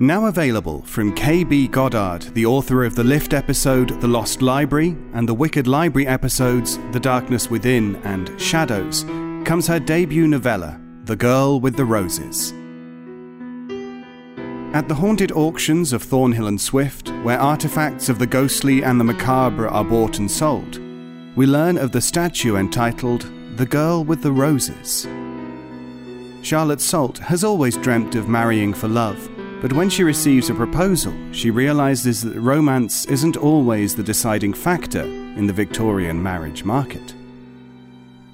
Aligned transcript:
Now 0.00 0.26
available 0.26 0.82
from 0.82 1.12
K.B. 1.12 1.68
Goddard, 1.68 2.32
the 2.32 2.46
author 2.46 2.84
of 2.84 2.94
the 2.94 3.02
Lift 3.02 3.34
episode 3.34 4.00
The 4.00 4.06
Lost 4.06 4.42
Library 4.42 4.96
and 5.12 5.28
the 5.28 5.34
Wicked 5.34 5.66
Library 5.66 6.06
episodes 6.06 6.78
The 6.92 7.00
Darkness 7.00 7.50
Within 7.50 7.96
and 8.04 8.40
Shadows, 8.40 9.02
comes 9.44 9.66
her 9.66 9.80
debut 9.80 10.28
novella, 10.28 10.80
The 11.02 11.16
Girl 11.16 11.58
with 11.58 11.76
the 11.76 11.84
Roses. 11.84 12.52
At 14.72 14.86
the 14.86 14.94
haunted 14.94 15.32
auctions 15.32 15.92
of 15.92 16.04
Thornhill 16.04 16.46
and 16.46 16.60
Swift, 16.60 17.08
where 17.24 17.40
artifacts 17.40 18.08
of 18.08 18.20
the 18.20 18.26
ghostly 18.28 18.84
and 18.84 19.00
the 19.00 19.04
macabre 19.04 19.68
are 19.68 19.84
bought 19.84 20.20
and 20.20 20.30
sold, 20.30 20.78
we 21.34 21.44
learn 21.44 21.76
of 21.76 21.90
the 21.90 22.00
statue 22.00 22.54
entitled 22.54 23.28
The 23.56 23.66
Girl 23.66 24.04
with 24.04 24.22
the 24.22 24.30
Roses. 24.30 25.08
Charlotte 26.46 26.80
Salt 26.80 27.18
has 27.18 27.42
always 27.42 27.76
dreamt 27.76 28.14
of 28.14 28.28
marrying 28.28 28.72
for 28.72 28.86
love 28.86 29.28
but 29.60 29.72
when 29.72 29.90
she 29.90 30.04
receives 30.04 30.50
a 30.50 30.54
proposal, 30.54 31.14
she 31.32 31.50
realizes 31.50 32.22
that 32.22 32.38
romance 32.38 33.04
isn't 33.06 33.36
always 33.36 33.94
the 33.94 34.02
deciding 34.02 34.52
factor 34.52 35.02
in 35.02 35.46
the 35.46 35.52
Victorian 35.52 36.22
marriage 36.22 36.64
market. 36.64 37.14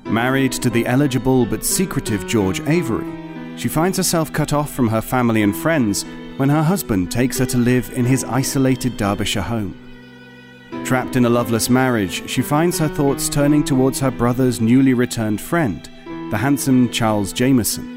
Married 0.05 0.53
to 0.53 0.69
the 0.69 0.87
eligible 0.87 1.47
but 1.47 1.65
secretive 1.65 2.27
George 2.27 2.61
Avery, 2.69 3.11
she 3.57 3.69
finds 3.69 3.97
herself 3.97 4.33
cut 4.33 4.53
off 4.53 4.71
from 4.73 4.89
her 4.89 5.01
family 5.01 5.43
and 5.43 5.57
friends 5.57 6.05
when 6.37 6.49
her 6.49 6.63
husband 6.63 7.11
takes 7.11 7.39
her 7.39 7.47
to 7.47 7.59
live 7.59 7.91
in 7.97 8.05
his 8.05 8.25
isolated 8.25 8.97
Derbyshire 8.97 9.43
home. 9.43 9.81
Trapped 10.85 11.17
in 11.17 11.25
a 11.25 11.31
loveless 11.31 11.71
marriage, 11.71 12.29
she 12.29 12.43
finds 12.43 12.79
her 12.79 12.89
thoughts 12.89 13.29
turning 13.29 13.65
towards 13.65 13.99
her 14.01 14.11
brother's 14.11 14.61
newly 14.61 14.93
returned 14.93 15.41
friend, 15.41 15.89
the 16.31 16.37
handsome 16.37 16.91
Charles 16.91 17.33
Jameson. 17.33 17.94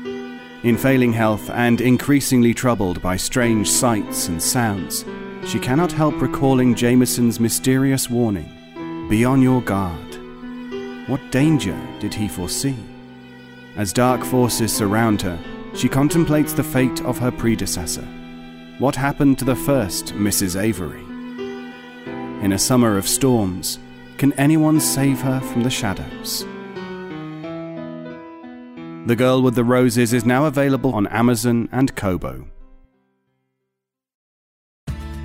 In 0.64 0.76
failing 0.76 1.14
health 1.14 1.52
and 1.52 1.80
increasingly 1.80 2.52
troubled 2.52 3.00
by 3.00 3.16
strange 3.16 3.70
sights 3.70 4.28
and 4.28 4.42
sounds, 4.42 5.06
she 5.46 5.60
cannot 5.60 5.92
help 5.92 6.20
recalling 6.20 6.74
Jameson's 6.74 7.40
mysterious 7.40 8.10
warning 8.10 9.08
Be 9.08 9.24
on 9.24 9.42
your 9.42 9.62
guard. 9.62 10.16
What 11.08 11.32
danger 11.32 11.80
did 12.00 12.14
he 12.14 12.28
foresee? 12.28 12.76
As 13.76 13.94
dark 13.94 14.24
forces 14.24 14.76
surround 14.76 15.22
her, 15.22 15.40
she 15.76 15.88
contemplates 15.88 16.54
the 16.54 16.64
fate 16.64 17.04
of 17.04 17.20
her 17.20 17.32
predecessor. 17.32 18.06
What 18.80 18.96
happened 18.96 19.38
to 19.40 19.46
the 19.46 19.56
first 19.56 20.16
Mrs. 20.16 20.60
Avery? 20.60 21.04
In 22.44 22.54
a 22.54 22.60
summer 22.60 22.98
of 22.98 23.08
storms, 23.08 23.78
can 24.18 24.34
anyone 24.34 24.80
save 24.80 25.22
her 25.22 25.40
from 25.40 25.62
the 25.62 25.70
shadows? 25.70 26.46
The 29.08 29.16
Girl 29.16 29.42
with 29.42 29.56
the 29.56 29.64
Roses 29.64 30.12
is 30.12 30.26
now 30.26 30.48
available 30.48 30.94
on 30.94 31.08
Amazon 31.08 31.70
and 31.72 31.96
Kobo. 31.96 32.46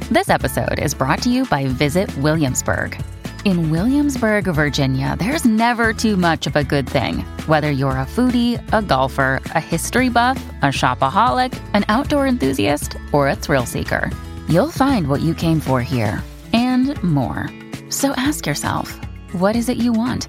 This 0.08 0.28
episode 0.28 0.78
is 0.78 0.94
brought 0.94 1.20
to 1.22 1.28
you 1.28 1.44
by 1.47 1.66
Visit 1.66 2.16
Williamsburg. 2.19 2.97
In 3.44 3.72
Williamsburg, 3.72 4.44
Virginia, 4.44 5.16
there's 5.19 5.44
never 5.44 5.92
too 5.92 6.16
much 6.16 6.47
of 6.47 6.55
a 6.55 6.62
good 6.62 6.88
thing. 6.88 7.22
Whether 7.47 7.72
you're 7.72 7.98
a 7.98 8.06
foodie, 8.06 8.62
a 8.72 8.82
golfer, 8.82 9.41
a 9.47 9.60
history 9.60 10.09
buff, 10.09 10.41
a 10.62 10.66
shopaholic, 10.66 11.60
an 11.75 11.84
outdoor 11.88 12.28
enthusiast, 12.28 12.97
or 13.10 13.28
a 13.31 13.34
thrill 13.34 13.66
seeker, 13.66 14.12
you'll 14.49 14.70
find 14.70 15.09
what 15.09 15.22
you 15.22 15.34
came 15.34 15.59
for 15.59 15.82
here 15.82 16.22
and 16.53 17.03
more. 17.03 17.50
So 17.88 18.12
ask 18.12 18.47
yourself, 18.47 18.97
what 19.32 19.56
is 19.56 19.69
it 19.69 19.78
you 19.78 19.93
want? 19.93 20.28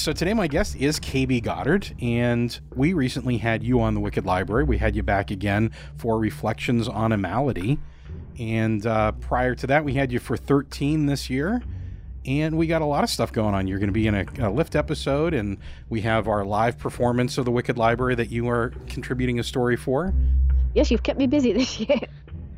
So 0.00 0.14
today 0.14 0.32
my 0.32 0.46
guest 0.46 0.76
is 0.76 0.98
KB 0.98 1.42
Goddard, 1.42 1.92
and 2.00 2.58
we 2.74 2.94
recently 2.94 3.36
had 3.36 3.62
you 3.62 3.82
on 3.82 3.92
the 3.92 4.00
Wicked 4.00 4.24
Library. 4.24 4.64
We 4.64 4.78
had 4.78 4.96
you 4.96 5.02
back 5.02 5.30
again 5.30 5.72
for 5.98 6.18
Reflections 6.18 6.88
on 6.88 7.12
a 7.12 7.18
Malady, 7.18 7.78
and 8.38 8.86
uh, 8.86 9.12
prior 9.12 9.54
to 9.56 9.66
that, 9.66 9.84
we 9.84 9.92
had 9.92 10.10
you 10.10 10.18
for 10.18 10.38
13 10.38 11.04
this 11.04 11.28
year. 11.28 11.62
And 12.24 12.56
we 12.56 12.66
got 12.66 12.80
a 12.80 12.86
lot 12.86 13.04
of 13.04 13.10
stuff 13.10 13.30
going 13.30 13.54
on. 13.54 13.66
You're 13.66 13.78
going 13.78 13.90
to 13.90 13.92
be 13.92 14.06
in 14.06 14.14
a, 14.14 14.24
a 14.38 14.48
lift 14.48 14.74
episode, 14.74 15.34
and 15.34 15.58
we 15.90 16.00
have 16.00 16.28
our 16.28 16.46
live 16.46 16.78
performance 16.78 17.36
of 17.36 17.44
the 17.44 17.50
Wicked 17.50 17.76
Library 17.76 18.14
that 18.14 18.30
you 18.30 18.48
are 18.48 18.72
contributing 18.88 19.38
a 19.38 19.42
story 19.42 19.76
for. 19.76 20.14
Yes, 20.72 20.90
you've 20.90 21.02
kept 21.02 21.18
me 21.18 21.26
busy 21.26 21.52
this 21.52 21.78
year. 21.78 22.00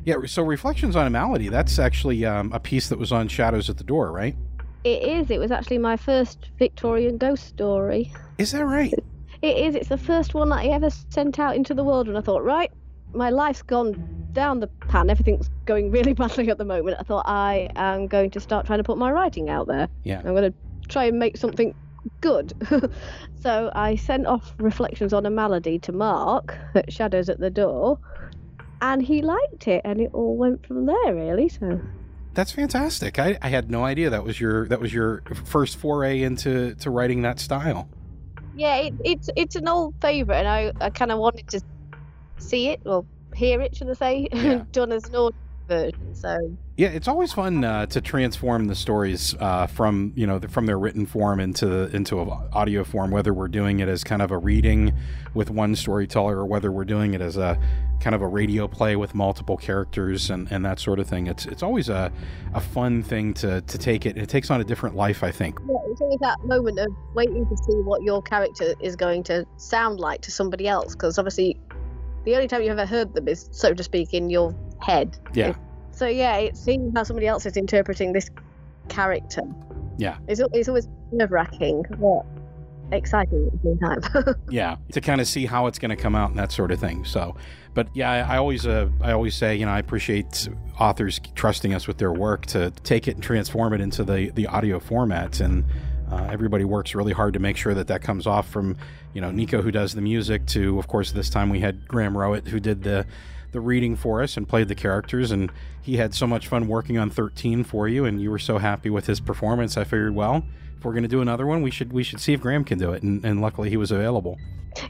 Yeah, 0.05 0.15
so 0.27 0.43
Reflections 0.43 0.95
on 0.95 1.07
a 1.07 1.09
Malady, 1.09 1.49
that's 1.49 1.77
actually 1.77 2.23
um, 2.23 2.53
a 2.53 2.59
piece 2.61 2.87
that 2.87 2.97
was 2.97 3.11
on 3.11 3.27
Shadows 3.27 3.69
at 3.69 3.77
the 3.77 3.83
Door, 3.83 4.13
right? 4.13 4.37
It 4.83 5.03
is. 5.03 5.31
It 5.31 5.39
was 5.39 5.51
actually 5.51 5.77
my 5.77 5.95
first 5.95 6.49
Victorian 6.59 7.17
ghost 7.17 7.47
story. 7.47 8.11
Is 8.37 8.51
that 8.51 8.65
right? 8.65 8.93
It 9.41 9.57
is. 9.57 9.75
It's 9.75 9.89
the 9.89 9.97
first 9.97 10.33
one 10.33 10.49
that 10.49 10.59
I 10.59 10.67
ever 10.67 10.89
sent 10.89 11.39
out 11.39 11.55
into 11.55 11.73
the 11.73 11.83
world, 11.83 12.07
and 12.07 12.17
I 12.17 12.21
thought, 12.21 12.43
right, 12.43 12.71
my 13.13 13.29
life's 13.29 13.61
gone 13.61 14.27
down 14.33 14.59
the 14.59 14.67
pan. 14.67 15.09
Everything's 15.09 15.49
going 15.65 15.91
really 15.91 16.13
badly 16.21 16.49
at 16.49 16.57
the 16.57 16.65
moment. 16.65 16.97
I 16.99 17.03
thought 17.03 17.25
I 17.27 17.69
am 17.75 18.07
going 18.07 18.31
to 18.31 18.39
start 18.39 18.65
trying 18.65 18.79
to 18.79 18.83
put 18.83 18.97
my 18.97 19.11
writing 19.11 19.49
out 19.49 19.67
there. 19.67 19.87
Yeah. 20.03 20.19
I'm 20.19 20.35
going 20.35 20.51
to 20.51 20.53
try 20.89 21.05
and 21.05 21.19
make 21.19 21.37
something 21.37 21.73
good. 22.19 22.53
so 23.41 23.71
I 23.75 23.95
sent 23.95 24.27
off 24.27 24.53
reflections 24.57 25.13
on 25.13 25.25
a 25.25 25.29
malady 25.29 25.79
to 25.79 25.91
Mark 25.91 26.57
at 26.75 26.91
Shadows 26.91 27.29
at 27.29 27.39
the 27.39 27.49
Door, 27.49 27.99
and 28.81 29.01
he 29.01 29.21
liked 29.21 29.67
it, 29.67 29.81
and 29.85 30.01
it 30.01 30.09
all 30.13 30.35
went 30.35 30.65
from 30.65 30.85
there, 30.85 31.15
really. 31.15 31.47
So 31.47 31.79
That's 32.33 32.51
fantastic. 32.51 33.19
I, 33.19 33.37
I 33.41 33.49
had 33.49 33.69
no 33.69 33.83
idea 33.85 34.09
that 34.09 34.23
was 34.23 34.39
your 34.39 34.67
that 34.67 34.79
was 34.79 34.93
your 34.93 35.21
first 35.45 35.77
foray 35.77 36.21
into 36.21 36.75
to 36.75 36.89
writing 36.89 37.21
that 37.21 37.39
style. 37.39 37.87
Yeah, 38.55 38.75
it, 38.77 38.93
it's 39.03 39.29
it's 39.35 39.55
an 39.55 39.67
old 39.67 39.95
favourite, 40.01 40.39
and 40.39 40.47
I, 40.47 40.71
I 40.81 40.89
kind 40.89 41.11
of 41.11 41.19
wanted 41.19 41.47
to 41.49 41.61
see 42.37 42.69
it 42.69 42.81
or 42.85 43.05
hear 43.35 43.61
it, 43.61 43.75
should 43.75 43.89
I 43.89 43.93
say, 43.93 44.27
Yeah. 44.31 44.63
done 44.71 44.91
as 44.91 45.05
an 45.05 45.15
version. 45.67 46.15
So 46.15 46.57
Yeah, 46.77 46.89
it's 46.89 47.07
always 47.07 47.33
fun 47.33 47.63
uh, 47.63 47.85
to 47.87 48.01
transform 48.01 48.65
the 48.65 48.75
stories 48.75 49.35
uh, 49.39 49.67
from 49.67 50.13
you 50.15 50.27
know 50.27 50.39
the, 50.39 50.47
from 50.47 50.65
their 50.65 50.79
written 50.79 51.05
form 51.05 51.39
into 51.39 51.93
into 51.95 52.19
a 52.19 52.25
audio 52.53 52.83
form. 52.83 53.11
Whether 53.11 53.33
we're 53.33 53.47
doing 53.47 53.79
it 53.79 53.87
as 53.87 54.03
kind 54.03 54.21
of 54.21 54.31
a 54.31 54.37
reading 54.37 54.93
with 55.33 55.49
one 55.49 55.75
storyteller, 55.75 56.37
or 56.37 56.45
whether 56.45 56.71
we're 56.71 56.85
doing 56.85 57.13
it 57.13 57.21
as 57.21 57.37
a 57.37 57.59
kind 58.03 58.15
of 58.15 58.21
a 58.21 58.27
radio 58.27 58.67
play 58.67 58.97
with 58.97 59.15
multiple 59.15 59.55
characters 59.55 60.29
and, 60.29 60.51
and 60.51 60.65
that 60.65 60.77
sort 60.77 60.99
of 60.99 61.07
thing. 61.07 61.27
It's 61.27 61.45
it's 61.45 61.63
always 61.63 61.89
a, 61.89 62.11
a 62.53 62.59
fun 62.59 63.01
thing 63.01 63.33
to, 63.35 63.61
to 63.61 63.77
take 63.77 64.05
it. 64.05 64.17
It 64.17 64.27
takes 64.27 64.51
on 64.51 64.59
a 64.59 64.63
different 64.63 64.95
life, 64.95 65.23
I 65.23 65.31
think. 65.31 65.57
yeah, 65.65 65.75
it's 65.87 66.01
always 66.01 66.19
that 66.19 66.43
moment 66.43 66.79
of 66.79 66.93
waiting 67.13 67.47
to 67.47 67.57
see 67.57 67.77
what 67.77 68.03
your 68.03 68.21
character 68.21 68.73
is 68.81 68.95
going 68.95 69.23
to 69.23 69.45
sound 69.57 69.99
like 69.99 70.21
to 70.21 70.31
somebody 70.31 70.67
else, 70.67 70.93
because 70.93 71.17
obviously 71.17 71.57
the 72.25 72.35
only 72.35 72.47
time 72.47 72.61
you've 72.61 72.71
ever 72.71 72.85
heard 72.85 73.13
them 73.13 73.27
is, 73.27 73.49
so 73.51 73.73
to 73.73 73.83
speak, 73.83 74.13
in 74.13 74.29
your 74.29 74.53
head. 74.83 75.17
Yeah. 75.33 75.55
So 75.91 76.07
yeah, 76.07 76.37
it's 76.37 76.59
seeing 76.59 76.91
how 76.95 77.03
somebody 77.03 77.27
else 77.27 77.45
is 77.45 77.57
interpreting 77.57 78.13
this 78.13 78.29
character. 78.89 79.43
Yeah. 79.97 80.17
It's, 80.27 80.41
it's 80.53 80.67
always 80.67 80.87
nerve 81.11 81.31
wracking, 81.31 81.85
but 81.99 82.25
exciting 82.91 83.47
at 83.47 83.63
the 83.63 84.01
same 84.03 84.23
time. 84.23 84.35
yeah 84.49 84.75
to 84.91 85.01
kind 85.01 85.19
of 85.21 85.27
see 85.27 85.45
how 85.45 85.67
it's 85.67 85.79
going 85.79 85.89
to 85.89 85.95
come 85.95 86.15
out 86.15 86.29
and 86.29 86.37
that 86.37 86.51
sort 86.51 86.71
of 86.71 86.79
thing 86.79 87.03
so 87.03 87.35
but 87.73 87.87
yeah 87.95 88.11
i, 88.11 88.35
I 88.35 88.37
always 88.37 88.67
uh, 88.67 88.89
i 89.01 89.11
always 89.11 89.35
say 89.35 89.55
you 89.55 89.65
know 89.65 89.71
i 89.71 89.79
appreciate 89.79 90.47
authors 90.79 91.19
trusting 91.35 91.73
us 91.73 91.87
with 91.87 91.97
their 91.97 92.11
work 92.11 92.45
to 92.47 92.71
take 92.83 93.07
it 93.07 93.15
and 93.15 93.23
transform 93.23 93.73
it 93.73 93.81
into 93.81 94.03
the 94.03 94.29
the 94.31 94.47
audio 94.47 94.79
format 94.79 95.39
and 95.39 95.63
uh, 96.11 96.27
everybody 96.31 96.65
works 96.65 96.93
really 96.93 97.13
hard 97.13 97.33
to 97.33 97.39
make 97.39 97.57
sure 97.57 97.73
that 97.73 97.87
that 97.87 98.01
comes 98.03 98.27
off 98.27 98.47
from 98.49 98.77
you 99.13 99.21
know 99.21 99.31
nico 99.31 99.61
who 99.61 99.71
does 99.71 99.95
the 99.95 100.01
music 100.01 100.45
to 100.45 100.77
of 100.77 100.87
course 100.87 101.11
this 101.11 101.29
time 101.29 101.49
we 101.49 101.59
had 101.59 101.87
graham 101.87 102.15
rowett 102.17 102.47
who 102.47 102.59
did 102.59 102.83
the 102.83 103.05
the 103.53 103.61
reading 103.61 103.95
for 103.95 104.21
us 104.21 104.35
and 104.35 104.47
played 104.47 104.67
the 104.67 104.75
characters 104.75 105.31
and 105.31 105.51
he 105.81 105.97
had 105.97 106.13
so 106.13 106.27
much 106.27 106.47
fun 106.47 106.67
working 106.67 106.97
on 106.97 107.09
13 107.09 107.63
for 107.63 107.87
you 107.87 108.05
and 108.05 108.21
you 108.21 108.29
were 108.29 108.39
so 108.39 108.57
happy 108.57 108.89
with 108.89 109.05
his 109.07 109.19
performance 109.19 109.77
i 109.77 109.83
figured 109.83 110.13
well 110.13 110.43
if 110.77 110.83
we're 110.83 110.91
going 110.91 111.03
to 111.03 111.09
do 111.09 111.21
another 111.21 111.45
one 111.45 111.61
we 111.61 111.71
should 111.71 111.93
we 111.93 112.03
should 112.03 112.19
see 112.19 112.33
if 112.33 112.41
graham 112.41 112.63
can 112.63 112.77
do 112.77 112.91
it 112.91 113.01
and, 113.03 113.23
and 113.23 113.41
luckily 113.41 113.69
he 113.69 113.77
was 113.77 113.91
available 113.91 114.37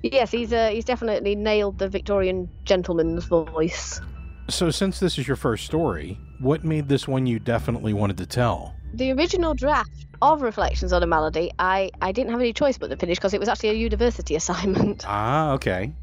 yes, 0.01 0.31
he's 0.31 0.53
uh, 0.53 0.69
he's 0.69 0.85
definitely 0.85 1.35
nailed 1.35 1.77
the 1.77 1.89
Victorian 1.89 2.49
gentleman's 2.63 3.25
voice. 3.25 3.99
so 4.49 4.71
since 4.71 4.99
this 4.99 5.17
is 5.17 5.27
your 5.27 5.35
first 5.35 5.65
story 5.65 6.17
what 6.39 6.63
made 6.63 6.87
this 6.87 7.07
one 7.07 7.25
you 7.25 7.37
definitely 7.39 7.93
wanted 7.93 8.17
to 8.17 8.25
tell 8.25 8.73
The 8.93 9.11
original 9.11 9.53
draft 9.53 10.05
of 10.21 10.41
Reflections 10.41 10.93
on 10.93 11.03
a 11.03 11.07
Malady, 11.07 11.51
I, 11.59 11.91
I 12.01 12.13
didn't 12.13 12.31
have 12.31 12.39
any 12.39 12.53
choice 12.53 12.77
but 12.77 12.89
to 12.91 12.95
finish 12.95 13.17
because 13.17 13.33
it 13.33 13.39
was 13.41 13.49
actually 13.49 13.69
a 13.71 13.73
university 13.73 14.35
assignment. 14.41 15.03
ah 15.07 15.51
okay 15.51 15.93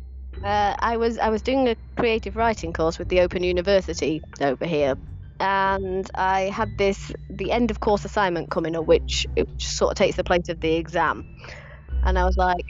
Uh, 0.44 0.74
I 0.78 0.96
was 0.96 1.18
I 1.18 1.28
was 1.28 1.42
doing 1.42 1.68
a 1.68 1.76
creative 1.96 2.36
writing 2.36 2.72
course 2.72 2.98
with 2.98 3.08
the 3.08 3.20
Open 3.20 3.42
University 3.42 4.22
over 4.40 4.64
here, 4.64 4.96
and 5.38 6.10
I 6.14 6.42
had 6.42 6.78
this 6.78 7.12
the 7.28 7.52
end 7.52 7.70
of 7.70 7.80
course 7.80 8.04
assignment 8.04 8.50
coming 8.50 8.74
up, 8.74 8.86
which 8.86 9.26
it 9.36 9.48
sort 9.58 9.92
of 9.92 9.96
takes 9.98 10.16
the 10.16 10.24
place 10.24 10.48
of 10.48 10.60
the 10.60 10.74
exam, 10.74 11.26
and 12.04 12.18
I 12.18 12.24
was 12.24 12.36
like, 12.36 12.64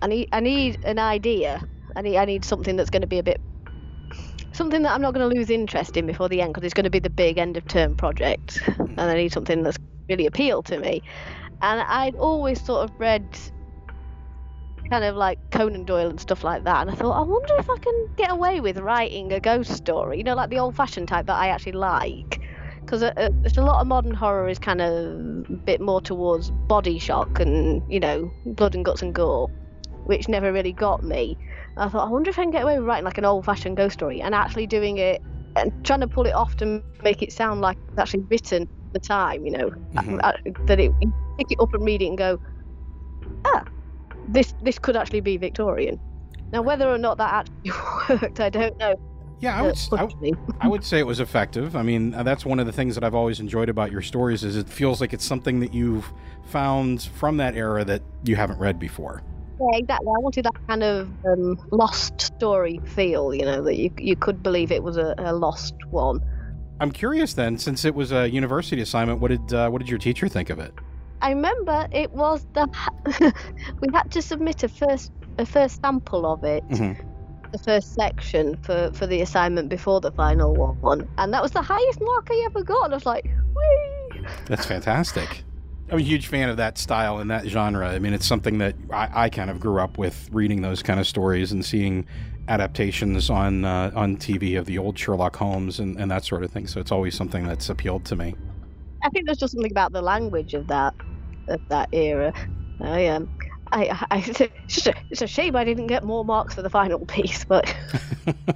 I 0.00 0.06
need 0.06 0.28
I 0.32 0.40
need 0.40 0.78
an 0.84 0.98
idea. 0.98 1.62
I 1.94 2.02
need 2.02 2.16
I 2.16 2.24
need 2.24 2.44
something 2.44 2.76
that's 2.76 2.90
going 2.90 3.02
to 3.02 3.08
be 3.08 3.18
a 3.18 3.22
bit 3.22 3.40
something 4.52 4.82
that 4.82 4.92
I'm 4.92 5.02
not 5.02 5.14
going 5.14 5.28
to 5.28 5.36
lose 5.36 5.50
interest 5.50 5.96
in 5.96 6.06
before 6.06 6.28
the 6.28 6.40
end 6.40 6.54
because 6.54 6.64
it's 6.64 6.74
going 6.74 6.84
to 6.84 6.90
be 6.90 7.00
the 7.00 7.10
big 7.10 7.38
end 7.38 7.56
of 7.56 7.66
term 7.66 7.96
project, 7.96 8.62
and 8.78 9.00
I 9.00 9.14
need 9.14 9.32
something 9.32 9.62
that's 9.62 9.76
really 10.08 10.26
appeal 10.26 10.62
to 10.64 10.78
me. 10.78 11.02
And 11.62 11.80
I'd 11.82 12.14
always 12.16 12.62
sort 12.62 12.84
of 12.84 12.98
read 12.98 13.26
kind 14.90 15.04
of 15.04 15.16
like 15.16 15.38
Conan 15.52 15.84
Doyle 15.84 16.10
and 16.10 16.20
stuff 16.20 16.44
like 16.44 16.64
that. 16.64 16.82
And 16.82 16.90
I 16.90 16.94
thought, 16.94 17.12
I 17.16 17.22
wonder 17.22 17.54
if 17.58 17.70
I 17.70 17.76
can 17.80 17.94
get 18.16 18.30
away 18.30 18.60
with 18.60 18.78
writing 18.78 19.32
a 19.32 19.40
ghost 19.40 19.72
story, 19.72 20.18
you 20.18 20.24
know, 20.24 20.34
like 20.34 20.50
the 20.50 20.58
old 20.58 20.74
fashioned 20.76 21.08
type 21.08 21.26
that 21.26 21.36
I 21.36 21.48
actually 21.48 21.72
like. 21.72 22.40
Because 22.80 23.04
uh, 23.04 23.12
there's 23.42 23.56
a 23.56 23.62
lot 23.62 23.80
of 23.80 23.86
modern 23.86 24.14
horror 24.14 24.48
is 24.48 24.58
kind 24.58 24.80
of 24.80 24.90
a 25.48 25.52
bit 25.64 25.80
more 25.80 26.00
towards 26.00 26.50
body 26.66 26.98
shock 26.98 27.38
and, 27.38 27.82
you 27.88 28.00
know, 28.00 28.32
blood 28.44 28.74
and 28.74 28.84
guts 28.84 29.00
and 29.00 29.14
gore, 29.14 29.48
which 30.06 30.28
never 30.28 30.52
really 30.52 30.72
got 30.72 31.04
me. 31.04 31.36
And 31.76 31.84
I 31.84 31.88
thought, 31.88 32.08
I 32.08 32.10
wonder 32.10 32.30
if 32.30 32.38
I 32.38 32.42
can 32.42 32.50
get 32.50 32.64
away 32.64 32.78
with 32.78 32.88
writing 32.88 33.04
like 33.04 33.18
an 33.18 33.24
old 33.24 33.44
fashioned 33.44 33.76
ghost 33.76 33.94
story 33.94 34.20
and 34.20 34.34
actually 34.34 34.66
doing 34.66 34.98
it 34.98 35.22
and 35.56 35.72
trying 35.84 36.00
to 36.00 36.08
pull 36.08 36.26
it 36.26 36.34
off 36.34 36.56
to 36.56 36.82
make 37.04 37.22
it 37.22 37.32
sound 37.32 37.60
like 37.60 37.76
it's 37.88 37.98
actually 37.98 38.24
written 38.28 38.62
at 38.62 38.92
the 38.92 39.00
time, 39.00 39.44
you 39.44 39.52
know, 39.52 39.70
Mhm. 39.94 40.18
uh, 40.22 40.32
that 40.66 40.80
it 40.80 40.92
you 41.00 41.12
pick 41.38 41.52
it 41.52 41.60
up 41.60 41.72
and 41.74 41.84
read 41.84 42.02
it 42.02 42.06
and 42.06 42.18
go, 42.18 42.40
ah, 43.46 43.62
this 44.32 44.54
this 44.62 44.78
could 44.78 44.96
actually 44.96 45.20
be 45.20 45.36
Victorian. 45.36 45.98
Now, 46.52 46.62
whether 46.62 46.88
or 46.88 46.98
not 46.98 47.18
that 47.18 47.32
actually 47.32 47.72
worked, 48.20 48.40
I 48.40 48.48
don't 48.48 48.76
know. 48.78 48.94
yeah 49.40 49.56
I 49.58 49.62
would, 49.62 49.78
I. 49.92 50.32
I 50.66 50.68
would 50.68 50.84
say 50.84 50.98
it 50.98 51.06
was 51.06 51.20
effective. 51.20 51.76
I 51.76 51.82
mean, 51.82 52.14
uh, 52.14 52.22
that's 52.22 52.44
one 52.44 52.58
of 52.58 52.66
the 52.66 52.72
things 52.72 52.94
that 52.94 53.04
I've 53.04 53.14
always 53.14 53.40
enjoyed 53.40 53.68
about 53.68 53.92
your 53.92 54.02
stories 54.02 54.42
is 54.44 54.56
it 54.56 54.68
feels 54.68 55.00
like 55.00 55.12
it's 55.12 55.24
something 55.24 55.60
that 55.60 55.72
you've 55.72 56.10
found 56.46 57.02
from 57.02 57.36
that 57.36 57.54
era 57.54 57.84
that 57.84 58.02
you 58.24 58.36
haven't 58.36 58.58
read 58.58 58.78
before. 58.78 59.22
Yeah, 59.60 59.78
exactly. 59.78 60.08
I 60.08 60.20
wanted 60.20 60.44
that 60.46 60.66
kind 60.68 60.82
of 60.82 61.08
um, 61.26 61.68
lost 61.70 62.20
story 62.20 62.80
feel, 62.84 63.34
you 63.34 63.44
know, 63.44 63.62
that 63.62 63.76
you 63.76 63.90
you 63.98 64.16
could 64.16 64.42
believe 64.42 64.72
it 64.72 64.82
was 64.82 64.96
a, 64.96 65.14
a 65.18 65.32
lost 65.34 65.74
one. 65.90 66.20
I'm 66.80 66.90
curious 66.90 67.34
then, 67.34 67.58
since 67.58 67.84
it 67.84 67.94
was 67.94 68.10
a 68.10 68.28
university 68.28 68.80
assignment, 68.80 69.20
what 69.20 69.28
did 69.28 69.52
uh, 69.52 69.68
what 69.68 69.80
did 69.80 69.88
your 69.88 69.98
teacher 69.98 70.28
think 70.28 70.48
of 70.48 70.58
it? 70.58 70.72
I 71.22 71.30
remember 71.30 71.86
it 71.92 72.12
was 72.12 72.46
the 72.54 72.68
we 73.80 73.88
had 73.92 74.10
to 74.12 74.22
submit 74.22 74.62
a 74.62 74.68
first 74.68 75.12
a 75.38 75.46
first 75.46 75.80
sample 75.82 76.26
of 76.26 76.44
it, 76.44 76.66
Mhm. 76.68 76.96
the 77.52 77.58
first 77.58 77.94
section 77.94 78.56
for 78.62 78.90
for 78.94 79.06
the 79.06 79.20
assignment 79.20 79.68
before 79.68 80.00
the 80.00 80.12
final 80.12 80.54
one, 80.80 81.08
and 81.18 81.32
that 81.34 81.42
was 81.42 81.52
the 81.52 81.62
highest 81.62 82.00
mark 82.00 82.28
I 82.30 82.42
ever 82.46 82.62
got. 82.64 82.84
And 82.86 82.94
I 82.94 82.96
was 82.96 83.06
like, 83.06 83.24
whee! 83.54 84.20
That's 84.46 84.66
fantastic. 84.66 85.44
I'm 85.90 85.98
a 85.98 86.02
huge 86.02 86.28
fan 86.28 86.48
of 86.48 86.56
that 86.58 86.78
style 86.78 87.18
and 87.18 87.30
that 87.30 87.46
genre. 87.46 87.88
I 87.88 87.98
mean, 87.98 88.12
it's 88.12 88.26
something 88.26 88.58
that 88.58 88.76
I, 88.92 89.24
I 89.24 89.28
kind 89.28 89.50
of 89.50 89.58
grew 89.58 89.80
up 89.80 89.98
with 89.98 90.28
reading 90.30 90.62
those 90.62 90.82
kind 90.84 91.00
of 91.00 91.06
stories 91.06 91.50
and 91.50 91.64
seeing 91.64 92.06
adaptations 92.48 93.28
on 93.30 93.64
uh, 93.64 93.90
on 93.94 94.16
TV 94.16 94.58
of 94.58 94.66
the 94.66 94.78
old 94.78 94.98
Sherlock 94.98 95.36
Holmes 95.36 95.78
and, 95.80 95.98
and 95.98 96.10
that 96.10 96.24
sort 96.24 96.44
of 96.44 96.50
thing. 96.50 96.66
So 96.66 96.80
it's 96.80 96.92
always 96.92 97.14
something 97.14 97.46
that's 97.46 97.68
appealed 97.68 98.04
to 98.06 98.16
me. 98.16 98.34
I 99.02 99.08
think 99.10 99.26
there's 99.26 99.38
just 99.38 99.52
something 99.54 99.70
about 99.70 99.92
the 99.92 100.02
language 100.02 100.54
of 100.54 100.66
that 100.68 100.94
of 101.48 101.60
that 101.68 101.88
era. 101.92 102.32
I 102.80 103.06
um. 103.08 103.28
I, 103.72 104.06
I, 104.10 104.18
it's, 104.26 104.40
a, 104.88 104.94
it's 105.10 105.22
a 105.22 105.28
shame 105.28 105.54
I 105.54 105.62
didn't 105.62 105.86
get 105.86 106.02
more 106.02 106.24
marks 106.24 106.54
for 106.54 106.62
the 106.62 106.70
final 106.70 106.98
piece, 107.06 107.44
but 107.44 107.72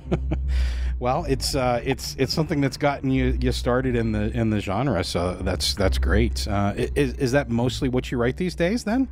well, 0.99 1.25
it's 1.27 1.55
uh, 1.55 1.81
it's 1.85 2.17
it's 2.19 2.33
something 2.33 2.61
that's 2.61 2.77
gotten 2.77 3.11
you 3.11 3.39
you 3.41 3.53
started 3.53 3.95
in 3.95 4.11
the 4.11 4.37
in 4.37 4.51
the 4.51 4.59
genre, 4.59 5.05
so 5.05 5.35
that's 5.35 5.75
that's 5.75 5.99
great. 5.99 6.49
Uh, 6.49 6.73
is 6.77 7.13
is 7.15 7.31
that 7.31 7.49
mostly 7.49 7.89
what 7.89 8.11
you 8.11 8.19
write 8.19 8.37
these 8.37 8.57
days? 8.57 8.83
Then 8.83 9.09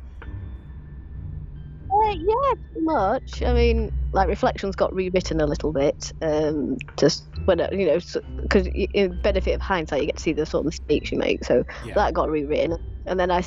Uh, 2.03 2.09
yeah, 2.11 2.53
pretty 2.71 2.85
much. 2.85 3.43
I 3.45 3.53
mean, 3.53 3.91
like 4.11 4.27
Reflections 4.27 4.75
got 4.75 4.93
rewritten 4.93 5.41
a 5.41 5.47
little 5.47 5.71
bit, 5.71 6.11
um, 6.21 6.77
just 6.97 7.27
when 7.45 7.59
you 7.71 7.85
know, 7.87 7.99
because 8.41 8.67
in 8.67 9.19
benefit 9.23 9.55
of 9.55 9.61
hindsight, 9.61 10.01
you 10.01 10.07
get 10.07 10.17
to 10.17 10.21
see 10.21 10.33
the 10.33 10.45
sort 10.45 10.61
of 10.61 10.65
mistakes 10.65 11.11
you 11.11 11.17
make. 11.17 11.43
So 11.45 11.63
Yeah. 11.85 11.93
that 11.95 12.13
got 12.13 12.29
rewritten, 12.29 12.77
and 13.05 13.19
then 13.19 13.31
I 13.31 13.41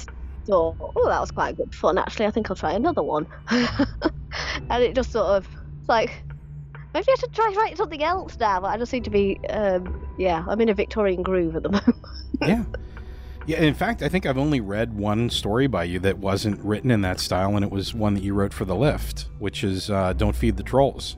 thought, 0.46 0.76
oh, 0.80 1.08
that 1.08 1.20
was 1.20 1.30
quite 1.30 1.56
good 1.56 1.74
fun. 1.74 1.98
Actually, 1.98 2.26
I 2.26 2.30
think 2.30 2.50
I'll 2.50 2.56
try 2.56 2.72
another 2.72 3.02
one, 3.02 3.26
and 3.50 4.82
it 4.82 4.94
just 4.94 5.12
sort 5.12 5.26
of 5.26 5.44
it's 5.80 5.88
like. 5.88 6.24
Maybe 6.94 7.06
I 7.10 7.14
should 7.20 7.32
try 7.32 7.54
writing 7.58 7.76
something 7.76 8.02
else 8.02 8.38
now, 8.40 8.60
but 8.60 8.68
I 8.68 8.78
just 8.78 8.90
seem 8.90 9.02
to 9.02 9.10
be, 9.10 9.38
um, 9.50 9.94
yeah, 10.16 10.42
I'm 10.48 10.58
in 10.62 10.70
a 10.70 10.74
Victorian 10.74 11.22
groove 11.22 11.54
at 11.54 11.62
the 11.62 11.68
moment. 11.70 11.96
yeah. 12.40 12.64
Yeah, 13.46 13.62
in 13.62 13.74
fact, 13.74 14.02
I 14.02 14.08
think 14.08 14.26
I've 14.26 14.38
only 14.38 14.60
read 14.60 14.92
one 14.92 15.30
story 15.30 15.68
by 15.68 15.84
you 15.84 16.00
that 16.00 16.18
wasn't 16.18 16.60
written 16.62 16.90
in 16.90 17.00
that 17.02 17.20
style, 17.20 17.54
and 17.54 17.64
it 17.64 17.70
was 17.70 17.94
one 17.94 18.14
that 18.14 18.22
you 18.24 18.34
wrote 18.34 18.52
for 18.52 18.64
The 18.64 18.74
Lift, 18.74 19.26
which 19.38 19.62
is 19.62 19.88
uh, 19.88 20.12
Don't 20.14 20.34
Feed 20.34 20.56
the 20.56 20.64
Trolls. 20.64 21.16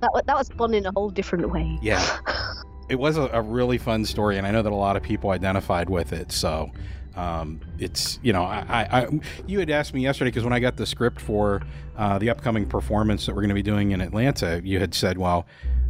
that, 0.00 0.10
wa- 0.14 0.22
that 0.26 0.36
was 0.36 0.48
fun 0.50 0.74
in 0.74 0.86
a 0.86 0.92
whole 0.92 1.10
different 1.10 1.50
way. 1.50 1.78
Yeah. 1.82 2.18
It 2.88 3.00
was 3.00 3.16
a, 3.16 3.22
a 3.32 3.42
really 3.42 3.78
fun 3.78 4.04
story, 4.04 4.38
and 4.38 4.46
I 4.46 4.52
know 4.52 4.62
that 4.62 4.70
a 4.70 4.76
lot 4.76 4.94
of 4.96 5.02
people 5.02 5.30
identified 5.30 5.90
with 5.90 6.12
it. 6.12 6.30
So 6.30 6.70
um, 7.16 7.60
it's, 7.80 8.20
you 8.22 8.32
know, 8.32 8.44
I, 8.44 8.64
I, 8.68 9.00
I 9.00 9.20
you 9.44 9.58
had 9.58 9.70
asked 9.70 9.92
me 9.92 10.02
yesterday 10.02 10.30
because 10.30 10.44
when 10.44 10.52
I 10.52 10.60
got 10.60 10.76
the 10.76 10.86
script 10.86 11.20
for 11.20 11.62
uh, 11.96 12.18
the 12.20 12.30
upcoming 12.30 12.64
performance 12.64 13.26
that 13.26 13.34
we're 13.34 13.40
going 13.42 13.48
to 13.48 13.56
be 13.56 13.62
doing 13.64 13.90
in 13.90 14.00
Atlanta, 14.00 14.60
you 14.62 14.78
had 14.78 14.94
said, 14.94 15.18
well, 15.18 15.46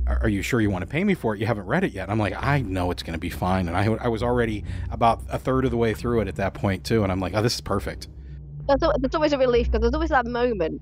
are 0.07 0.29
you 0.29 0.43
sure 0.43 0.61
you 0.61 0.71
want 0.71 0.83
to 0.83 0.87
pay 0.87 1.03
me 1.05 1.15
for 1.15 1.35
it? 1.35 1.41
You 1.41 1.47
haven't 1.47 1.67
read 1.67 1.85
it 1.85 1.93
yet. 1.93 2.09
I'm 2.09 2.19
like, 2.19 2.35
I 2.37 2.61
know 2.61 2.91
it's 2.91 3.03
going 3.03 3.15
to 3.15 3.19
be 3.19 3.31
fine. 3.31 3.69
And 3.69 3.77
I, 3.77 3.87
I 4.05 4.09
was 4.09 4.23
already 4.23 4.65
about 4.91 5.23
a 5.29 5.39
third 5.39 5.65
of 5.65 5.71
the 5.71 5.77
way 5.77 5.95
through 5.95 6.21
it 6.21 6.29
at 6.29 6.37
that 6.37 6.55
point, 6.55 6.85
too. 6.85 7.03
And 7.03 7.11
I'm 7.11 7.21
like, 7.21 7.35
oh, 7.35 7.43
this 7.43 7.55
is 7.55 7.61
perfect. 7.61 8.09
Al- 8.69 8.95
there's 8.99 9.15
always 9.15 9.33
a 9.33 9.39
relief 9.39 9.67
because 9.67 9.81
there's 9.81 9.95
always 9.95 10.11
that 10.11 10.27
moment 10.27 10.81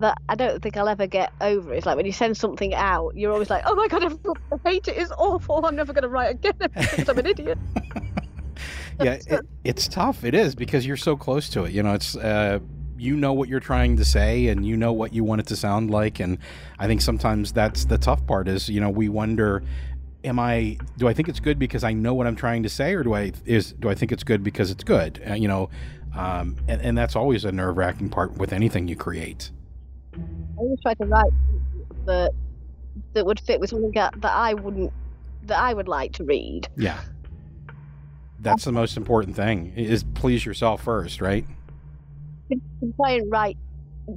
that 0.00 0.18
I 0.28 0.34
don't 0.34 0.62
think 0.62 0.76
I'll 0.76 0.88
ever 0.88 1.06
get 1.06 1.32
over. 1.40 1.74
It's 1.74 1.86
like 1.86 1.96
when 1.96 2.06
you 2.06 2.12
send 2.12 2.36
something 2.36 2.74
out, 2.74 3.14
you're 3.16 3.32
always 3.32 3.50
like, 3.50 3.62
oh 3.66 3.74
my 3.74 3.88
god, 3.88 4.18
I 4.52 4.68
hate 4.68 4.88
it. 4.88 4.96
It's 4.96 5.12
awful. 5.12 5.64
I'm 5.64 5.76
never 5.76 5.92
going 5.92 6.02
to 6.02 6.08
write 6.08 6.30
again 6.30 6.54
because 6.58 7.08
I'm 7.08 7.18
an 7.18 7.26
idiot. 7.26 7.58
yeah, 9.00 9.18
it, 9.26 9.40
it's 9.64 9.88
tough. 9.88 10.24
It 10.24 10.34
is 10.34 10.54
because 10.54 10.86
you're 10.86 10.96
so 10.96 11.16
close 11.16 11.48
to 11.50 11.64
it. 11.64 11.72
You 11.72 11.82
know, 11.82 11.94
it's 11.94 12.16
uh, 12.16 12.58
you 13.00 13.16
know 13.16 13.32
what 13.32 13.48
you're 13.48 13.60
trying 13.60 13.96
to 13.96 14.04
say, 14.04 14.48
and 14.48 14.66
you 14.66 14.76
know 14.76 14.92
what 14.92 15.12
you 15.12 15.24
want 15.24 15.40
it 15.40 15.46
to 15.48 15.56
sound 15.56 15.90
like. 15.90 16.20
And 16.20 16.38
I 16.78 16.86
think 16.86 17.00
sometimes 17.00 17.52
that's 17.52 17.86
the 17.86 17.98
tough 17.98 18.26
part. 18.26 18.46
Is 18.46 18.68
you 18.68 18.80
know 18.80 18.90
we 18.90 19.08
wonder 19.08 19.62
am 20.24 20.38
I 20.38 20.76
do 20.98 21.08
I 21.08 21.14
think 21.14 21.28
it's 21.28 21.40
good 21.40 21.58
because 21.58 21.84
I 21.84 21.92
know 21.92 22.14
what 22.14 22.26
I'm 22.26 22.36
trying 22.36 22.62
to 22.62 22.68
say, 22.68 22.94
or 22.94 23.02
do 23.02 23.14
I 23.14 23.32
is 23.44 23.72
do 23.72 23.88
I 23.88 23.94
think 23.94 24.12
it's 24.12 24.24
good 24.24 24.44
because 24.44 24.70
it's 24.70 24.84
good? 24.84 25.22
Uh, 25.28 25.34
you 25.34 25.48
know, 25.48 25.70
um, 26.14 26.56
and, 26.68 26.80
and 26.82 26.98
that's 26.98 27.16
always 27.16 27.44
a 27.44 27.52
nerve 27.52 27.76
wracking 27.76 28.10
part 28.10 28.36
with 28.36 28.52
anything 28.52 28.88
you 28.88 28.96
create. 28.96 29.50
I 30.14 30.20
always 30.58 30.80
try 30.82 30.94
to 30.94 31.06
write 31.06 31.32
that 32.06 32.32
that 33.14 33.24
would 33.24 33.40
fit 33.40 33.60
with 33.60 33.70
something 33.70 33.92
that, 33.92 34.20
that 34.20 34.32
I 34.32 34.54
wouldn't 34.54 34.92
that 35.44 35.58
I 35.58 35.74
would 35.74 35.88
like 35.88 36.12
to 36.14 36.24
read. 36.24 36.68
Yeah, 36.76 37.00
that's 38.40 38.64
the 38.64 38.72
most 38.72 38.96
important 38.96 39.36
thing 39.36 39.72
is 39.76 40.04
please 40.14 40.44
yourself 40.44 40.82
first, 40.82 41.20
right? 41.20 41.46
You 42.50 42.60
can 42.80 42.94
try 43.00 43.12
and 43.12 43.30
write 43.30 43.58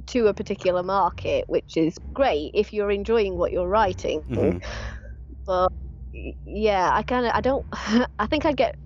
to 0.08 0.28
a 0.28 0.34
particular 0.34 0.82
market, 0.82 1.44
which 1.48 1.76
is 1.76 1.96
great 2.14 2.52
if 2.54 2.72
you're 2.72 2.90
enjoying 2.90 3.36
what 3.38 3.52
you're 3.52 3.68
writing. 3.68 4.22
Mhm. 4.30 4.62
But 5.46 5.70
yeah, 6.46 6.90
I 6.94 7.02
kind 7.02 7.26
of 7.26 7.32
I 7.34 7.40
don't 7.40 7.66
I 8.18 8.26
think 8.28 8.46
I'd 8.46 8.56
get 8.56 8.76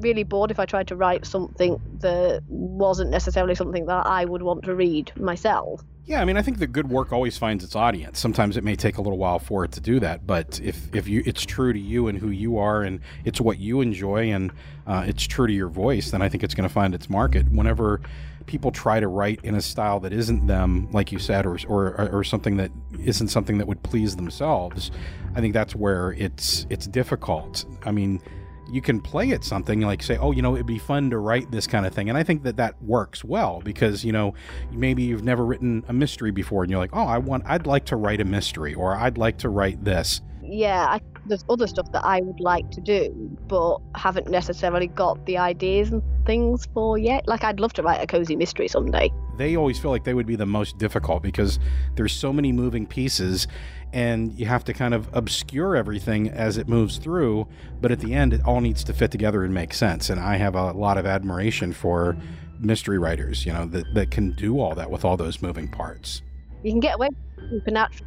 really 0.00 0.24
bored 0.24 0.50
if 0.50 0.60
I 0.60 0.66
tried 0.66 0.88
to 0.88 0.96
write 0.96 1.26
something 1.26 1.76
that 2.02 2.42
wasn't 2.48 3.10
necessarily 3.10 3.54
something 3.54 3.86
that 3.86 4.06
I 4.06 4.24
would 4.24 4.42
want 4.42 4.64
to 4.64 4.74
read 4.74 5.12
myself. 5.16 5.82
Yeah, 6.08 6.22
I 6.22 6.24
mean, 6.24 6.38
I 6.38 6.42
think 6.42 6.58
the 6.58 6.66
good 6.66 6.88
work 6.88 7.12
always 7.12 7.36
finds 7.36 7.62
its 7.62 7.76
audience. 7.76 8.18
Sometimes 8.18 8.56
it 8.56 8.64
may 8.64 8.76
take 8.76 8.96
a 8.96 9.02
little 9.02 9.18
while 9.18 9.38
for 9.38 9.62
it 9.66 9.72
to 9.72 9.80
do 9.80 10.00
that, 10.00 10.26
but 10.26 10.58
if 10.64 10.94
if 10.94 11.06
you 11.06 11.22
it's 11.26 11.44
true 11.44 11.70
to 11.70 11.78
you 11.78 12.08
and 12.08 12.18
who 12.18 12.30
you 12.30 12.56
are, 12.56 12.82
and 12.82 13.00
it's 13.26 13.42
what 13.42 13.58
you 13.58 13.82
enjoy, 13.82 14.32
and 14.32 14.50
uh, 14.86 15.04
it's 15.06 15.26
true 15.26 15.46
to 15.46 15.52
your 15.52 15.68
voice, 15.68 16.10
then 16.10 16.22
I 16.22 16.30
think 16.30 16.42
it's 16.42 16.54
going 16.54 16.66
to 16.66 16.72
find 16.72 16.94
its 16.94 17.10
market. 17.10 17.52
Whenever 17.52 18.00
people 18.46 18.70
try 18.70 18.98
to 19.00 19.06
write 19.06 19.40
in 19.44 19.54
a 19.54 19.60
style 19.60 20.00
that 20.00 20.14
isn't 20.14 20.46
them, 20.46 20.88
like 20.92 21.12
you 21.12 21.18
said, 21.18 21.44
or 21.44 21.58
or 21.68 22.08
or 22.10 22.24
something 22.24 22.56
that 22.56 22.70
isn't 23.04 23.28
something 23.28 23.58
that 23.58 23.66
would 23.66 23.82
please 23.82 24.16
themselves, 24.16 24.90
I 25.34 25.42
think 25.42 25.52
that's 25.52 25.74
where 25.74 26.12
it's 26.12 26.66
it's 26.70 26.86
difficult. 26.86 27.66
I 27.84 27.90
mean, 27.90 28.22
you 28.70 28.80
can 28.80 29.00
play 29.00 29.30
at 29.32 29.44
something 29.44 29.80
like 29.80 30.02
say 30.02 30.16
oh 30.18 30.30
you 30.32 30.42
know 30.42 30.54
it'd 30.54 30.66
be 30.66 30.78
fun 30.78 31.10
to 31.10 31.18
write 31.18 31.50
this 31.50 31.66
kind 31.66 31.86
of 31.86 31.92
thing 31.94 32.08
and 32.08 32.18
i 32.18 32.22
think 32.22 32.42
that 32.42 32.56
that 32.56 32.80
works 32.82 33.24
well 33.24 33.60
because 33.64 34.04
you 34.04 34.12
know 34.12 34.34
maybe 34.72 35.02
you've 35.02 35.24
never 35.24 35.44
written 35.44 35.84
a 35.88 35.92
mystery 35.92 36.30
before 36.30 36.62
and 36.62 36.70
you're 36.70 36.80
like 36.80 36.90
oh 36.92 37.06
i 37.06 37.18
want 37.18 37.42
i'd 37.46 37.66
like 37.66 37.84
to 37.84 37.96
write 37.96 38.20
a 38.20 38.24
mystery 38.24 38.74
or 38.74 38.94
i'd 38.96 39.16
like 39.18 39.38
to 39.38 39.48
write 39.48 39.82
this 39.84 40.20
Yeah, 40.50 40.86
I, 40.88 41.00
there's 41.26 41.44
other 41.50 41.66
stuff 41.66 41.92
that 41.92 42.02
I 42.06 42.22
would 42.22 42.40
like 42.40 42.70
to 42.70 42.80
do, 42.80 43.12
but 43.48 43.80
haven't 43.94 44.30
necessarily 44.30 44.86
got 44.86 45.26
the 45.26 45.36
ideas 45.36 45.92
and 45.92 46.02
things 46.24 46.66
for 46.72 46.96
yet. 46.96 47.28
Like 47.28 47.44
I'd 47.44 47.60
love 47.60 47.74
to 47.74 47.82
write 47.82 48.00
a 48.02 48.06
cozy 48.06 48.34
mystery 48.34 48.66
someday. 48.66 49.10
they 49.36 49.56
always 49.56 49.78
feel 49.78 49.90
like 49.90 50.04
they 50.04 50.14
would 50.14 50.26
be 50.26 50.36
the 50.36 50.46
most 50.46 50.78
difficult 50.78 51.22
because 51.22 51.58
there's 51.96 52.12
so 52.12 52.32
many 52.32 52.50
moving 52.50 52.86
pieces 52.86 53.46
and 53.92 54.38
you 54.38 54.46
have 54.46 54.64
to 54.64 54.72
kind 54.72 54.94
of 54.94 55.08
obscure 55.12 55.76
everything 55.76 56.28
as 56.28 56.56
it 56.56 56.68
moves 56.68 56.98
through 56.98 57.46
but 57.80 57.90
at 57.90 58.00
the 58.00 58.14
end 58.14 58.32
it 58.32 58.40
all 58.44 58.60
needs 58.60 58.84
to 58.84 58.92
fit 58.92 59.10
together 59.10 59.44
and 59.44 59.52
make 59.54 59.72
sense 59.72 60.10
and 60.10 60.20
i 60.20 60.36
have 60.36 60.54
a 60.54 60.72
lot 60.72 60.98
of 60.98 61.06
admiration 61.06 61.72
for 61.72 62.16
mystery 62.60 62.98
writers 62.98 63.46
you 63.46 63.52
know 63.52 63.64
that, 63.66 63.84
that 63.94 64.10
can 64.10 64.32
do 64.32 64.60
all 64.60 64.74
that 64.74 64.90
with 64.90 65.04
all 65.04 65.16
those 65.16 65.40
moving 65.42 65.68
parts 65.68 66.22
You 66.62 66.72
can 66.72 66.80
get 66.80 66.96
away 66.96 67.08
with 67.36 67.50
supernatural 67.50 68.06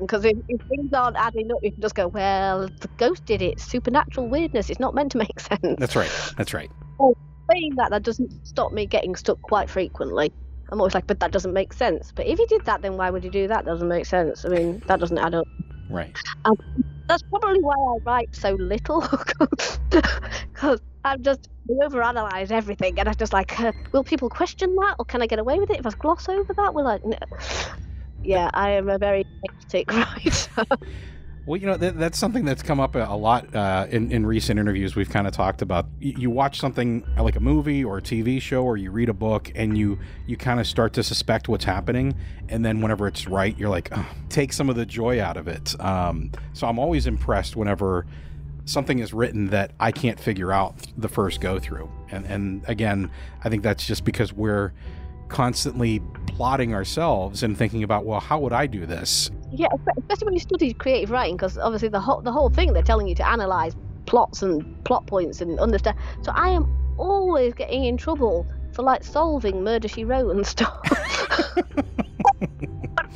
because 0.00 0.24
if, 0.24 0.36
if 0.48 0.60
things 0.68 0.92
aren't 0.92 1.16
adding 1.16 1.52
up, 1.52 1.58
you 1.62 1.70
can 1.70 1.80
just 1.80 1.94
go, 1.94 2.08
well, 2.08 2.66
the 2.80 2.88
ghost 2.96 3.24
did 3.24 3.40
it. 3.40 3.60
Supernatural 3.60 4.26
weirdness. 4.26 4.68
It's 4.68 4.80
not 4.80 4.96
meant 4.96 5.12
to 5.12 5.18
make 5.18 5.38
sense. 5.50 5.76
that's 5.78 5.94
right 5.94 6.10
that's 6.36 6.52
right 6.52 6.70
Well, 6.98 7.16
saying 7.52 7.74
that, 7.76 7.90
that 7.90 8.02
doesn't 8.02 8.44
stop 8.44 8.72
me 8.72 8.86
getting 8.86 9.14
stuck 9.14 9.40
quite 9.42 9.70
frequently. 9.70 10.32
I'm 10.72 10.80
always 10.80 10.94
like, 10.96 11.06
but 11.08 11.20
that 11.20 11.32
doesn't 11.32 11.54
make 11.54 11.74
sense. 11.74 12.12
But 12.16 12.26
if 12.28 12.40
you 12.40 12.46
did 12.48 12.62
that, 12.66 12.82
then 12.82 12.98
why 12.98 13.10
would 13.10 13.24
you 13.24 13.30
do 13.30 13.48
that? 13.48 13.66
That 13.66 13.72
doesn't 13.72 13.88
make 13.88 14.06
sense. 14.06 14.46
I 14.46 14.50
mean, 14.50 14.82
that 14.88 15.00
doesn't 15.00 15.18
add 15.18 15.36
up. 15.36 15.48
right 15.88 16.16
That's 17.08 17.22
probably 17.24 17.60
why 17.60 17.74
I 17.74 17.98
write 18.06 18.34
so 18.34 18.56
little. 18.60 19.04
Because 20.54 20.80
I'm 21.04 21.22
just 21.22 21.48
I 21.70 21.86
overanalyze 21.86 22.50
everything, 22.50 22.98
and 22.98 23.08
I'm 23.08 23.14
just 23.18 23.32
like, 23.32 23.58
uh, 23.60 23.72
will 23.92 24.04
people 24.04 24.30
question 24.30 24.74
that, 24.76 24.96
or 24.98 25.04
can 25.04 25.22
I 25.22 25.26
get 25.28 25.38
away 25.40 25.58
with 25.58 25.70
it 25.70 25.80
if 25.80 25.86
I 25.86 25.90
gloss 25.98 26.28
over 26.28 26.54
that? 26.56 26.74
Will 26.74 26.86
I? 26.88 26.98
No. 27.04 27.16
Yeah, 28.22 28.50
I 28.54 28.70
am 28.70 28.88
a 28.88 28.98
very 28.98 29.24
hectic 29.44 29.92
writer. 29.92 30.66
Well, 31.44 31.60
you 31.60 31.66
know 31.66 31.76
that, 31.76 31.98
that's 31.98 32.18
something 32.18 32.44
that's 32.44 32.62
come 32.62 32.78
up 32.78 32.94
a, 32.94 33.16
lot 33.16 33.52
uh, 33.54 33.88
in 33.90 34.12
in 34.12 34.24
recent 34.24 34.60
interviews. 34.60 34.94
We've 34.94 35.10
kind 35.10 35.26
of 35.26 35.32
talked 35.32 35.60
about. 35.60 35.86
You, 35.98 36.14
you 36.16 36.30
watch 36.30 36.60
something 36.60 37.04
like 37.18 37.34
a 37.34 37.40
movie 37.40 37.82
or 37.82 37.98
a 37.98 38.02
TV 38.02 38.40
show, 38.40 38.62
or 38.62 38.76
you 38.76 38.92
read 38.92 39.08
a 39.08 39.12
book, 39.12 39.50
and 39.56 39.76
you 39.76 39.98
you 40.26 40.36
kind 40.36 40.60
of 40.60 40.68
start 40.68 40.92
to 40.94 41.02
suspect 41.02 41.48
what's 41.48 41.64
happening, 41.64 42.14
and 42.48 42.64
then 42.64 42.80
whenever 42.80 43.08
it's 43.08 43.26
right, 43.26 43.58
you're 43.58 43.70
like, 43.70 43.92
take 44.28 44.52
some 44.52 44.70
of 44.70 44.76
the 44.76 44.86
joy 44.86 45.20
out 45.20 45.36
of 45.36 45.48
it. 45.48 45.78
Um, 45.80 46.30
so 46.52 46.68
I'm 46.68 46.78
always 46.78 47.08
impressed 47.08 47.56
whenever 47.56 48.06
something 48.64 49.00
is 49.00 49.12
written 49.12 49.48
that 49.48 49.72
I 49.80 49.90
can't 49.90 50.20
figure 50.20 50.52
out 50.52 50.76
the 50.96 51.08
first 51.08 51.40
go 51.40 51.58
through, 51.58 51.90
and 52.12 52.24
and 52.26 52.62
again, 52.68 53.10
I 53.42 53.48
think 53.48 53.64
that's 53.64 53.84
just 53.84 54.04
because 54.04 54.32
we're 54.32 54.72
constantly 55.28 56.00
plotting 56.26 56.72
ourselves 56.72 57.42
and 57.42 57.58
thinking 57.58 57.82
about, 57.82 58.04
well, 58.04 58.20
how 58.20 58.38
would 58.38 58.52
I 58.52 58.66
do 58.66 58.86
this? 58.86 59.30
Yeah, 59.54 59.68
especially 59.98 60.24
when 60.26 60.34
you 60.34 60.40
study 60.40 60.72
creative 60.72 61.10
writing, 61.10 61.36
because 61.36 61.58
obviously 61.58 61.88
the 61.88 62.00
whole 62.00 62.20
the 62.20 62.32
whole 62.32 62.50
thing 62.50 62.72
they're 62.72 62.82
telling 62.82 63.06
you 63.06 63.14
to 63.16 63.28
analyze 63.28 63.76
plots 64.06 64.42
and 64.42 64.84
plot 64.84 65.06
points 65.06 65.40
and 65.40 65.58
understand. 65.60 65.96
So 66.22 66.32
I 66.34 66.50
am 66.50 66.66
always 66.98 67.54
getting 67.54 67.84
in 67.84 67.96
trouble 67.96 68.46
for 68.72 68.82
like 68.82 69.04
solving 69.04 69.62
Murder 69.62 69.88
She 69.88 70.04
Wrote 70.04 70.30
and 70.30 70.46
stuff. 70.46 70.80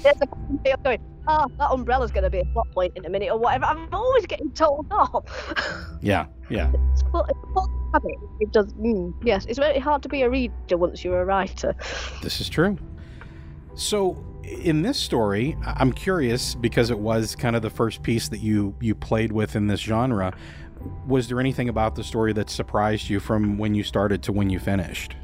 There's 0.02 0.20
a 0.20 0.28
I'm 0.76 0.82
going, 0.82 1.00
oh, 1.26 1.46
that 1.58 1.70
umbrella's 1.70 2.10
going 2.10 2.24
to 2.24 2.30
be 2.30 2.40
a 2.40 2.44
plot 2.46 2.70
point 2.72 2.92
in 2.96 3.04
a 3.04 3.08
minute 3.08 3.30
or 3.30 3.38
whatever. 3.38 3.64
I'm 3.64 3.88
always 3.92 4.26
getting 4.26 4.50
told 4.52 4.86
off. 4.90 5.24
Yeah, 6.02 6.26
yeah. 6.50 6.70
it's 6.92 7.02
full, 7.10 7.24
it's 7.24 7.38
full 7.54 7.64
of 7.64 7.92
habit. 7.94 8.14
It 8.38 8.52
does. 8.52 8.72
Mm, 8.74 9.14
yes, 9.24 9.46
it's 9.46 9.58
very 9.58 9.78
hard 9.78 10.02
to 10.02 10.08
be 10.08 10.22
a 10.22 10.30
reader 10.30 10.76
once 10.76 11.02
you're 11.02 11.22
a 11.22 11.24
writer. 11.24 11.74
This 12.22 12.40
is 12.40 12.48
true. 12.48 12.76
So, 13.74 14.16
in 14.46 14.82
this 14.82 14.98
story, 14.98 15.56
I'm 15.64 15.92
curious 15.92 16.54
because 16.54 16.90
it 16.90 16.98
was 16.98 17.34
kind 17.34 17.56
of 17.56 17.62
the 17.62 17.70
first 17.70 18.02
piece 18.02 18.28
that 18.28 18.38
you 18.38 18.74
you 18.80 18.94
played 18.94 19.32
with 19.32 19.56
in 19.56 19.66
this 19.66 19.80
genre. 19.80 20.34
Was 21.06 21.28
there 21.28 21.40
anything 21.40 21.68
about 21.68 21.96
the 21.96 22.04
story 22.04 22.32
that 22.34 22.48
surprised 22.48 23.08
you 23.08 23.18
from 23.18 23.58
when 23.58 23.74
you 23.74 23.82
started 23.82 24.22
to 24.24 24.32
when 24.32 24.50
you 24.50 24.58
finished? 24.58 25.16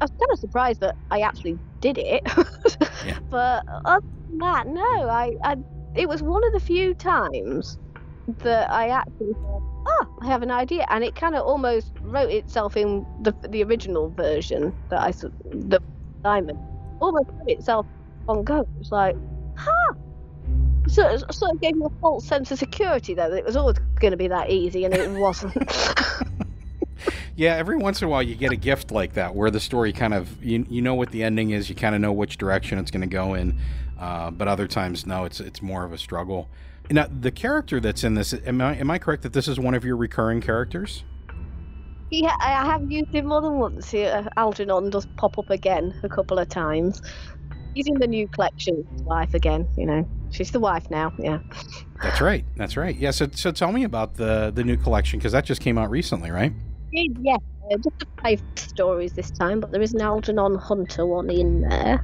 I 0.00 0.04
was 0.04 0.10
kind 0.10 0.30
of 0.30 0.38
surprised 0.38 0.80
that 0.80 0.96
I 1.10 1.20
actually 1.20 1.58
did 1.80 1.98
it. 1.98 2.22
Yeah. 3.04 3.18
But 3.30 3.64
other 3.84 4.04
than 4.28 4.38
that, 4.38 4.66
no. 4.66 5.08
I, 5.08 5.36
I, 5.44 5.56
it 5.94 6.08
was 6.08 6.22
one 6.22 6.44
of 6.44 6.52
the 6.52 6.60
few 6.60 6.92
times 6.94 7.78
that 8.38 8.70
I 8.70 8.88
actually 8.88 9.32
thought, 9.32 9.62
oh, 9.86 10.18
I 10.20 10.26
have 10.26 10.42
an 10.42 10.50
idea, 10.50 10.86
and 10.90 11.04
it 11.04 11.14
kind 11.14 11.34
of 11.34 11.46
almost 11.46 11.92
wrote 12.02 12.30
itself 12.30 12.76
in 12.76 13.06
the 13.22 13.32
the 13.48 13.62
original 13.62 14.10
version 14.10 14.74
that 14.90 15.00
I 15.00 15.12
the 15.12 15.80
Simon 16.22 16.58
almost 17.00 17.30
wrote 17.30 17.48
itself 17.48 17.86
on 18.28 18.44
go. 18.44 18.66
It's 18.80 18.92
like, 18.92 19.16
huh. 19.56 19.94
So 20.88 21.08
it 21.08 21.34
sort 21.34 21.52
of 21.52 21.60
gave 21.60 21.76
me 21.76 21.86
a 21.86 22.00
false 22.00 22.26
sense 22.26 22.50
of 22.52 22.58
security, 22.58 23.14
though, 23.14 23.28
that 23.28 23.38
it 23.38 23.44
was 23.44 23.56
always 23.56 23.78
going 24.00 24.12
to 24.12 24.16
be 24.16 24.28
that 24.28 24.50
easy, 24.50 24.84
and 24.84 24.94
it 24.94 25.10
wasn't. 25.10 25.56
Yeah, 27.36 27.54
every 27.56 27.76
once 27.76 28.00
in 28.00 28.08
a 28.08 28.10
while 28.10 28.22
you 28.22 28.34
get 28.34 28.50
a 28.50 28.56
gift 28.56 28.90
like 28.90 29.12
that 29.12 29.34
where 29.34 29.50
the 29.50 29.60
story 29.60 29.92
kind 29.92 30.14
of 30.14 30.42
you, 30.42 30.64
you 30.70 30.80
know 30.80 30.94
what 30.94 31.10
the 31.10 31.22
ending 31.22 31.50
is, 31.50 31.68
you 31.68 31.74
kind 31.74 31.94
of 31.94 32.00
know 32.00 32.12
which 32.12 32.38
direction 32.38 32.78
it's 32.78 32.90
going 32.90 33.02
to 33.02 33.06
go 33.06 33.34
in, 33.34 33.58
uh, 34.00 34.30
but 34.30 34.48
other 34.48 34.66
times 34.66 35.06
no, 35.06 35.26
it's 35.26 35.38
it's 35.38 35.60
more 35.60 35.84
of 35.84 35.92
a 35.92 35.98
struggle. 35.98 36.48
Now, 36.90 37.06
the 37.08 37.30
character 37.30 37.78
that's 37.78 38.04
in 38.04 38.14
this, 38.14 38.32
am 38.32 38.62
I 38.62 38.76
am 38.76 38.90
I 38.90 38.98
correct 38.98 39.22
that 39.22 39.34
this 39.34 39.48
is 39.48 39.60
one 39.60 39.74
of 39.74 39.84
your 39.84 39.96
recurring 39.96 40.40
characters? 40.40 41.04
Yeah, 42.10 42.34
I 42.40 42.64
have 42.64 42.90
used 42.90 43.12
him 43.12 43.26
more 43.26 43.42
than 43.42 43.58
once. 43.58 43.92
Algernon 44.36 44.90
does 44.90 45.06
pop 45.16 45.38
up 45.38 45.50
again 45.50 45.92
a 46.04 46.08
couple 46.08 46.38
of 46.38 46.48
times. 46.48 47.02
He's 47.76 47.86
in 47.88 47.98
the 47.98 48.06
new 48.06 48.26
collection, 48.26 48.86
wife 49.04 49.34
again. 49.34 49.68
You 49.76 49.84
know, 49.84 50.08
she's 50.30 50.50
the 50.50 50.58
wife 50.58 50.90
now. 50.90 51.12
Yeah. 51.18 51.40
That's 52.02 52.22
right. 52.22 52.42
That's 52.56 52.74
right. 52.74 52.96
Yeah. 52.96 53.10
So, 53.10 53.28
so 53.34 53.52
tell 53.52 53.70
me 53.70 53.84
about 53.84 54.14
the 54.14 54.50
the 54.50 54.64
new 54.64 54.78
collection 54.78 55.18
because 55.18 55.32
that 55.32 55.44
just 55.44 55.60
came 55.60 55.76
out 55.76 55.90
recently, 55.90 56.30
right? 56.30 56.54
Yeah, 56.90 57.36
uh, 57.70 57.76
just 57.76 58.06
five 58.22 58.40
stories 58.54 59.12
this 59.12 59.30
time, 59.30 59.60
but 59.60 59.72
there 59.72 59.82
is 59.82 59.92
an 59.92 60.00
Algernon 60.00 60.54
Hunter 60.54 61.04
one 61.04 61.28
in 61.28 61.60
there. 61.68 62.02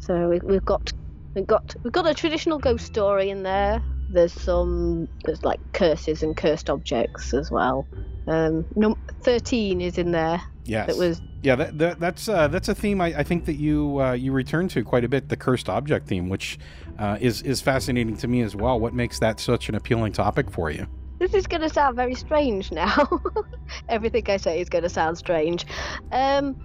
So 0.00 0.28
we, 0.28 0.40
we've 0.40 0.64
got 0.64 0.92
we've 1.36 1.46
got 1.46 1.76
we've 1.84 1.92
got 1.92 2.08
a 2.08 2.14
traditional 2.14 2.58
ghost 2.58 2.84
story 2.84 3.30
in 3.30 3.44
there. 3.44 3.80
There's 4.10 4.32
some 4.32 5.06
there's 5.24 5.44
like 5.44 5.60
curses 5.72 6.24
and 6.24 6.36
cursed 6.36 6.68
objects 6.68 7.32
as 7.32 7.48
well. 7.48 7.86
Um, 8.26 8.64
num- 8.74 9.00
thirteen 9.22 9.80
is 9.80 9.98
in 9.98 10.10
there. 10.10 10.42
Yes. 10.64 10.88
That 10.88 10.96
was 10.96 11.22
Yeah. 11.46 11.54
That, 11.54 11.78
that 11.78 12.00
that's 12.00 12.28
uh, 12.28 12.48
that's 12.48 12.68
a 12.68 12.74
theme 12.74 13.00
I, 13.00 13.06
I 13.18 13.22
think 13.22 13.44
that 13.44 13.54
you 13.54 14.00
uh, 14.00 14.12
you 14.12 14.32
return 14.32 14.66
to 14.68 14.82
quite 14.82 15.04
a 15.04 15.08
bit. 15.08 15.28
The 15.28 15.36
cursed 15.36 15.68
object 15.68 16.08
theme, 16.08 16.28
which 16.28 16.58
uh, 16.98 17.18
is 17.20 17.42
is 17.42 17.60
fascinating 17.60 18.16
to 18.16 18.26
me 18.26 18.42
as 18.42 18.56
well. 18.56 18.80
What 18.80 18.94
makes 18.94 19.20
that 19.20 19.38
such 19.38 19.68
an 19.68 19.76
appealing 19.76 20.12
topic 20.12 20.50
for 20.50 20.70
you? 20.70 20.86
This 21.20 21.34
is 21.34 21.46
going 21.46 21.62
to 21.62 21.68
sound 21.68 21.94
very 21.94 22.14
strange 22.14 22.72
now. 22.72 23.22
Everything 23.88 24.24
I 24.28 24.38
say 24.38 24.60
is 24.60 24.68
going 24.68 24.82
to 24.82 24.90
sound 24.90 25.16
strange. 25.18 25.64
Um, 26.10 26.56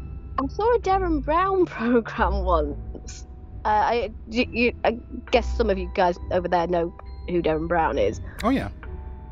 I 0.42 0.48
saw 0.48 0.76
a 0.76 0.80
Derren 0.80 1.24
Brown 1.24 1.66
program 1.68 2.44
once. 2.44 3.28
Uh, 3.64 3.68
I, 3.68 4.12
you, 4.30 4.46
you, 4.52 4.76
I 4.84 4.98
guess 5.30 5.48
some 5.56 5.70
of 5.70 5.78
you 5.78 5.92
guys 5.94 6.18
over 6.32 6.48
there 6.48 6.66
know 6.66 6.92
who 7.30 7.42
Derren 7.44 7.68
Brown 7.68 8.00
is. 8.00 8.20
Oh 8.44 8.50
yeah. 8.50 8.70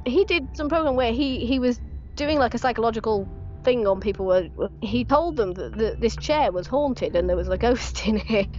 he 0.05 0.25
did 0.25 0.55
some 0.55 0.69
program 0.69 0.95
where 0.95 1.11
he 1.11 1.45
he 1.45 1.57
was 1.57 1.81
doing 2.15 2.37
like 2.37 2.53
a 2.53 2.59
psychological 2.59 3.27
thing 3.69 3.85
on 3.85 3.99
people 3.99 4.25
where 4.25 4.49
he 4.81 5.05
told 5.05 5.37
them 5.37 5.53
that 5.53 5.97
this 5.99 6.15
chair 6.15 6.51
was 6.51 6.65
haunted 6.65 7.15
and 7.15 7.29
there 7.29 7.35
was 7.35 7.49
a 7.49 7.57
ghost 7.57 8.07
in 8.07 8.17
it. 8.27 8.49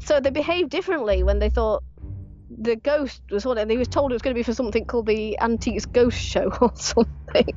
So 0.00 0.20
they 0.20 0.30
behaved 0.30 0.70
differently 0.70 1.22
when 1.22 1.38
they 1.38 1.50
thought 1.50 1.82
the 2.50 2.76
ghost 2.76 3.22
was 3.30 3.44
haunted. 3.44 3.62
And 3.62 3.70
he 3.70 3.78
was 3.78 3.88
told 3.88 4.12
it 4.12 4.14
was 4.14 4.22
going 4.22 4.34
to 4.34 4.38
be 4.38 4.42
for 4.42 4.52
something 4.52 4.84
called 4.84 5.06
the 5.06 5.38
Antiques 5.40 5.86
Ghost 5.86 6.18
Show 6.18 6.52
or 6.60 6.72
something. 6.74 7.54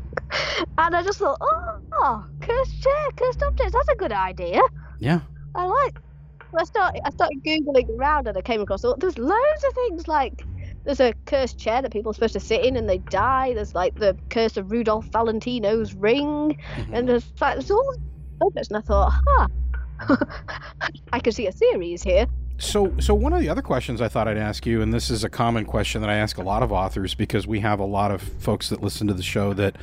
And 0.77 0.95
I 0.95 1.03
just 1.03 1.19
thought, 1.19 1.37
oh, 1.41 2.25
cursed 2.39 2.81
chair, 2.81 3.07
cursed 3.17 3.43
objects. 3.43 3.73
That's 3.73 3.89
a 3.89 3.95
good 3.95 4.13
idea. 4.13 4.61
Yeah. 4.99 5.19
I 5.55 5.65
like. 5.65 5.97
I 6.57 6.63
started 6.65 7.01
I 7.03 7.09
started 7.09 7.43
googling 7.43 7.89
around 7.97 8.27
and 8.27 8.37
I 8.37 8.41
came 8.41 8.61
across 8.61 8.85
oh, 8.85 8.95
there's 8.99 9.17
loads 9.17 9.63
of 9.67 9.73
things 9.73 10.07
like 10.07 10.45
there's 10.83 10.99
a 10.99 11.13
cursed 11.25 11.57
chair 11.57 11.81
that 11.81 11.91
people 11.91 12.11
are 12.11 12.13
supposed 12.13 12.33
to 12.33 12.39
sit 12.39 12.63
in 12.65 12.75
and 12.75 12.89
they 12.89 12.97
die. 12.97 13.53
There's 13.53 13.73
like 13.75 13.95
the 13.95 14.17
curse 14.29 14.57
of 14.57 14.71
Rudolph 14.71 15.05
Valentino's 15.05 15.93
ring, 15.93 16.57
Mhm. 16.77 16.89
and 16.93 17.07
there's 17.09 17.31
like 17.39 17.55
there's 17.55 17.71
all 17.71 17.95
others. 18.41 18.67
And 18.69 18.77
I 18.77 18.81
thought, 18.81 19.13
huh, 19.27 19.47
I 21.13 21.19
could 21.19 21.33
see 21.33 21.47
a 21.47 21.51
series 21.51 22.03
here. 22.03 22.25
So, 22.59 22.93
so 22.99 23.13
one 23.13 23.33
of 23.33 23.39
the 23.39 23.49
other 23.49 23.61
questions 23.61 23.99
I 23.99 24.07
thought 24.07 24.27
I'd 24.27 24.37
ask 24.37 24.65
you, 24.65 24.81
and 24.81 24.93
this 24.93 25.09
is 25.09 25.23
a 25.23 25.29
common 25.29 25.65
question 25.65 26.01
that 26.01 26.09
I 26.09 26.15
ask 26.15 26.37
a 26.37 26.43
lot 26.43 26.61
of 26.63 26.71
authors 26.71 27.15
because 27.15 27.47
we 27.47 27.59
have 27.61 27.79
a 27.79 27.85
lot 27.85 28.11
of 28.11 28.21
folks 28.21 28.69
that 28.69 28.81
listen 28.81 29.07
to 29.07 29.13
the 29.13 29.23
show 29.23 29.53
that 29.53 29.75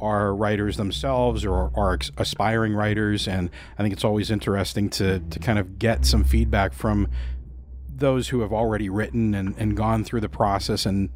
are 0.00 0.34
writers 0.34 0.76
themselves 0.76 1.44
or 1.46 1.70
are 1.74 1.98
aspiring 2.18 2.74
writers, 2.74 3.26
and 3.28 3.48
I 3.78 3.82
think 3.82 3.94
it's 3.94 4.04
always 4.04 4.30
interesting 4.30 4.90
to 4.90 5.20
to 5.20 5.38
kind 5.38 5.58
of 5.58 5.78
get 5.78 6.04
some 6.04 6.24
feedback 6.24 6.74
from 6.74 7.08
those 7.98 8.28
who 8.28 8.40
have 8.40 8.52
already 8.52 8.88
written 8.88 9.34
and, 9.34 9.54
and 9.58 9.76
gone 9.76 10.04
through 10.04 10.20
the 10.20 10.28
process 10.28 10.86
and 10.86 11.08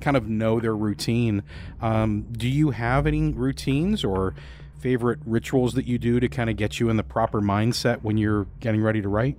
kind 0.00 0.16
of 0.16 0.28
know 0.28 0.60
their 0.60 0.76
routine. 0.76 1.42
Um, 1.80 2.26
do 2.32 2.48
you 2.48 2.70
have 2.70 3.06
any 3.06 3.32
routines 3.32 4.04
or 4.04 4.34
favorite 4.80 5.18
rituals 5.26 5.74
that 5.74 5.86
you 5.86 5.98
do 5.98 6.20
to 6.20 6.28
kind 6.28 6.48
of 6.48 6.56
get 6.56 6.78
you 6.78 6.88
in 6.88 6.96
the 6.96 7.02
proper 7.02 7.40
mindset 7.40 8.02
when 8.02 8.16
you're 8.16 8.46
getting 8.60 8.80
ready 8.80 9.02
to 9.02 9.08
write? 9.08 9.36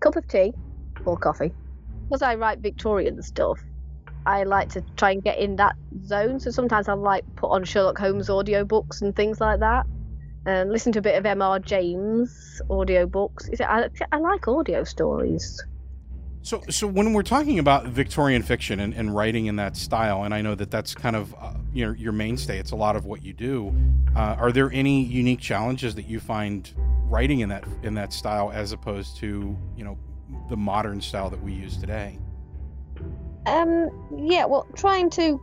Cup 0.00 0.16
of 0.16 0.28
tea 0.28 0.52
or 1.04 1.16
coffee. 1.16 1.52
Because 2.08 2.22
I 2.22 2.34
write 2.34 2.58
Victorian 2.58 3.22
stuff, 3.22 3.58
I 4.26 4.44
like 4.44 4.68
to 4.70 4.82
try 4.96 5.12
and 5.12 5.24
get 5.24 5.38
in 5.38 5.56
that 5.56 5.76
zone. 6.04 6.40
So 6.40 6.50
sometimes 6.50 6.88
I 6.88 6.92
like 6.92 7.24
put 7.36 7.50
on 7.50 7.64
Sherlock 7.64 7.98
Holmes 7.98 8.28
audiobooks 8.28 9.00
and 9.00 9.16
things 9.16 9.40
like 9.40 9.60
that. 9.60 9.86
And 10.44 10.70
listen 10.70 10.92
to 10.92 10.98
a 10.98 11.02
bit 11.02 11.16
of 11.16 11.24
M.R. 11.24 11.60
James 11.60 12.60
audiobooks. 12.68 13.60
I, 13.60 13.88
I 14.10 14.16
like 14.18 14.46
audio 14.48 14.84
stories. 14.84 15.64
So, 16.42 16.60
so 16.68 16.88
when 16.88 17.12
we're 17.12 17.22
talking 17.22 17.60
about 17.60 17.86
Victorian 17.86 18.42
fiction 18.42 18.80
and, 18.80 18.92
and 18.94 19.14
writing 19.14 19.46
in 19.46 19.56
that 19.56 19.76
style, 19.76 20.24
and 20.24 20.34
I 20.34 20.42
know 20.42 20.56
that 20.56 20.72
that's 20.72 20.92
kind 20.92 21.14
of 21.14 21.32
uh, 21.40 21.54
your 21.72 21.94
your 21.94 22.10
mainstay. 22.10 22.58
It's 22.58 22.72
a 22.72 22.76
lot 22.76 22.96
of 22.96 23.06
what 23.06 23.22
you 23.22 23.32
do. 23.32 23.72
Uh, 24.16 24.36
are 24.38 24.50
there 24.50 24.70
any 24.72 25.04
unique 25.04 25.38
challenges 25.38 25.94
that 25.94 26.08
you 26.08 26.18
find 26.18 26.68
writing 27.04 27.40
in 27.40 27.48
that 27.50 27.64
in 27.84 27.94
that 27.94 28.12
style 28.12 28.50
as 28.52 28.72
opposed 28.72 29.16
to 29.18 29.56
you 29.76 29.84
know 29.84 29.96
the 30.48 30.56
modern 30.56 31.00
style 31.00 31.30
that 31.30 31.40
we 31.40 31.52
use 31.52 31.76
today? 31.76 32.18
Um, 33.46 33.90
yeah, 34.16 34.44
well, 34.44 34.66
trying 34.74 35.10
to 35.10 35.40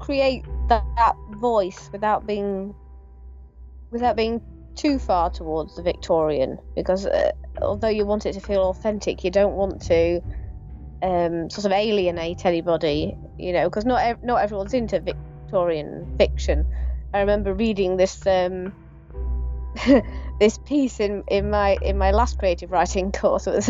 create 0.00 0.44
that, 0.68 0.84
that 0.96 1.14
voice 1.36 1.90
without 1.92 2.26
being 2.26 2.74
without 3.92 4.16
being 4.16 4.42
too 4.76 4.98
far 4.98 5.30
towards 5.30 5.76
the 5.76 5.82
Victorian, 5.82 6.58
because 6.74 7.06
uh, 7.06 7.32
although 7.62 7.88
you 7.88 8.06
want 8.06 8.26
it 8.26 8.32
to 8.34 8.40
feel 8.40 8.62
authentic, 8.62 9.24
you 9.24 9.30
don't 9.30 9.54
want 9.54 9.82
to 9.82 10.20
um, 11.02 11.50
sort 11.50 11.66
of 11.66 11.72
alienate 11.72 12.44
anybody, 12.46 13.16
you 13.38 13.52
know, 13.52 13.68
because 13.68 13.84
not 13.84 14.02
ev- 14.02 14.22
not 14.22 14.42
everyone's 14.42 14.74
into 14.74 15.00
Victorian 15.00 16.14
fiction. 16.18 16.66
I 17.12 17.20
remember 17.20 17.54
reading 17.54 17.96
this 17.96 18.26
um, 18.26 18.72
this 20.40 20.58
piece 20.58 21.00
in, 21.00 21.22
in 21.28 21.50
my 21.50 21.76
in 21.82 21.98
my 21.98 22.10
last 22.10 22.38
creative 22.38 22.70
writing 22.70 23.12
course 23.20 23.44
that, 23.44 23.54
was, 23.54 23.66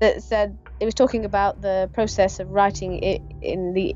that 0.00 0.22
said 0.22 0.58
it 0.80 0.84
was 0.84 0.94
talking 0.94 1.24
about 1.24 1.62
the 1.62 1.90
process 1.94 2.40
of 2.40 2.50
writing 2.50 3.02
it 3.02 3.22
in 3.40 3.72
the 3.72 3.94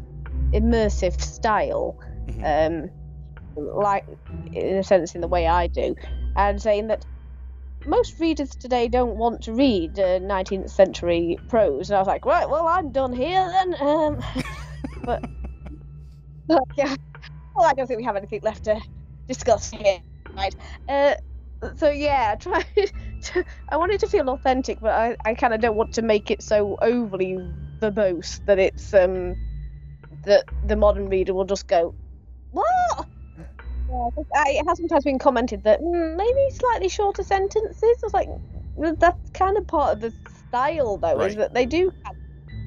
immersive 0.52 1.20
style, 1.20 1.96
Mhm. 2.28 2.84
um, 2.84 2.90
like 3.56 4.04
in 4.52 4.76
a 4.76 4.82
sense 4.82 5.14
in 5.14 5.20
the 5.20 5.28
way 5.28 5.46
I 5.46 5.66
do, 5.68 5.94
and 6.36 6.60
saying 6.60 6.88
that 6.88 7.04
most 7.86 8.18
readers 8.20 8.50
today 8.50 8.88
don't 8.88 9.16
want 9.16 9.42
to 9.42 9.52
read 9.52 9.98
uh, 9.98 10.18
19th 10.20 10.70
century 10.70 11.38
prose. 11.48 11.90
And 11.90 11.96
I 11.96 12.00
was 12.00 12.08
like, 12.08 12.24
right, 12.24 12.48
well, 12.48 12.66
I'm 12.66 12.92
done 12.92 13.12
here 13.12 13.48
then. 13.48 13.74
Um, 13.80 14.22
but, 15.04 15.24
but 16.46 16.62
yeah, 16.76 16.94
well, 17.54 17.68
I 17.68 17.74
don't 17.74 17.86
think 17.86 17.98
we 17.98 18.04
have 18.04 18.16
anything 18.16 18.40
left 18.42 18.64
to 18.64 18.80
discuss 19.28 19.70
here. 19.70 20.00
Right. 20.34 20.54
Uh, 20.88 21.14
so 21.76 21.90
yeah, 21.90 22.32
I 22.32 22.36
tried. 22.36 22.66
To, 23.22 23.44
I 23.70 23.78
wanted 23.78 23.98
to 24.00 24.08
feel 24.08 24.28
authentic, 24.28 24.78
but 24.78 24.90
I, 24.90 25.16
I 25.24 25.34
kind 25.34 25.54
of 25.54 25.60
don't 25.60 25.74
want 25.74 25.94
to 25.94 26.02
make 26.02 26.30
it 26.30 26.42
so 26.42 26.76
overly 26.80 27.38
verbose 27.80 28.44
that 28.44 28.58
it's 28.58 28.92
um 28.94 29.34
that 30.24 30.44
the 30.66 30.76
modern 30.76 31.08
reader 31.08 31.34
will 31.34 31.46
just 31.46 31.66
go, 31.66 31.94
what? 32.52 33.08
Yeah, 33.96 34.24
I, 34.34 34.50
it 34.50 34.68
has 34.68 34.78
sometimes 34.78 35.04
been 35.04 35.18
commented 35.18 35.62
that 35.64 35.80
mm, 35.80 36.16
maybe 36.16 36.40
slightly 36.52 36.88
shorter 36.88 37.22
sentences. 37.22 37.82
I 37.82 37.94
was 38.02 38.14
like, 38.14 38.28
that's 39.00 39.30
kind 39.30 39.56
of 39.56 39.66
part 39.66 39.94
of 39.94 40.00
the 40.00 40.12
style, 40.48 40.98
though, 40.98 41.20
is 41.20 41.36
that 41.36 41.54
they 41.54 41.66
do 41.66 41.90
have, 42.04 42.14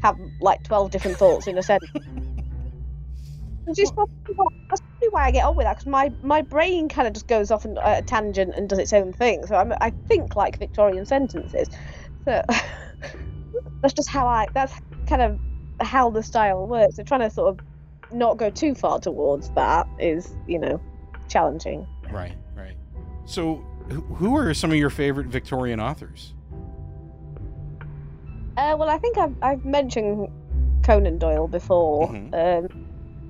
have 0.02 0.32
like 0.40 0.64
twelve 0.64 0.92
different 0.92 1.18
thoughts 1.18 1.48
in 1.48 1.58
a 1.58 1.64
sentence. 1.64 1.92
Which 3.66 3.80
is 3.80 3.92
probably 3.92 4.12
why, 4.36 4.46
that's 4.70 4.82
probably 4.82 5.10
why 5.12 5.26
I 5.26 5.32
get 5.32 5.46
on 5.46 5.56
with 5.56 5.66
that 5.66 5.78
because 5.78 5.92
my, 5.92 6.12
my 6.24 6.42
brain 6.42 6.90
kind 6.90 7.08
of 7.08 7.14
just 7.14 7.28
goes 7.28 7.52
off 7.52 7.66
on 7.68 7.78
a 7.84 8.02
tangent 8.02 8.56
and 8.56 8.68
does 8.68 8.80
its 8.80 8.94
own 8.94 9.14
thing. 9.14 9.46
So 9.46 9.56
I'm, 9.56 9.74
I 9.80 9.94
think 10.08 10.36
like 10.36 10.58
Victorian 10.58 11.06
sentences. 11.06 11.70
So 12.28 12.42
that's 13.82 13.94
just 13.94 14.10
how 14.10 14.28
I. 14.28 14.48
That's 14.56 14.74
kind 15.08 15.22
of 15.22 15.40
how 15.80 16.10
the 16.10 16.24
style 16.24 16.66
works. 16.68 16.96
So 16.96 17.04
trying 17.04 17.22
to 17.22 17.30
sort 17.30 17.50
of 17.50 17.60
not 18.12 18.38
go 18.38 18.50
too 18.50 18.74
far 18.74 19.00
towards 19.00 19.52
that 19.52 19.88
is, 20.00 20.34
you 20.48 20.58
know, 20.60 20.82
challenging. 21.30 21.88
Right, 22.12 22.36
right. 22.56 22.76
So, 23.26 23.56
who 24.16 24.36
are 24.36 24.54
some 24.54 24.72
of 24.72 24.78
your 24.78 24.90
favorite 24.90 25.28
Victorian 25.28 25.80
authors? 25.80 26.34
Uh, 28.58 28.76
well, 28.78 28.90
I 28.90 28.98
think 28.98 29.18
I've, 29.18 29.36
I've 29.42 29.64
mentioned 29.64 30.28
Conan 30.84 31.18
Doyle 31.18 31.48
before. 31.48 32.10
Mhm. 32.10 32.34
Um, 32.34 32.86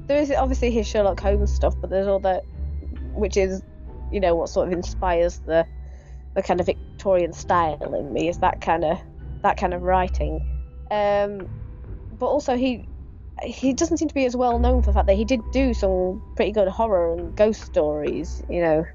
there 0.08 0.18
is 0.18 0.32
obviously 0.32 0.72
his 0.72 0.88
Sherlock 0.88 1.20
Holmes 1.20 1.54
stuff, 1.54 1.76
but 1.80 1.92
there's 1.92 2.08
all 2.08 2.20
that, 2.22 2.44
which 3.14 3.38
is, 3.38 3.62
you 4.12 4.20
know, 4.20 4.34
what 4.34 4.50
sort 4.50 4.68
of 4.68 4.74
inspires 4.74 5.40
the 5.46 5.66
the 6.36 6.44
kind 6.44 6.60
of 6.60 6.66
Victorian 6.66 7.34
style 7.34 7.94
in 7.96 8.14
me 8.14 8.30
is 8.30 8.38
that 8.40 8.62
kind 8.62 8.84
of 8.84 9.00
that 9.44 9.58
kind 9.58 9.74
of 9.74 9.84
writing. 9.84 10.36
Um, 10.90 11.48
but 12.18 12.26
also 12.26 12.58
he 12.58 12.89
he 13.44 13.74
doesn't 13.74 13.98
seem 13.98 14.08
to 14.08 14.14
be 14.14 14.26
as 14.26 14.36
well 14.36 14.60
known 14.60 14.82
for 14.82 14.88
the 14.88 14.94
fact 14.94 15.08
that 15.08 15.16
he 15.16 15.26
did 15.26 15.42
do 15.52 15.74
some 15.74 16.22
pretty 16.36 16.52
good 16.52 16.68
horror 16.68 17.14
and 17.14 17.36
ghost 17.36 17.64
stories, 17.64 18.44
you 18.50 18.62
know. 18.62 18.86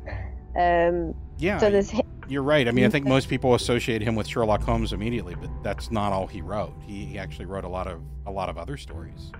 Um, 0.56 1.14
Yeah, 1.38 1.58
so 1.58 1.70
there's 1.70 1.92
you're 2.28 2.42
right. 2.42 2.66
I 2.66 2.70
mean, 2.70 2.84
I 2.84 2.88
think 2.88 3.06
most 3.06 3.28
people 3.28 3.54
associate 3.54 4.00
him 4.00 4.16
with 4.16 4.26
Sherlock 4.26 4.62
Holmes 4.62 4.92
immediately, 4.92 5.34
but 5.34 5.50
that's 5.62 5.90
not 5.90 6.12
all 6.12 6.26
he 6.26 6.40
wrote. 6.40 6.72
He, 6.86 7.04
he 7.04 7.18
actually 7.18 7.44
wrote 7.46 7.64
a 7.64 7.68
lot 7.68 7.86
of 7.86 8.00
a 8.26 8.30
lot 8.30 8.48
of 8.48 8.56
other 8.56 8.76
stories. 8.76 9.30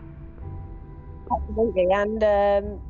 Absolutely, 1.33 1.89
and 1.91 2.23
um, 2.23 2.81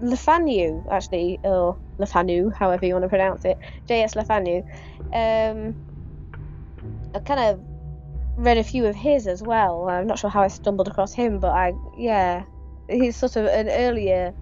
Le 0.00 0.16
Fanu 0.16 0.84
actually, 0.90 1.38
or 1.44 1.76
Le 1.98 2.06
Fanu, 2.06 2.52
however 2.52 2.86
you 2.86 2.92
want 2.94 3.04
to 3.04 3.08
pronounce 3.08 3.44
it, 3.44 3.58
J.S. 3.86 4.16
Le 4.16 4.24
Fanu. 4.24 4.64
Um, 5.12 5.74
kind 7.24 7.40
of 7.40 7.60
read 8.36 8.58
a 8.58 8.64
few 8.64 8.86
of 8.86 8.94
his 8.96 9.26
as 9.26 9.42
well. 9.42 9.88
I'm 9.88 10.06
not 10.06 10.18
sure 10.18 10.30
how 10.30 10.42
I 10.42 10.48
stumbled 10.48 10.88
across 10.88 11.14
him, 11.14 11.40
but 11.40 11.52
I, 11.52 11.74
yeah, 11.96 12.44
he's 12.88 13.16
sort 13.16 13.36
of 13.36 13.46
an 13.46 13.68
earlier, 13.68 14.34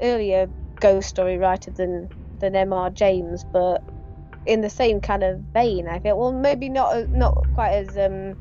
earlier 0.00 0.48
ghost 0.80 1.08
story 1.08 1.38
writer 1.38 1.70
than 1.72 2.08
than 2.40 2.56
M.R. 2.56 2.90
James, 2.90 3.44
but 3.52 3.82
in 4.46 4.60
the 4.60 4.70
same 4.70 5.00
kind 5.00 5.22
of 5.22 5.40
vein. 5.54 5.88
I 5.88 6.00
feel 6.00 6.18
well, 6.18 6.32
maybe 6.32 6.68
not 6.68 7.08
not 7.10 7.34
quite 7.54 7.72
as 7.72 7.96
um 7.96 8.34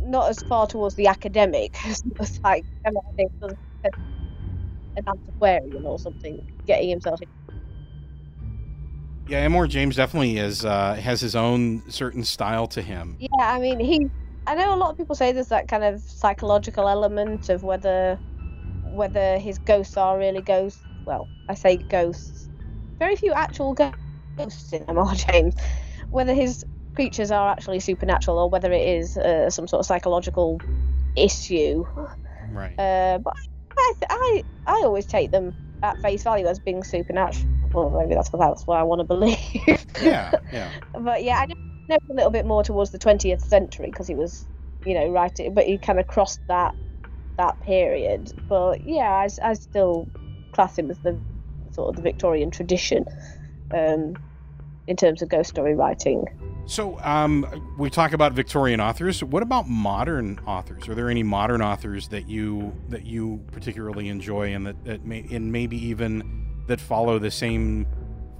not 0.00 0.30
as 0.30 0.42
far 0.42 0.66
towards 0.66 0.94
the 0.96 1.08
academic 1.08 1.74
as 1.86 2.02
like 2.44 2.64
an 4.96 5.04
antiquarian 5.08 5.84
or 5.86 5.98
something 5.98 6.38
getting 6.66 6.90
himself 6.90 7.20
in. 7.22 7.28
Yeah, 9.28 9.38
M.R. 9.38 9.66
James 9.66 9.96
definitely 9.96 10.38
is 10.38 10.64
uh, 10.64 10.94
has 10.94 11.20
his 11.20 11.36
own 11.36 11.82
certain 11.90 12.24
style 12.24 12.66
to 12.68 12.82
him. 12.82 13.16
Yeah, 13.20 13.28
I 13.38 13.58
mean 13.58 13.78
he. 13.80 14.08
I 14.46 14.54
know 14.54 14.74
a 14.74 14.78
lot 14.78 14.90
of 14.90 14.96
people 14.96 15.14
say 15.14 15.32
there's 15.32 15.48
that 15.48 15.68
kind 15.68 15.84
of 15.84 16.00
psychological 16.00 16.88
element 16.88 17.48
of 17.48 17.62
whether 17.62 18.18
whether 18.92 19.38
his 19.38 19.58
ghosts 19.58 19.96
are 19.96 20.18
really 20.18 20.40
ghosts. 20.42 20.82
Well, 21.04 21.28
I 21.48 21.54
say 21.54 21.76
ghosts. 21.76 22.48
Very 22.98 23.16
few 23.16 23.32
actual 23.32 23.74
ghosts 23.74 24.72
in 24.72 24.84
M.R. 24.88 25.14
James. 25.30 25.54
Whether 26.10 26.34
his 26.34 26.64
creatures 26.94 27.30
are 27.30 27.50
actually 27.50 27.80
supernatural 27.80 28.38
or 28.38 28.50
whether 28.50 28.72
it 28.72 28.86
is 28.86 29.16
uh, 29.16 29.48
some 29.48 29.68
sort 29.68 29.80
of 29.80 29.86
psychological 29.86 30.60
issue. 31.16 31.84
Right. 32.52 32.78
Uh, 32.78 33.18
but 33.18 33.34
I, 33.78 33.92
th- 34.00 34.10
I 34.10 34.42
I 34.66 34.82
always 34.84 35.06
take 35.06 35.30
them 35.30 35.54
at 35.82 36.00
face 36.02 36.22
value 36.22 36.46
as 36.46 36.58
being 36.58 36.82
supernatural. 36.82 37.59
Well, 37.72 37.90
maybe 37.90 38.14
that's 38.14 38.32
what 38.32 38.40
that's 38.40 38.66
what 38.66 38.78
I 38.78 38.82
want 38.82 39.00
to 39.00 39.04
believe. 39.04 39.38
yeah, 40.02 40.32
yeah. 40.52 40.70
but 40.92 41.22
yeah, 41.22 41.38
I 41.38 41.46
know 41.46 41.54
know 41.90 41.98
a 42.08 42.14
little 42.14 42.30
bit 42.30 42.46
more 42.46 42.62
towards 42.62 42.90
the 42.90 42.98
20th 42.98 43.42
century 43.42 43.86
because 43.86 44.06
he 44.06 44.14
was, 44.14 44.46
you 44.86 44.94
know, 44.94 45.08
writing, 45.08 45.52
but 45.52 45.66
he 45.66 45.76
kind 45.76 46.00
of 46.00 46.06
crossed 46.06 46.40
that 46.48 46.74
that 47.36 47.60
period. 47.60 48.32
But 48.48 48.86
yeah, 48.86 49.10
I, 49.10 49.28
I 49.42 49.52
still 49.54 50.08
class 50.52 50.78
him 50.78 50.90
as 50.90 50.98
the 51.00 51.18
sort 51.72 51.90
of 51.90 51.96
the 51.96 52.02
Victorian 52.02 52.50
tradition 52.50 53.04
um, 53.72 54.16
in 54.86 54.96
terms 54.96 55.22
of 55.22 55.28
ghost 55.28 55.50
story 55.50 55.74
writing. 55.74 56.26
So, 56.66 57.00
um, 57.00 57.74
we 57.78 57.90
talk 57.90 58.12
about 58.12 58.32
Victorian 58.32 58.80
authors. 58.80 59.24
What 59.24 59.42
about 59.42 59.68
modern 59.68 60.38
authors? 60.46 60.88
Are 60.88 60.94
there 60.94 61.10
any 61.10 61.24
modern 61.24 61.62
authors 61.62 62.08
that 62.08 62.28
you 62.28 62.72
that 62.90 63.04
you 63.04 63.42
particularly 63.50 64.08
enjoy, 64.08 64.54
and 64.54 64.66
that, 64.66 64.84
that 64.84 65.04
may 65.04 65.26
and 65.30 65.50
maybe 65.50 65.76
even 65.86 66.39
that 66.70 66.80
follow 66.80 67.18
the 67.18 67.30
same 67.30 67.86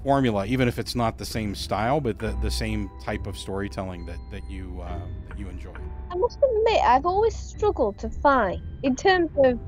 formula, 0.02 0.46
even 0.46 0.66
if 0.66 0.78
it's 0.78 0.94
not 0.94 1.18
the 1.18 1.26
same 1.26 1.54
style, 1.54 2.00
but 2.00 2.18
the, 2.18 2.34
the 2.40 2.50
same 2.50 2.90
type 3.02 3.26
of 3.26 3.36
storytelling 3.36 4.06
that 4.06 4.18
that 4.30 4.44
you 4.50 4.80
uh, 4.82 4.98
that 5.28 5.38
you 5.38 5.48
enjoy? 5.48 5.74
I 6.10 6.16
must 6.16 6.38
admit, 6.38 6.80
I've 6.82 7.06
always 7.06 7.36
struggled 7.36 7.98
to 7.98 8.08
find, 8.08 8.60
in 8.82 8.96
terms 8.96 9.30
of 9.44 9.58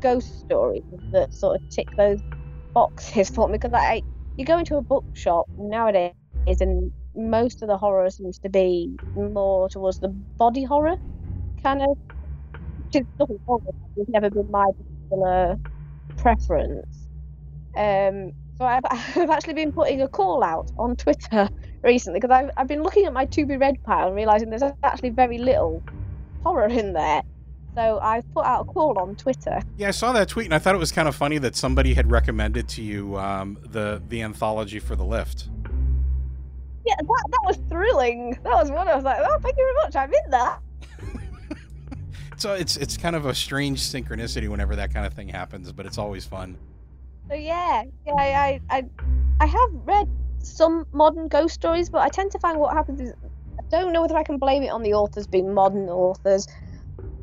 ghost 0.00 0.40
stories 0.40 0.84
that 1.12 1.34
sort 1.34 1.60
of 1.60 1.68
tick 1.68 1.88
those 1.96 2.20
boxes 2.72 3.28
for 3.30 3.48
me, 3.48 3.58
because 3.58 3.74
I 3.74 4.02
you 4.36 4.44
go 4.44 4.58
into 4.58 4.76
a 4.76 4.82
bookshop 4.82 5.46
nowadays 5.58 6.12
and 6.46 6.92
most 7.16 7.62
of 7.62 7.68
the 7.68 7.76
horror 7.76 8.08
seems 8.10 8.38
to 8.38 8.48
be 8.48 8.96
more 9.14 9.68
towards 9.68 9.98
the 10.00 10.08
body 10.08 10.64
horror 10.64 10.96
kind 11.62 11.82
of. 11.82 11.98
Which 12.86 13.02
is 13.02 13.06
nothing 13.18 13.38
wrong. 13.46 13.64
It's 13.96 14.10
never 14.10 14.30
been 14.30 14.50
my 14.50 14.66
particular 14.78 15.56
preference. 16.16 16.99
Um, 17.76 18.32
so 18.58 18.64
I've, 18.64 18.84
I've 18.90 19.30
actually 19.30 19.54
been 19.54 19.72
putting 19.72 20.02
a 20.02 20.08
call 20.08 20.42
out 20.42 20.70
on 20.78 20.96
Twitter 20.96 21.48
recently 21.82 22.20
because 22.20 22.34
I've, 22.34 22.50
I've 22.56 22.68
been 22.68 22.82
looking 22.82 23.06
at 23.06 23.12
my 23.12 23.24
to 23.24 23.46
be 23.46 23.56
read 23.56 23.82
pile 23.84 24.08
and 24.08 24.16
realizing 24.16 24.50
there's 24.50 24.62
actually 24.82 25.10
very 25.10 25.38
little 25.38 25.82
horror 26.42 26.68
in 26.68 26.92
there. 26.92 27.22
So 27.74 28.00
I've 28.02 28.30
put 28.34 28.44
out 28.44 28.62
a 28.62 28.64
call 28.64 28.98
on 28.98 29.14
Twitter. 29.14 29.62
Yeah, 29.76 29.88
I 29.88 29.92
saw 29.92 30.12
that 30.12 30.28
tweet 30.28 30.46
and 30.46 30.54
I 30.54 30.58
thought 30.58 30.74
it 30.74 30.78
was 30.78 30.92
kind 30.92 31.06
of 31.06 31.14
funny 31.14 31.38
that 31.38 31.54
somebody 31.54 31.94
had 31.94 32.10
recommended 32.10 32.68
to 32.70 32.82
you 32.82 33.16
um, 33.16 33.58
the 33.62 34.02
the 34.08 34.22
anthology 34.22 34.80
for 34.80 34.96
the 34.96 35.04
lift. 35.04 35.48
Yeah, 36.84 36.94
that, 36.98 37.24
that 37.30 37.40
was 37.44 37.58
thrilling. 37.68 38.32
That 38.42 38.54
was 38.54 38.70
one 38.70 38.88
I 38.88 38.94
was 38.96 39.04
like, 39.04 39.18
oh, 39.20 39.38
thank 39.40 39.56
you 39.56 39.64
very 39.64 39.86
much. 39.86 39.96
I'm 39.96 40.12
in 40.12 40.30
that. 40.30 40.60
so 42.36 42.54
it's 42.54 42.76
it's 42.76 42.96
kind 42.96 43.14
of 43.14 43.26
a 43.26 43.34
strange 43.34 43.80
synchronicity 43.80 44.48
whenever 44.48 44.74
that 44.76 44.92
kind 44.92 45.06
of 45.06 45.14
thing 45.14 45.28
happens, 45.28 45.70
but 45.72 45.86
it's 45.86 45.98
always 45.98 46.24
fun. 46.24 46.58
So 47.30 47.36
yeah, 47.36 47.84
yeah, 48.04 48.12
I, 48.14 48.60
I, 48.68 48.82
I 49.38 49.46
have 49.46 49.70
read 49.86 50.08
some 50.42 50.84
modern 50.92 51.28
ghost 51.28 51.54
stories, 51.54 51.88
but 51.88 52.00
I 52.00 52.08
tend 52.08 52.32
to 52.32 52.40
find 52.40 52.58
what 52.58 52.74
happens 52.74 53.00
is 53.00 53.12
I 53.22 53.62
don't 53.70 53.92
know 53.92 54.02
whether 54.02 54.16
I 54.16 54.24
can 54.24 54.38
blame 54.38 54.64
it 54.64 54.70
on 54.70 54.82
the 54.82 54.94
authors 54.94 55.28
being 55.28 55.54
modern 55.54 55.88
authors, 55.88 56.46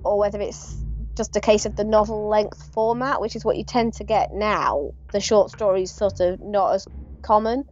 or 0.06 0.18
whether 0.18 0.40
it's 0.40 0.82
just 1.18 1.36
a 1.36 1.42
case 1.42 1.66
of 1.66 1.76
the 1.76 1.84
novel 1.84 2.30
length 2.30 2.70
format, 2.74 3.20
which 3.20 3.36
is 3.36 3.44
what 3.44 3.58
you 3.58 3.66
tend 3.66 3.96
to 3.96 4.06
get 4.06 4.30
now. 4.34 4.92
The 5.12 5.20
short 5.20 5.52
stories 5.52 5.92
sort 5.92 6.22
of 6.22 6.40
not 6.40 6.76
as 6.76 6.88
common 7.22 7.66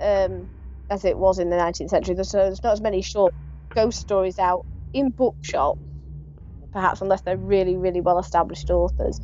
um, 0.00 0.48
as 0.90 1.04
it 1.04 1.18
was 1.18 1.40
in 1.40 1.50
the 1.50 1.56
19th 1.56 1.90
century. 1.90 2.14
There's, 2.14 2.30
there's 2.30 2.62
not 2.62 2.74
as 2.74 2.80
many 2.80 3.02
short 3.02 3.34
ghost 3.74 3.98
stories 3.98 4.38
out 4.38 4.64
in 4.92 5.10
bookshops, 5.10 5.80
perhaps 6.72 7.00
unless 7.00 7.22
they're 7.22 7.36
really, 7.36 7.76
really 7.76 8.00
well 8.00 8.20
established 8.20 8.70
authors. 8.70 9.18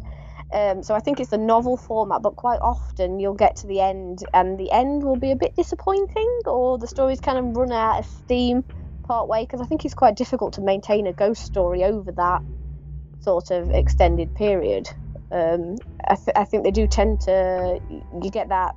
Um, 0.52 0.82
so 0.82 0.94
I 0.94 1.00
think 1.00 1.18
it's 1.18 1.32
a 1.32 1.38
novel 1.38 1.76
format, 1.76 2.22
but 2.22 2.36
quite 2.36 2.60
often 2.62 3.18
you'll 3.18 3.34
get 3.34 3.56
to 3.56 3.66
the 3.66 3.80
end 3.80 4.24
and 4.32 4.58
the 4.58 4.70
end 4.70 5.02
will 5.02 5.16
be 5.16 5.32
a 5.32 5.36
bit 5.36 5.56
disappointing, 5.56 6.40
or 6.46 6.78
the 6.78 6.86
story's 6.86 7.20
kind 7.20 7.38
of 7.38 7.56
run 7.56 7.72
out 7.72 7.98
of 7.98 8.06
steam 8.06 8.64
part 9.04 9.28
way. 9.28 9.42
Because 9.42 9.60
I 9.60 9.64
think 9.64 9.84
it's 9.84 9.94
quite 9.94 10.16
difficult 10.16 10.54
to 10.54 10.60
maintain 10.60 11.06
a 11.06 11.12
ghost 11.12 11.44
story 11.44 11.82
over 11.82 12.12
that 12.12 12.42
sort 13.20 13.50
of 13.50 13.70
extended 13.70 14.34
period. 14.34 14.88
Um, 15.32 15.76
I, 16.06 16.14
th- 16.14 16.36
I 16.36 16.44
think 16.44 16.62
they 16.62 16.70
do 16.70 16.86
tend 16.86 17.22
to 17.22 17.80
you 18.22 18.30
get 18.30 18.50
that 18.50 18.76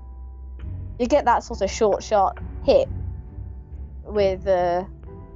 you 0.97 1.05
get 1.05 1.25
that 1.25 1.43
sort 1.43 1.61
of 1.61 1.69
short 1.69 2.01
shot 2.01 2.39
hit 2.65 2.87
with 4.05 4.47
uh, 4.47 4.85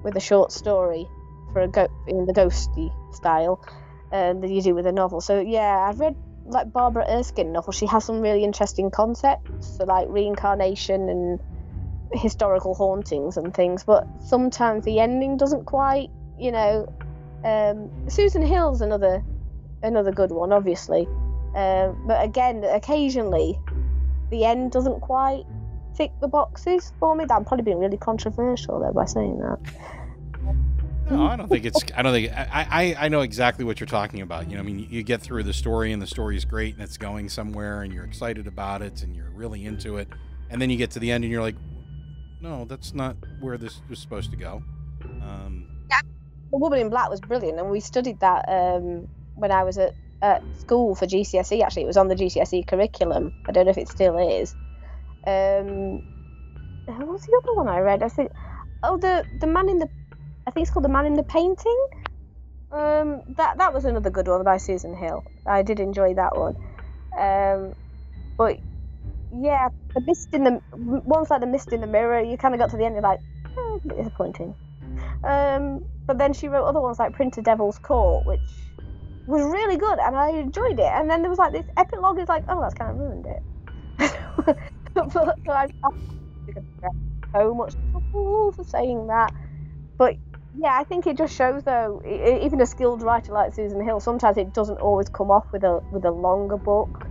with 0.03 0.15
a 0.15 0.19
short 0.19 0.51
story 0.51 1.07
for 1.53 1.61
a 1.61 1.67
go- 1.67 1.91
in 2.07 2.25
the 2.25 2.33
ghosty 2.33 2.91
style 3.13 3.63
um, 4.11 4.41
than 4.41 4.51
you 4.51 4.61
do 4.61 4.75
with 4.75 4.85
a 4.85 4.91
novel. 4.91 5.21
So 5.21 5.39
yeah, 5.39 5.87
I've 5.87 5.99
read 5.99 6.15
like 6.45 6.71
Barbara 6.71 7.05
Erskine 7.09 7.51
novel, 7.51 7.71
she 7.71 7.85
has 7.85 8.05
some 8.05 8.21
really 8.21 8.43
interesting 8.43 8.91
concepts, 8.91 9.77
so 9.77 9.85
like 9.85 10.07
reincarnation 10.09 11.09
and 11.09 11.39
historical 12.13 12.73
hauntings 12.73 13.37
and 13.37 13.53
things. 13.53 13.83
But 13.83 14.07
sometimes 14.19 14.85
the 14.85 14.99
ending 14.99 15.37
doesn't 15.37 15.65
quite, 15.65 16.09
you 16.39 16.51
know. 16.51 16.93
Um, 17.43 17.89
Susan 18.07 18.43
Hill's 18.43 18.81
another 18.81 19.23
another 19.81 20.11
good 20.11 20.31
one, 20.31 20.51
obviously. 20.51 21.07
Uh, 21.55 21.89
but 22.05 22.23
again, 22.23 22.63
occasionally 22.63 23.59
the 24.29 24.45
end 24.45 24.71
doesn't 24.71 25.01
quite 25.01 25.43
tick 25.95 26.11
the 26.21 26.27
boxes 26.27 26.93
for 26.99 27.15
me. 27.15 27.25
I'm 27.29 27.45
probably 27.45 27.63
being 27.63 27.79
really 27.79 27.97
controversial 27.97 28.79
there 28.79 28.93
by 28.93 29.05
saying 29.05 29.39
that. 29.39 29.59
No, 31.11 31.25
I 31.25 31.35
don't 31.35 31.49
think 31.49 31.65
it's. 31.65 31.83
I 31.95 32.01
don't 32.01 32.13
think. 32.13 32.31
I, 32.31 32.67
I, 32.69 33.05
I 33.05 33.09
know 33.09 33.21
exactly 33.21 33.65
what 33.65 33.79
you're 33.79 33.87
talking 33.87 34.21
about. 34.21 34.49
You 34.49 34.55
know, 34.55 34.61
I 34.61 34.65
mean, 34.65 34.87
you 34.89 35.03
get 35.03 35.21
through 35.21 35.43
the 35.43 35.53
story 35.53 35.91
and 35.91 36.01
the 36.01 36.07
story 36.07 36.37
is 36.37 36.45
great 36.45 36.75
and 36.75 36.83
it's 36.83 36.97
going 36.97 37.29
somewhere 37.29 37.81
and 37.81 37.93
you're 37.93 38.05
excited 38.05 38.47
about 38.47 38.81
it 38.81 39.03
and 39.03 39.15
you're 39.15 39.29
really 39.31 39.65
into 39.65 39.97
it, 39.97 40.07
and 40.49 40.61
then 40.61 40.69
you 40.69 40.77
get 40.77 40.91
to 40.91 40.99
the 40.99 41.11
end 41.11 41.23
and 41.23 41.31
you're 41.31 41.41
like, 41.41 41.55
no, 42.41 42.65
that's 42.65 42.93
not 42.93 43.15
where 43.39 43.57
this 43.57 43.81
was 43.89 43.99
supposed 43.99 44.31
to 44.31 44.37
go. 44.37 44.63
Um, 45.21 45.67
yeah, 45.89 46.01
The 46.51 46.57
Woman 46.57 46.79
in 46.79 46.89
Black 46.89 47.09
was 47.09 47.19
brilliant, 47.19 47.59
and 47.59 47.69
we 47.69 47.79
studied 47.79 48.19
that 48.19 48.45
um, 48.47 49.07
when 49.35 49.51
I 49.51 49.63
was 49.63 49.77
at, 49.77 49.93
at 50.21 50.43
school 50.57 50.95
for 50.95 51.05
GCSE. 51.05 51.61
Actually, 51.61 51.83
it 51.83 51.87
was 51.87 51.97
on 51.97 52.07
the 52.07 52.15
GCSE 52.15 52.67
curriculum. 52.67 53.33
I 53.47 53.51
don't 53.51 53.65
know 53.65 53.71
if 53.71 53.77
it 53.77 53.89
still 53.89 54.17
is. 54.17 54.55
Um, 55.27 56.03
what's 56.85 57.25
the 57.25 57.41
other 57.43 57.53
one 57.55 57.67
I 57.67 57.79
read? 57.79 58.01
I 58.01 58.09
think. 58.09 58.31
Oh, 58.83 58.97
the 58.97 59.23
the 59.39 59.45
man 59.45 59.69
in 59.69 59.77
the 59.77 59.87
I 60.47 60.51
think 60.51 60.65
it's 60.65 60.71
called 60.71 60.85
The 60.85 60.89
Man 60.89 61.05
in 61.05 61.13
the 61.13 61.23
Painting. 61.23 61.87
Um, 62.71 63.21
that 63.35 63.57
that 63.57 63.73
was 63.73 63.85
another 63.85 64.09
good 64.09 64.27
one 64.27 64.43
by 64.43 64.57
Susan 64.57 64.95
Hill. 64.95 65.23
I 65.45 65.61
did 65.61 65.79
enjoy 65.79 66.13
that 66.15 66.37
one. 66.37 66.55
Um, 67.17 67.75
but 68.37 68.59
yeah, 69.33 69.69
the 69.93 70.01
mist 70.01 70.29
in 70.33 70.43
the 70.43 70.61
ones 70.73 71.29
like 71.29 71.41
the 71.41 71.47
mist 71.47 71.73
in 71.73 71.81
the 71.81 71.87
mirror. 71.87 72.21
You 72.21 72.37
kind 72.37 72.53
of 72.53 72.59
got 72.59 72.69
to 72.71 72.77
the 72.77 72.85
end, 72.85 72.95
you're 72.95 73.03
like, 73.03 73.19
bit 73.85 73.97
disappointing. 73.97 74.55
Um, 75.23 75.83
but 76.05 76.17
then 76.17 76.33
she 76.33 76.47
wrote 76.47 76.65
other 76.65 76.81
ones 76.81 76.99
like 76.99 77.13
Printer's 77.13 77.43
Devil 77.43 77.71
Court, 77.81 78.25
which 78.25 78.39
was 79.27 79.43
really 79.43 79.77
good, 79.77 79.99
and 79.99 80.15
I 80.15 80.29
enjoyed 80.29 80.79
it. 80.79 80.91
And 80.91 81.09
then 81.09 81.21
there 81.21 81.29
was 81.29 81.39
like 81.39 81.53
this 81.53 81.65
epilogue. 81.77 82.19
Is 82.19 82.29
like, 82.29 82.43
oh, 82.47 82.61
that's 82.61 82.73
kind 82.73 82.91
of 82.91 82.97
ruined 82.97 83.25
it. 83.25 83.43
but, 84.93 85.11
so 85.11 85.31
I, 85.47 85.67
I 85.83 85.89
so 87.33 87.53
much 87.53 87.75
trouble 87.91 88.51
for 88.51 88.63
saying 88.63 89.07
that. 89.07 89.33
But 89.97 90.15
yeah, 90.57 90.77
I 90.79 90.83
think 90.83 91.07
it 91.07 91.17
just 91.17 91.35
shows 91.35 91.63
though, 91.63 92.01
even 92.05 92.59
a 92.61 92.65
skilled 92.65 93.01
writer 93.01 93.31
like 93.31 93.53
Susan 93.53 93.83
Hill, 93.83 93.99
sometimes 93.99 94.37
it 94.37 94.53
doesn't 94.53 94.79
always 94.79 95.07
come 95.07 95.31
off 95.31 95.45
with 95.51 95.63
a 95.63 95.81
with 95.91 96.03
a 96.05 96.11
longer 96.11 96.57
book. 96.57 97.07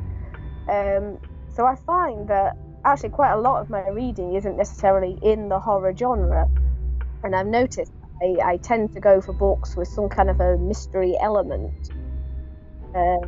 Um, 0.68 1.18
so 1.55 1.66
I 1.66 1.74
find 1.74 2.29
that 2.29 2.57
actually 2.85 3.11
quite 3.11 3.33
a 3.33 3.40
lot 3.40 3.61
of 3.61 3.70
my 3.70 3.88
reading 3.88 4.35
isn't 4.35 4.57
necessarily 4.57 5.18
in 5.22 5.48
the 5.48 5.59
horror 5.59 5.94
genre, 5.96 6.48
and 7.24 7.35
I've 7.35 7.46
noticed 7.46 7.92
I, 8.22 8.37
I 8.44 8.57
tend 8.59 8.92
to 8.92 9.00
go 9.00 9.22
for 9.22 9.33
books 9.33 9.74
with 9.74 9.88
some 9.88 10.09
kind 10.09 10.29
of 10.29 10.40
a 10.40 10.59
mystery 10.59 11.16
element. 11.18 11.90
Uh, 12.94 13.26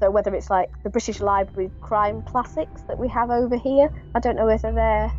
so 0.00 0.10
whether 0.10 0.34
it's 0.34 0.50
like 0.50 0.70
the 0.82 0.90
British 0.90 1.20
Library 1.20 1.70
crime 1.80 2.22
classics 2.22 2.82
that 2.82 2.98
we 2.98 3.08
have 3.08 3.30
over 3.30 3.56
here, 3.56 3.88
I 4.14 4.20
don't 4.20 4.36
know 4.36 4.46
whether 4.46 4.72
they're 4.72 5.12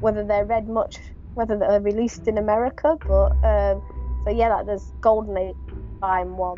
whether 0.00 0.24
they're 0.24 0.44
read 0.44 0.68
much 0.68 0.98
whether 1.36 1.58
they're 1.58 1.80
released 1.80 2.26
in 2.26 2.38
America, 2.38 2.96
but 3.06 3.32
um, 3.44 3.82
so 4.24 4.30
yeah, 4.30 4.48
like 4.48 4.66
there's 4.66 4.90
Golden 5.02 5.36
Age 5.36 5.54
crime 6.00 6.36
one, 6.36 6.56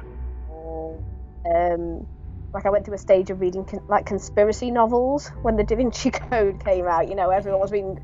um, 1.52 2.06
like 2.54 2.64
I 2.64 2.70
went 2.70 2.84
through 2.84 2.94
a 2.94 2.98
stage 2.98 3.28
of 3.30 3.40
reading 3.40 3.64
con- 3.64 3.84
like 3.88 4.06
conspiracy 4.06 4.70
novels 4.70 5.32
when 5.42 5.56
the 5.56 5.64
Da 5.64 5.74
Vinci 5.74 6.10
Code 6.30 6.64
came 6.64 6.86
out. 6.86 7.08
You 7.08 7.16
know, 7.16 7.30
everyone 7.30 7.60
was 7.60 7.72
reading, 7.72 7.98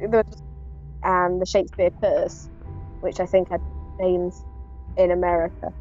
and 1.05 1.41
the 1.41 1.47
Shakespeare 1.47 1.91
Curse, 1.91 2.49
which 3.01 3.21
I 3.21 3.27
think 3.27 3.51
had 3.51 3.61
names 4.01 4.45
in 4.97 5.13
America, 5.13 5.73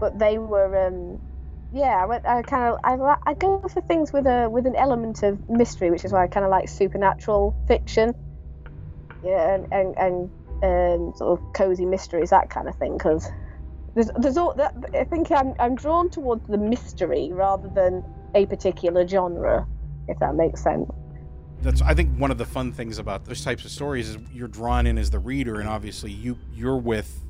but 0.00 0.18
they 0.18 0.38
were. 0.38 0.88
Um, 0.88 1.20
yeah, 1.72 1.96
I, 2.00 2.06
went, 2.06 2.24
I 2.24 2.42
kind 2.42 2.72
of 2.72 2.78
I, 2.84 3.16
I 3.26 3.34
go 3.34 3.60
for 3.68 3.80
things 3.82 4.12
with 4.12 4.26
a 4.26 4.48
with 4.48 4.66
an 4.66 4.76
element 4.76 5.22
of 5.22 5.48
mystery, 5.48 5.90
which 5.90 6.04
is 6.04 6.12
why 6.12 6.24
I 6.24 6.26
kind 6.28 6.44
of 6.44 6.50
like 6.50 6.68
supernatural 6.68 7.56
fiction 7.66 8.14
and 9.26 9.96
and, 9.98 10.30
and 10.62 11.16
sort 11.16 11.40
of 11.40 11.52
cozy 11.52 11.84
mysteries, 11.84 12.30
that 12.30 12.50
kind 12.50 12.68
of 12.68 12.74
thing. 12.76 12.96
Because 12.96 13.30
there's 13.94 14.10
there's 14.18 14.36
all 14.36 14.54
that 14.54 14.74
I 14.94 15.04
think 15.04 15.30
I'm 15.30 15.54
I'm 15.58 15.74
drawn 15.74 16.10
towards 16.10 16.46
the 16.48 16.58
mystery 16.58 17.30
rather 17.32 17.68
than 17.68 18.04
a 18.34 18.46
particular 18.46 19.06
genre, 19.06 19.66
if 20.08 20.18
that 20.18 20.34
makes 20.34 20.62
sense. 20.62 20.90
That's 21.62 21.80
I 21.80 21.94
think 21.94 22.16
one 22.18 22.30
of 22.30 22.38
the 22.38 22.44
fun 22.44 22.72
things 22.72 22.98
about 22.98 23.24
those 23.24 23.42
types 23.42 23.64
of 23.64 23.70
stories 23.70 24.10
is 24.10 24.18
you're 24.32 24.48
drawn 24.48 24.86
in 24.86 24.98
as 24.98 25.10
the 25.10 25.18
reader, 25.18 25.60
and 25.60 25.68
obviously 25.68 26.10
you 26.10 26.36
you're 26.52 26.76
with 26.76 27.20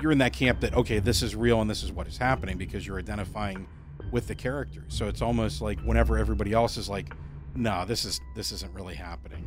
you're 0.00 0.12
in 0.12 0.18
that 0.18 0.32
camp 0.32 0.60
that 0.60 0.74
okay, 0.74 0.98
this 0.98 1.22
is 1.22 1.36
real 1.36 1.60
and 1.60 1.68
this 1.68 1.82
is 1.82 1.92
what 1.92 2.06
is 2.06 2.16
happening 2.18 2.56
because 2.56 2.86
you're 2.86 2.98
identifying 2.98 3.66
with 4.10 4.26
the 4.28 4.34
characters. 4.34 4.94
So 4.94 5.08
it's 5.08 5.22
almost 5.22 5.60
like 5.60 5.80
whenever 5.80 6.18
everybody 6.18 6.52
else 6.52 6.76
is 6.76 6.88
like, 6.88 7.14
no, 7.54 7.84
this 7.84 8.04
is 8.04 8.20
this 8.34 8.52
isn't 8.52 8.72
really 8.74 8.94
happening. 8.94 9.44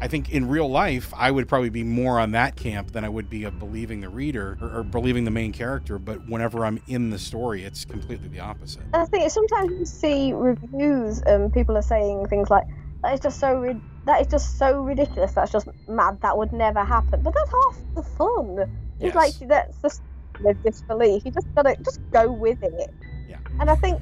I 0.00 0.08
think 0.08 0.30
in 0.30 0.48
real 0.48 0.68
life, 0.68 1.12
I 1.16 1.30
would 1.30 1.48
probably 1.48 1.70
be 1.70 1.82
more 1.82 2.20
on 2.20 2.32
that 2.32 2.56
camp 2.56 2.92
than 2.92 3.04
I 3.04 3.08
would 3.08 3.30
be 3.30 3.44
of 3.44 3.58
believing 3.58 4.00
the 4.00 4.08
reader 4.08 4.58
or, 4.60 4.78
or 4.78 4.82
believing 4.82 5.24
the 5.24 5.30
main 5.30 5.52
character. 5.52 5.98
But 5.98 6.28
whenever 6.28 6.66
I'm 6.66 6.80
in 6.86 7.10
the 7.10 7.18
story, 7.18 7.64
it's 7.64 7.84
completely 7.84 8.28
the 8.28 8.40
opposite. 8.40 8.82
I 8.92 9.06
think 9.06 9.30
sometimes 9.30 9.70
you 9.72 9.84
see 9.86 10.32
reviews 10.32 11.20
and 11.22 11.52
people 11.52 11.76
are 11.76 11.82
saying 11.82 12.26
things 12.26 12.50
like, 12.50 12.66
"That 13.02 13.14
is 13.14 13.20
just 13.20 13.40
so 13.40 13.54
ri- 13.54 13.80
that 14.04 14.20
is 14.20 14.26
just 14.26 14.58
so 14.58 14.82
ridiculous. 14.82 15.32
That's 15.32 15.50
just 15.50 15.68
mad. 15.88 16.20
That 16.20 16.36
would 16.36 16.52
never 16.52 16.84
happen." 16.84 17.22
But 17.22 17.34
that's 17.34 17.50
half 17.50 17.78
the 17.94 18.02
fun. 18.02 18.56
Yes. 18.56 18.68
It's 19.00 19.16
like 19.16 19.48
that's 19.48 19.80
just 19.80 20.02
the 20.42 20.54
disbelief. 20.54 21.22
You 21.24 21.30
just 21.30 21.46
gotta 21.54 21.74
just 21.82 22.00
go 22.10 22.30
with 22.30 22.62
it. 22.62 22.92
Yeah. 23.28 23.38
And 23.60 23.70
I 23.70 23.76
think 23.76 24.00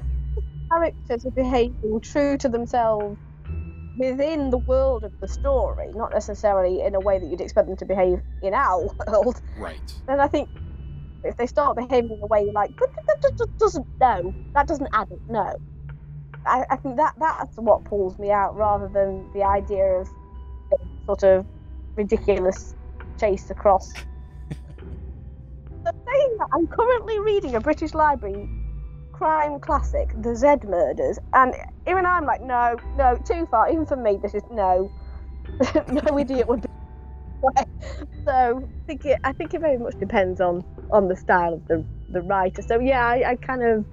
characters 0.69 1.25
are 1.25 1.31
behaving 1.31 2.01
true 2.01 2.37
to 2.37 2.49
themselves 2.49 3.17
within 3.97 4.49
the 4.49 4.57
world 4.57 5.03
of 5.03 5.11
the 5.21 5.27
story, 5.27 5.87
not 5.93 6.13
necessarily 6.13 6.81
in 6.81 6.95
a 6.95 6.99
way 6.99 7.19
that 7.19 7.25
you'd 7.27 7.41
expect 7.41 7.67
them 7.67 7.77
to 7.77 7.85
behave 7.85 8.21
in 8.41 8.53
our 8.53 8.89
world. 9.07 9.41
Right. 9.57 9.93
Then 10.07 10.19
I 10.19 10.27
think 10.27 10.49
if 11.23 11.37
they 11.37 11.47
start 11.47 11.77
behaving 11.77 12.11
in 12.11 12.19
a 12.21 12.27
way 12.27 12.43
you're 12.43 12.53
like 12.53 12.75
that, 12.77 12.89
that, 13.07 13.21
that 13.21 13.37
just 13.37 13.57
doesn't 13.57 13.87
no, 13.99 14.33
that 14.53 14.67
doesn't 14.67 14.89
add 14.93 15.11
up. 15.11 15.19
No. 15.29 15.55
I, 16.45 16.63
I 16.69 16.75
think 16.75 16.97
that 16.97 17.15
that's 17.19 17.57
what 17.57 17.83
pulls 17.85 18.19
me 18.19 18.31
out 18.31 18.55
rather 18.55 18.87
than 18.87 19.31
the 19.33 19.43
idea 19.43 19.83
of 19.83 20.07
sort 21.05 21.23
of 21.23 21.45
ridiculous 21.95 22.75
chase 23.19 23.49
across. 23.49 23.93
but 25.83 25.95
saying 26.05 26.35
that, 26.37 26.47
I'm 26.53 26.67
currently 26.67 27.19
reading 27.19 27.55
a 27.55 27.59
British 27.59 27.93
Library 27.93 28.47
crime 29.17 29.59
classic, 29.59 30.13
The 30.21 30.35
Z 30.35 30.47
Murders, 30.65 31.19
and 31.33 31.55
even 31.87 32.05
I'm 32.05 32.25
like, 32.25 32.41
no, 32.41 32.77
no, 32.95 33.17
too 33.25 33.47
far. 33.49 33.69
Even 33.71 33.85
for 33.85 33.95
me, 33.97 34.19
this 34.21 34.35
is 34.35 34.43
no, 34.51 34.91
no 35.89 36.17
idiot 36.19 36.47
would 36.47 36.61
be. 36.61 36.67
So 38.27 38.33
I 38.33 38.83
think 38.87 39.05
it, 39.05 39.19
I 39.23 39.33
think 39.33 39.53
it 39.53 39.61
very 39.61 39.77
much 39.77 39.95
depends 39.99 40.41
on 40.41 40.63
on 40.91 41.07
the 41.07 41.15
style 41.15 41.55
of 41.55 41.63
the 41.67 41.85
the 42.09 42.21
writer. 42.21 42.61
So 42.61 42.79
yeah, 42.79 43.05
I, 43.05 43.31
I 43.31 43.35
kind 43.37 43.63
of 43.63 43.85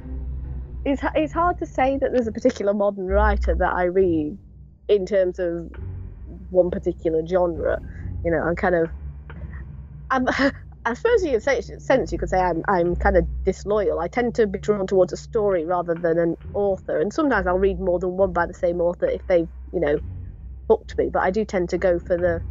it's 0.84 1.02
it's 1.14 1.34
hard 1.34 1.58
to 1.60 1.66
say 1.66 1.98
that 1.98 2.10
there's 2.12 2.28
a 2.28 2.32
particular 2.32 2.74
modern 2.74 3.06
writer 3.06 3.54
that 3.56 3.74
I 3.74 3.84
read 3.84 4.38
in 4.88 5.06
terms 5.06 5.38
of 5.38 5.70
one 6.50 6.70
particular 6.70 7.26
genre. 7.26 7.80
You 8.24 8.32
know, 8.32 8.42
I'm 8.42 8.56
kind 8.56 8.76
of 8.76 8.90
I'm. 10.10 10.26
I 10.84 10.94
suppose 10.94 11.22
in 11.22 11.34
a 11.36 11.40
sense 11.40 12.10
you 12.12 12.18
could 12.18 12.28
say 12.28 12.38
I'm 12.40 12.62
I'm 12.68 12.96
kind 12.96 13.16
of 13.16 13.26
disloyal. 13.44 14.00
I 14.00 14.08
tend 14.08 14.34
to 14.36 14.46
be 14.46 14.58
drawn 14.58 14.86
towards 14.86 15.12
a 15.12 15.16
story 15.16 15.64
rather 15.64 15.94
than 15.94 16.18
an 16.18 16.36
author, 16.54 16.98
and 17.00 17.12
sometimes 17.12 17.46
I'll 17.46 17.58
read 17.58 17.78
more 17.78 17.98
than 18.00 18.16
one 18.16 18.32
by 18.32 18.46
the 18.46 18.54
same 18.54 18.80
author 18.80 19.06
if 19.06 19.24
they've 19.28 19.48
you 19.72 19.80
know 19.80 19.98
hooked 20.68 20.98
me. 20.98 21.08
But 21.08 21.20
I 21.22 21.30
do 21.30 21.44
tend 21.44 21.68
to 21.70 21.78
go 21.78 21.98
for 22.00 22.16
the. 22.16 22.42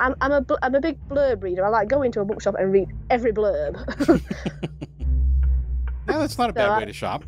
I'm 0.00 0.14
I'm 0.20 0.32
a 0.32 0.44
I'm 0.62 0.74
a 0.74 0.80
big 0.80 0.98
blurb 1.08 1.42
reader. 1.42 1.64
I 1.64 1.68
like 1.70 1.88
go 1.88 2.02
into 2.02 2.20
a 2.20 2.24
bookshop 2.26 2.56
and 2.58 2.72
read 2.72 2.88
every 3.08 3.32
blurb. 3.32 4.22
Yeah, 6.08 6.18
that's 6.18 6.38
not 6.38 6.50
a 6.50 6.52
So 6.52 6.56
bad 6.56 6.70
I- 6.70 6.78
way 6.80 6.84
to 6.86 6.92
shop. 6.92 7.22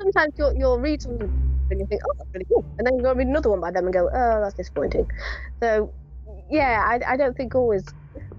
sometimes 0.00 0.32
you'll, 0.38 0.54
you'll 0.54 0.78
read 0.78 1.02
something 1.02 1.30
and 1.70 1.80
you 1.80 1.86
think, 1.86 2.00
oh, 2.08 2.14
that's 2.16 2.30
really 2.32 2.46
cool. 2.46 2.64
And 2.78 2.86
then 2.86 2.96
you 2.96 3.02
go 3.02 3.12
read 3.14 3.26
another 3.26 3.50
one 3.50 3.60
by 3.60 3.70
them 3.70 3.84
and 3.84 3.92
go, 3.92 4.08
oh, 4.08 4.40
that's 4.40 4.54
disappointing. 4.54 5.10
So, 5.60 5.92
yeah, 6.50 6.82
I, 6.86 7.12
I 7.12 7.16
don't 7.18 7.36
think 7.36 7.54
always. 7.54 7.84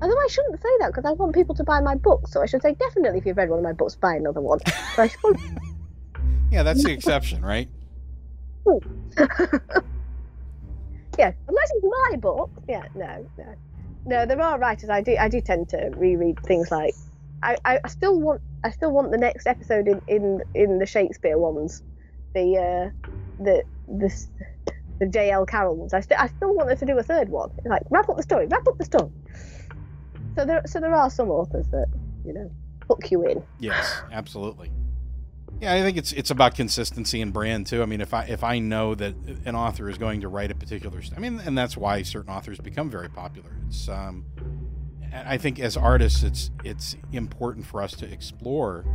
Although 0.04 0.20
I 0.20 0.28
shouldn't 0.30 0.62
say 0.62 0.70
that 0.82 0.88
because 0.88 1.06
I 1.06 1.13
want 1.13 1.34
people 1.34 1.56
to 1.56 1.63
buy 1.63 1.80
my 1.80 1.96
books. 1.96 2.34
So 2.34 2.42
I 2.42 2.46
should 2.46 2.62
say, 2.62 2.74
definitely, 2.74 3.20
if 3.20 3.26
you've 3.26 3.38
read 3.38 3.50
one 3.50 3.60
of 3.60 3.63
my 3.63 3.72
books, 3.72 3.96
buy 3.96 4.16
another 4.16 4.42
one. 4.42 4.60
But 4.98 5.04
I 5.04 5.08
suppose, 5.08 5.38
Yeah, 6.52 6.63
that's 6.63 6.84
the 6.84 6.92
exception, 6.98 7.42
right? 7.42 7.70
yeah, 8.68 8.80
unless 11.48 11.72
it's 11.74 11.86
my 11.86 12.18
book. 12.18 12.52
Yeah, 12.68 12.84
no, 12.96 13.26
no. 13.38 13.56
No, 14.06 14.26
there 14.26 14.42
are 14.42 14.60
writers 14.60 14.89
I 14.89 15.00
do 15.02 15.16
I 15.18 15.30
do 15.30 15.39
tend 15.39 15.70
to 15.70 15.89
reread 15.96 16.38
things 16.42 16.70
like 16.70 16.94
I, 17.42 17.56
I, 17.63 17.80
I 17.84 17.88
still 17.88 18.20
want 18.20 18.42
I 18.63 18.72
still 18.72 18.92
want 18.92 19.12
the 19.12 19.18
next 19.18 19.48
episode 19.48 19.88
in, 19.88 20.02
in, 20.08 20.42
in 20.54 20.80
the 20.80 20.86
Shakespeare 20.86 21.38
ones. 21.38 21.82
The 22.34 22.58
uh 22.58 22.89
the 23.42 23.63
the 23.88 24.13
the 25.00 25.06
J.L. 25.06 25.46
Carrell 25.46 25.76
ones. 25.76 25.94
I, 25.94 26.02
st- 26.02 26.20
I 26.20 26.28
still 26.28 26.54
want 26.54 26.70
them 26.70 26.78
to 26.78 26.86
do 26.86 26.98
a 26.98 27.04
third 27.04 27.30
one. 27.30 27.52
It's 27.58 27.68
like 27.68 27.84
wrap 27.89 28.10
up 28.10 28.18
the 28.18 28.24
story, 28.24 28.48
wrap 28.48 28.68
up 28.68 28.78
the 28.78 28.86
story. 28.86 29.12
So 30.36 30.46
there 30.46 30.62
so 30.65 30.80
there 30.80 30.93
are 30.93 31.10
some 31.10 31.30
authors 31.30 31.67
that, 31.67 31.88
you 32.26 32.34
know, 32.34 32.52
hook 32.88 33.12
you 33.12 33.28
in. 33.28 33.43
Yes, 33.60 34.02
absolutely. 34.12 34.72
Yeah, 35.62 35.74
I 35.74 35.82
think 35.82 35.98
it's 35.98 36.12
it's 36.13 36.32
about 36.32 36.56
consistency 36.56 37.22
and 37.22 37.32
brand 37.32 37.67
too. 37.67 37.82
I 37.82 37.86
mean, 37.86 38.02
if 38.02 38.13
I 38.13 38.24
if 38.24 38.43
I 38.43 38.60
know 38.60 38.96
that 38.96 39.15
an 39.46 39.56
author 39.56 39.89
is 39.89 39.98
going 39.98 40.22
to 40.22 40.28
write 40.28 40.52
a 40.52 40.56
particular, 40.56 41.02
I 41.15 41.19
mean, 41.19 41.39
and 41.39 41.58
that's 41.58 41.78
why 41.78 42.02
certain 42.02 42.34
authors 42.34 42.60
become 42.60 42.89
very 42.89 43.10
popular. 43.10 43.52
It's 43.67 43.88
um, 43.88 44.26
I 45.13 45.38
think 45.38 45.60
as 45.60 45.78
artists, 45.78 46.24
it's 46.24 46.52
it's 46.63 46.96
important 47.12 47.65
for 47.65 47.82
us 47.82 47.93
to 47.98 48.12
explore 48.12 48.86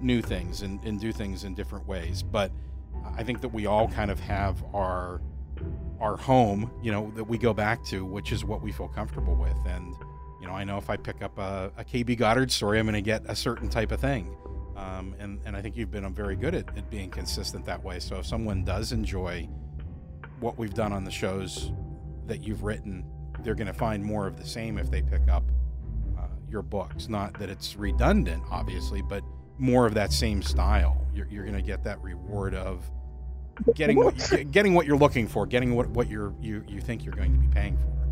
new 0.00 0.22
things 0.22 0.62
and, 0.62 0.82
and 0.84 1.00
do 1.00 1.12
things 1.12 1.44
in 1.44 1.54
different 1.54 1.86
ways. 1.86 2.22
But 2.22 2.52
I 3.16 3.22
think 3.22 3.40
that 3.40 3.48
we 3.48 3.66
all 3.66 3.88
kind 3.88 4.10
of 4.10 4.20
have 4.20 4.62
our 4.74 5.20
our 6.00 6.16
home, 6.16 6.70
you 6.82 6.92
know, 6.92 7.10
that 7.16 7.24
we 7.24 7.38
go 7.38 7.52
back 7.52 7.84
to, 7.86 8.04
which 8.04 8.30
is 8.30 8.44
what 8.44 8.62
we 8.62 8.70
feel 8.70 8.88
comfortable 8.88 9.34
with. 9.34 9.56
And 9.66 9.94
you 10.46 10.52
know, 10.52 10.58
I 10.58 10.62
know 10.62 10.78
if 10.78 10.88
I 10.88 10.96
pick 10.96 11.22
up 11.22 11.38
a, 11.38 11.72
a 11.76 11.84
KB 11.84 12.16
Goddard 12.16 12.52
story, 12.52 12.78
I'm 12.78 12.86
going 12.86 12.94
to 12.94 13.02
get 13.02 13.22
a 13.26 13.34
certain 13.34 13.68
type 13.68 13.90
of 13.90 14.00
thing. 14.00 14.36
Um, 14.76 15.16
and, 15.18 15.40
and 15.44 15.56
I 15.56 15.62
think 15.62 15.76
you've 15.76 15.90
been 15.90 16.14
very 16.14 16.36
good 16.36 16.54
at, 16.54 16.68
at 16.78 16.88
being 16.88 17.10
consistent 17.10 17.64
that 17.64 17.82
way. 17.82 17.98
So 17.98 18.18
if 18.18 18.26
someone 18.26 18.62
does 18.64 18.92
enjoy 18.92 19.48
what 20.38 20.56
we've 20.56 20.72
done 20.72 20.92
on 20.92 21.02
the 21.02 21.10
shows 21.10 21.72
that 22.26 22.42
you've 22.44 22.62
written, 22.62 23.04
they're 23.40 23.56
going 23.56 23.66
to 23.66 23.72
find 23.72 24.04
more 24.04 24.28
of 24.28 24.36
the 24.36 24.46
same 24.46 24.78
if 24.78 24.88
they 24.88 25.02
pick 25.02 25.28
up 25.28 25.42
uh, 26.16 26.28
your 26.48 26.62
books. 26.62 27.08
Not 27.08 27.36
that 27.40 27.50
it's 27.50 27.74
redundant, 27.74 28.44
obviously, 28.48 29.02
but 29.02 29.24
more 29.58 29.84
of 29.84 29.94
that 29.94 30.12
same 30.12 30.42
style. 30.42 31.08
You're, 31.12 31.26
you're 31.26 31.44
going 31.44 31.56
to 31.56 31.62
get 31.62 31.82
that 31.82 32.00
reward 32.02 32.54
of 32.54 32.88
getting 33.74 33.96
what 33.96 34.30
you, 34.30 34.44
getting 34.44 34.74
what 34.74 34.86
you're 34.86 34.98
looking 34.98 35.26
for, 35.26 35.44
getting 35.44 35.74
what 35.74 35.88
what 35.88 36.08
you're 36.08 36.34
you 36.40 36.62
you 36.68 36.80
think 36.80 37.04
you're 37.04 37.14
going 37.14 37.32
to 37.32 37.38
be 37.38 37.48
paying 37.48 37.76
for. 37.78 38.05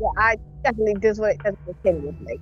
Yeah, 0.00 0.08
I 0.16 0.36
definitely 0.64 0.94
does 0.94 1.18
what 1.18 1.32
it 1.32 1.40
on 1.46 1.56
the 1.66 1.74
tin 1.84 2.02
with 2.02 2.20
me. 2.20 2.40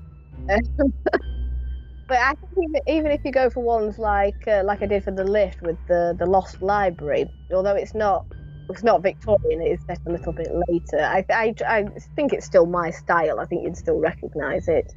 but 2.09 2.19
I 2.19 2.35
think 2.35 2.53
even, 2.59 2.81
even 2.87 3.11
if 3.11 3.21
you 3.25 3.33
go 3.33 3.51
for 3.51 3.62
ones 3.62 3.99
like 3.99 4.47
uh, 4.47 4.62
like 4.64 4.83
I 4.83 4.87
did 4.87 5.05
for 5.05 5.11
the 5.11 5.25
lift 5.25 5.62
with 5.62 5.77
the 5.88 6.14
the 6.19 6.27
Lost 6.27 6.62
Library, 6.62 7.27
although 7.53 7.75
it's 7.75 7.95
not 7.95 8.27
it's 8.69 8.83
not 8.83 9.03
Victorian, 9.03 9.62
it 9.62 9.73
is 9.73 9.81
set 9.87 10.01
a 10.07 10.11
little 10.11 10.33
bit 10.33 10.49
later. 10.69 11.01
I 11.01 11.25
I, 11.31 11.55
I 11.66 11.85
think 12.14 12.33
it's 12.33 12.47
still 12.47 12.66
my 12.66 12.90
style. 12.90 13.40
I 13.40 13.47
think 13.47 13.64
you'd 13.64 13.77
still 13.77 13.99
recognise 13.99 14.69
it. 14.69 14.92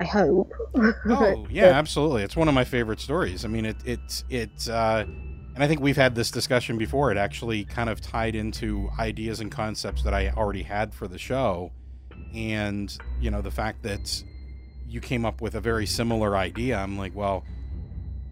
I 0.00 0.04
hope. 0.04 0.52
Oh 1.10 1.46
yeah, 1.50 1.66
absolutely. 1.66 2.22
It's 2.22 2.36
one 2.36 2.48
of 2.48 2.54
my 2.54 2.64
favorite 2.64 3.00
stories. 3.00 3.44
I 3.44 3.48
mean, 3.48 3.66
it 3.66 3.76
it's 3.84 4.24
it's 4.30 4.68
uh, 4.68 5.04
and 5.54 5.64
I 5.64 5.68
think 5.68 5.80
we've 5.80 5.96
had 5.96 6.14
this 6.14 6.30
discussion 6.30 6.78
before. 6.78 7.10
It 7.10 7.18
actually 7.18 7.64
kind 7.64 7.90
of 7.90 8.00
tied 8.00 8.34
into 8.34 8.88
ideas 8.98 9.40
and 9.40 9.50
concepts 9.50 10.02
that 10.04 10.14
I 10.14 10.30
already 10.30 10.62
had 10.62 10.94
for 10.94 11.08
the 11.08 11.18
show, 11.18 11.72
and 12.34 12.96
you 13.20 13.30
know 13.30 13.42
the 13.42 13.50
fact 13.50 13.82
that 13.82 14.22
you 14.88 15.00
came 15.00 15.24
up 15.24 15.40
with 15.40 15.54
a 15.54 15.60
very 15.60 15.86
similar 15.86 16.36
idea. 16.36 16.76
I'm 16.76 16.98
like, 16.98 17.14
well, 17.14 17.44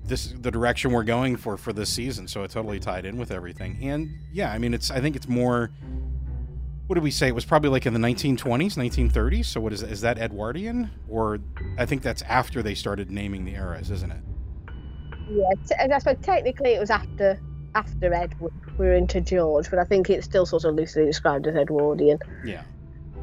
this 0.05 0.27
is 0.27 0.41
the 0.41 0.51
direction 0.51 0.93
we're 0.93 1.05
going 1.05 1.37
for 1.37 1.57
for 1.57 1.73
this 1.73 1.91
season, 1.91 2.29
so 2.29 2.43
it 2.43 2.51
totally 2.51 2.81
tied 2.81 3.05
in 3.05 3.17
with 3.19 3.31
everything. 3.31 3.79
And 3.83 4.11
yeah, 4.33 4.53
I 4.53 4.59
mean, 4.59 4.75
it's 4.75 4.91
I 4.91 5.01
think 5.01 5.17
it's 5.17 5.29
more. 5.29 5.71
What 6.87 6.95
did 6.95 7.05
we 7.05 7.11
say? 7.11 7.29
It 7.29 7.35
was 7.35 7.45
probably 7.45 7.69
like 7.69 7.85
in 7.85 7.93
the 7.93 7.99
1920s, 7.99 8.75
1930s. 8.75 9.45
So 9.45 9.61
what 9.61 9.73
is 9.73 9.83
is 9.83 10.01
that 10.01 10.19
Edwardian, 10.19 10.91
or 11.09 11.39
I 11.77 11.85
think 11.85 12.03
that's 12.03 12.23
after 12.23 12.63
they 12.63 12.75
started 12.75 13.11
naming 13.11 13.45
the 13.45 13.55
eras, 13.55 13.91
isn't 13.91 14.11
it? 14.11 14.23
Yeah, 15.31 15.51
t- 15.67 15.75
I 15.93 15.99
suppose 15.99 16.17
technically 16.23 16.71
it 16.71 16.81
was 16.81 16.91
after 16.91 17.41
after 17.75 18.13
Edward. 18.13 18.53
We 18.79 18.87
were 18.87 18.95
into 18.95 19.21
George, 19.21 19.71
but 19.71 19.79
I 19.79 19.85
think 19.85 20.11
it's 20.11 20.25
still 20.25 20.47
sort 20.47 20.65
of 20.65 20.75
loosely 20.75 21.05
described 21.05 21.47
as 21.47 21.55
Edwardian. 21.55 22.19
Yeah, 22.45 22.63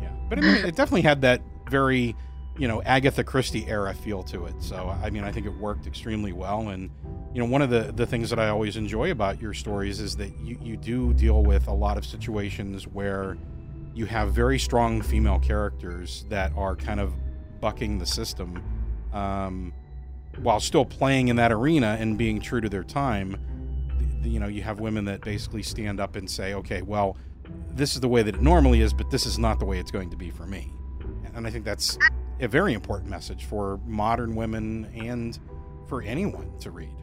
yeah. 0.02 0.10
But 0.30 0.40
I 0.40 0.42
mean, 0.42 0.56
it 0.66 0.76
definitely 0.76 1.02
had 1.02 1.22
that 1.22 1.42
very, 1.70 2.16
you 2.58 2.68
know, 2.68 2.82
Agatha 2.84 3.24
Christie 3.24 3.66
era 3.68 3.94
feel 3.94 4.24
to 4.24 4.46
it. 4.46 4.56
So 4.60 4.96
I 5.02 5.10
mean, 5.10 5.24
I 5.24 5.32
think 5.32 5.46
it 5.46 5.54
worked 5.58 5.88
extremely 5.88 6.34
well. 6.34 6.70
And 6.70 6.90
you 7.34 7.42
know, 7.42 7.50
one 7.50 7.62
of 7.62 7.70
the 7.70 7.92
the 7.96 8.06
things 8.06 8.30
that 8.30 8.40
I 8.40 8.50
always 8.50 8.78
enjoy 8.78 9.12
about 9.12 9.42
your 9.42 9.54
stories 9.54 10.00
is 10.00 10.16
that 10.18 10.38
you 10.40 10.58
you 10.62 10.78
do 10.78 11.14
deal 11.14 11.44
with 11.44 11.68
a 11.68 11.74
lot 11.74 11.98
of 11.98 12.06
situations 12.06 12.88
where 12.88 13.38
you 13.94 14.06
have 14.06 14.34
very 14.34 14.60
strong 14.60 15.02
female 15.02 15.40
characters 15.40 16.26
that 16.30 16.52
are 16.58 16.76
kind 16.76 17.00
of 17.00 17.14
bucking 17.62 17.98
the 17.98 18.06
system 18.06 18.62
um, 19.14 19.74
while 20.42 20.60
still 20.60 20.86
playing 20.86 21.28
in 21.28 21.36
that 21.38 21.52
arena 21.52 21.98
and 22.00 22.18
being 22.18 22.40
true 22.40 22.62
to 22.62 22.70
their 22.70 22.84
time. 22.84 23.38
You 24.24 24.40
know, 24.40 24.48
you 24.48 24.62
have 24.64 24.80
women 24.80 25.06
that 25.06 25.22
basically 25.22 25.64
stand 25.64 26.00
up 26.00 26.16
and 26.16 26.30
say, 26.30 26.54
"Okay, 26.56 26.82
well, 26.82 27.18
this 27.70 27.96
is 27.96 28.02
the 28.02 28.08
way 28.08 28.24
that 28.24 28.36
it 28.36 28.42
normally 28.42 28.82
is, 28.82 28.94
but 28.94 29.10
this 29.12 29.26
is 29.26 29.38
not 29.38 29.60
the 29.60 29.66
way 29.66 29.80
it's 29.80 29.92
going 29.92 30.10
to 30.10 30.18
be 30.18 30.30
for 30.30 30.46
me." 30.46 30.72
And 31.36 31.46
I 31.46 31.50
think 31.50 31.66
that's 31.66 31.98
a 32.40 32.48
very 32.48 32.74
important 32.74 33.10
message 33.10 33.46
for 33.46 33.80
modern 33.86 34.36
women 34.36 34.86
and 34.96 35.38
for 35.88 36.02
anyone 36.02 36.52
to 36.60 36.72
read. 36.72 36.96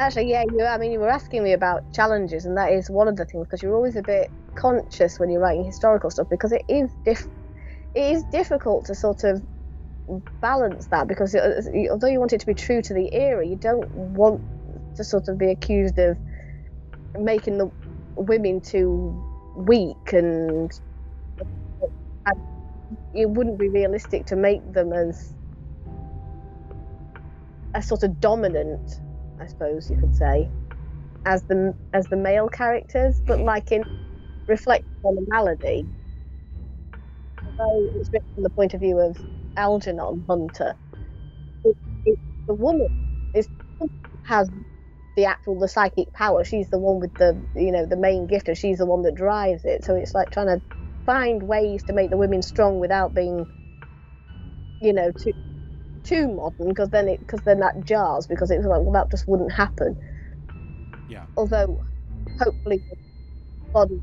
Actually, 0.00 0.30
yeah, 0.30 0.44
you. 0.44 0.64
I 0.64 0.78
mean, 0.78 0.92
you 0.92 1.00
were 1.00 1.08
asking 1.08 1.42
me 1.42 1.52
about 1.52 1.92
challenges, 1.92 2.46
and 2.46 2.56
that 2.56 2.72
is 2.72 2.88
one 2.88 3.08
of 3.08 3.16
the 3.16 3.24
things 3.24 3.46
because 3.46 3.62
you're 3.62 3.74
always 3.74 3.96
a 3.96 4.02
bit 4.02 4.30
conscious 4.54 5.18
when 5.18 5.28
you're 5.28 5.40
writing 5.40 5.64
historical 5.64 6.10
stuff 6.10 6.28
because 6.28 6.52
it 6.52 6.62
is 6.68 6.90
diff- 7.04 7.28
it 7.94 8.12
is 8.12 8.22
difficult 8.24 8.84
to 8.86 8.94
sort 8.94 9.24
of 9.24 9.42
balance 10.40 10.86
that 10.86 11.06
because 11.06 11.34
although 11.34 12.06
you 12.06 12.18
want 12.18 12.32
it 12.32 12.40
to 12.40 12.46
be 12.46 12.54
true 12.54 12.82
to 12.82 12.94
the 12.94 13.12
era, 13.12 13.46
you 13.46 13.56
don't 13.56 13.88
want 13.90 14.42
to 14.96 15.04
sort 15.04 15.28
of 15.28 15.38
be 15.38 15.50
accused 15.50 15.98
of 15.98 16.16
making 17.18 17.58
the 17.58 17.70
women 18.16 18.60
too 18.60 19.24
weak 19.56 20.12
and, 20.12 20.80
and 22.26 22.40
it 23.14 23.28
wouldn't 23.28 23.58
be 23.58 23.68
realistic 23.68 24.26
to 24.26 24.36
make 24.36 24.72
them 24.72 24.92
as 24.92 25.34
a 27.74 27.82
sort 27.82 28.02
of 28.02 28.20
dominant, 28.20 29.00
I 29.40 29.46
suppose 29.46 29.90
you 29.90 29.98
could 29.98 30.16
say, 30.16 30.48
as 31.26 31.42
the 31.44 31.74
as 31.92 32.06
the 32.06 32.16
male 32.16 32.48
characters, 32.48 33.20
but 33.26 33.40
like 33.40 33.72
in 33.72 33.84
reflect 34.46 34.84
on 35.02 35.14
the 35.14 35.24
malady. 35.28 35.86
Although 37.58 37.90
it's 38.00 38.10
written 38.10 38.28
from 38.34 38.42
the 38.42 38.50
point 38.50 38.74
of 38.74 38.80
view 38.80 38.98
of 38.98 39.16
Algernon 39.58 40.24
Hunter, 40.28 40.74
it, 41.64 41.76
it, 42.06 42.18
the 42.46 42.54
woman 42.54 42.88
is 43.34 43.48
has 44.24 44.48
the 45.16 45.24
actual 45.24 45.58
the 45.58 45.68
psychic 45.68 46.12
power. 46.12 46.44
She's 46.44 46.70
the 46.70 46.78
one 46.78 47.00
with 47.00 47.12
the 47.14 47.36
you 47.56 47.72
know 47.72 47.84
the 47.84 47.96
main 47.96 48.26
gift, 48.26 48.48
and 48.48 48.56
she's 48.56 48.78
the 48.78 48.86
one 48.86 49.02
that 49.02 49.16
drives 49.16 49.64
it. 49.64 49.84
So 49.84 49.96
it's 49.96 50.14
like 50.14 50.30
trying 50.30 50.46
to 50.46 50.62
find 51.04 51.42
ways 51.42 51.82
to 51.84 51.92
make 51.92 52.10
the 52.10 52.16
women 52.16 52.40
strong 52.40 52.78
without 52.78 53.14
being, 53.14 53.46
you 54.80 54.92
know, 54.92 55.10
too 55.10 55.32
too 56.04 56.28
modern 56.28 56.68
because 56.68 56.88
then 56.90 57.08
it 57.08 57.18
because 57.18 57.40
then 57.40 57.60
that 57.60 57.84
jars 57.84 58.26
because 58.26 58.50
it's 58.50 58.64
like 58.64 58.80
well 58.80 58.92
that 58.92 59.10
just 59.10 59.26
wouldn't 59.26 59.52
happen. 59.52 59.96
Yeah. 61.08 61.24
Although, 61.36 61.82
hopefully, 62.38 62.82
body 63.72 64.00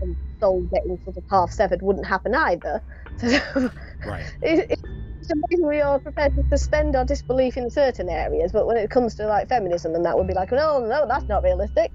and 0.00 0.16
soul 0.40 0.62
getting 0.72 0.98
sort 1.04 1.16
of 1.16 1.24
half 1.30 1.50
severed 1.50 1.82
wouldn't 1.82 2.06
happen 2.06 2.34
either. 2.34 2.82
right. 4.06 4.24
It, 4.42 4.78
it's 5.20 5.30
amazing 5.30 5.66
we 5.66 5.80
are 5.80 5.98
prepared 5.98 6.34
to 6.36 6.44
suspend 6.48 6.96
our 6.96 7.04
disbelief 7.04 7.56
in 7.56 7.70
certain 7.70 8.08
areas, 8.08 8.52
but 8.52 8.66
when 8.66 8.76
it 8.76 8.90
comes 8.90 9.14
to 9.16 9.26
like 9.26 9.48
feminism 9.48 9.94
and 9.94 10.04
that 10.04 10.16
would 10.16 10.26
be 10.26 10.34
like, 10.34 10.52
no, 10.52 10.84
no, 10.84 11.06
that's 11.08 11.24
not 11.24 11.42
realistic. 11.42 11.94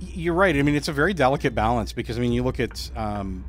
You're 0.00 0.34
right. 0.34 0.56
I 0.56 0.62
mean, 0.62 0.74
it's 0.74 0.88
a 0.88 0.92
very 0.92 1.12
delicate 1.12 1.54
balance 1.54 1.92
because 1.92 2.16
I 2.16 2.20
mean, 2.20 2.32
you 2.32 2.42
look 2.42 2.58
at 2.58 2.90
um, 2.96 3.44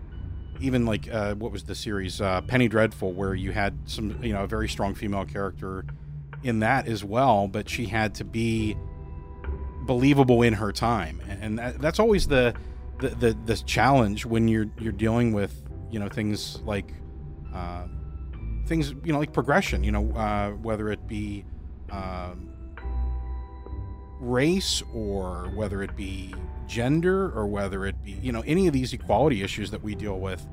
even 0.59 0.85
like 0.85 1.11
uh, 1.11 1.35
what 1.35 1.51
was 1.51 1.63
the 1.63 1.75
series 1.75 2.19
uh, 2.19 2.41
Penny 2.41 2.67
Dreadful, 2.67 3.13
where 3.13 3.33
you 3.33 3.51
had 3.51 3.77
some, 3.85 4.21
you 4.23 4.33
know, 4.33 4.43
a 4.43 4.47
very 4.47 4.67
strong 4.67 4.95
female 4.95 5.25
character 5.25 5.85
in 6.43 6.59
that 6.59 6.87
as 6.87 7.03
well, 7.03 7.47
but 7.47 7.69
she 7.69 7.85
had 7.85 8.15
to 8.15 8.23
be 8.23 8.75
believable 9.83 10.41
in 10.41 10.53
her 10.53 10.71
time, 10.71 11.21
and 11.27 11.57
that, 11.59 11.79
that's 11.79 11.99
always 11.99 12.27
the, 12.27 12.53
the 12.99 13.09
the 13.09 13.37
the 13.45 13.55
challenge 13.55 14.25
when 14.25 14.47
you're 14.47 14.67
you're 14.79 14.91
dealing 14.91 15.33
with 15.33 15.61
you 15.89 15.99
know 15.99 16.09
things 16.09 16.61
like 16.61 16.93
uh, 17.53 17.85
things 18.65 18.93
you 19.03 19.13
know 19.13 19.19
like 19.19 19.33
progression. 19.33 19.83
You 19.83 19.91
know 19.91 20.11
uh, 20.11 20.51
whether 20.51 20.89
it 20.91 21.07
be 21.07 21.45
um, 21.91 22.51
race 24.21 24.83
or 24.93 25.51
whether 25.55 25.81
it 25.81 25.95
be 25.95 26.33
gender 26.67 27.31
or 27.31 27.47
whether 27.47 27.85
it 27.85 28.01
be 28.03 28.11
you 28.11 28.31
know 28.31 28.43
any 28.45 28.67
of 28.67 28.73
these 28.73 28.93
equality 28.93 29.41
issues 29.41 29.71
that 29.71 29.81
we 29.81 29.95
deal 29.95 30.19
with 30.19 30.47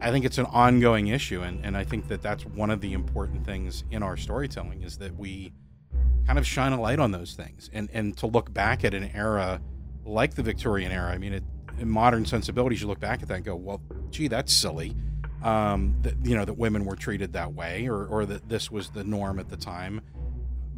i 0.00 0.10
think 0.10 0.24
it's 0.24 0.38
an 0.38 0.46
ongoing 0.46 1.08
issue 1.08 1.42
and, 1.42 1.64
and 1.64 1.76
i 1.76 1.84
think 1.84 2.08
that 2.08 2.22
that's 2.22 2.44
one 2.46 2.70
of 2.70 2.80
the 2.80 2.94
important 2.94 3.44
things 3.44 3.84
in 3.90 4.02
our 4.02 4.16
storytelling 4.16 4.82
is 4.82 4.96
that 4.96 5.14
we 5.16 5.52
kind 6.26 6.38
of 6.38 6.46
shine 6.46 6.72
a 6.72 6.80
light 6.80 6.98
on 6.98 7.12
those 7.12 7.34
things 7.34 7.68
and 7.74 7.90
and 7.92 8.16
to 8.16 8.26
look 8.26 8.52
back 8.52 8.82
at 8.82 8.94
an 8.94 9.10
era 9.14 9.60
like 10.04 10.34
the 10.34 10.42
victorian 10.42 10.90
era 10.90 11.12
i 11.12 11.18
mean 11.18 11.34
it, 11.34 11.44
in 11.78 11.88
modern 11.88 12.24
sensibilities 12.24 12.80
you 12.80 12.88
look 12.88 12.98
back 12.98 13.22
at 13.22 13.28
that 13.28 13.34
and 13.34 13.44
go 13.44 13.54
well 13.54 13.80
gee 14.10 14.26
that's 14.26 14.52
silly 14.52 14.96
um, 15.42 15.96
that 16.02 16.14
you 16.24 16.36
know 16.36 16.44
that 16.44 16.54
women 16.54 16.84
were 16.84 16.96
treated 16.96 17.32
that 17.32 17.52
way 17.52 17.88
or, 17.88 18.06
or 18.06 18.26
that 18.26 18.48
this 18.48 18.70
was 18.70 18.90
the 18.90 19.04
norm 19.04 19.38
at 19.38 19.48
the 19.48 19.56
time 19.56 20.00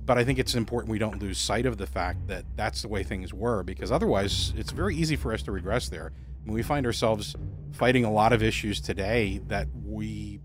but 0.06 0.18
I 0.18 0.24
think 0.24 0.38
it's 0.38 0.54
important 0.54 0.90
we 0.90 0.98
don't 0.98 1.20
lose 1.20 1.38
sight 1.38 1.66
of 1.66 1.78
the 1.78 1.86
fact 1.86 2.26
that 2.26 2.44
that's 2.56 2.82
the 2.82 2.88
way 2.88 3.02
things 3.02 3.32
were, 3.32 3.62
because 3.62 3.90
otherwise 3.90 4.52
it's 4.56 4.70
very 4.70 4.94
easy 4.94 5.16
for 5.16 5.32
us 5.32 5.42
to 5.44 5.52
regress 5.52 5.88
there. 5.88 6.12
Mean, 6.44 6.54
we 6.54 6.62
find 6.62 6.84
ourselves 6.84 7.34
fighting 7.72 8.04
a 8.04 8.12
lot 8.12 8.32
of 8.32 8.42
issues 8.42 8.80
today 8.80 9.40
that 9.48 9.66
we 9.84 10.40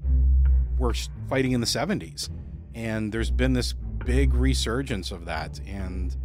were 0.78 0.94
fighting 1.28 1.52
in 1.52 1.60
the 1.60 1.68
70s. 1.68 2.30
And 2.74 3.12
there's 3.12 3.32
been 3.32 3.54
this 3.54 3.74
big 3.74 4.34
resurgence 4.34 5.12
of 5.12 5.26
that. 5.26 5.60
And 5.68 6.16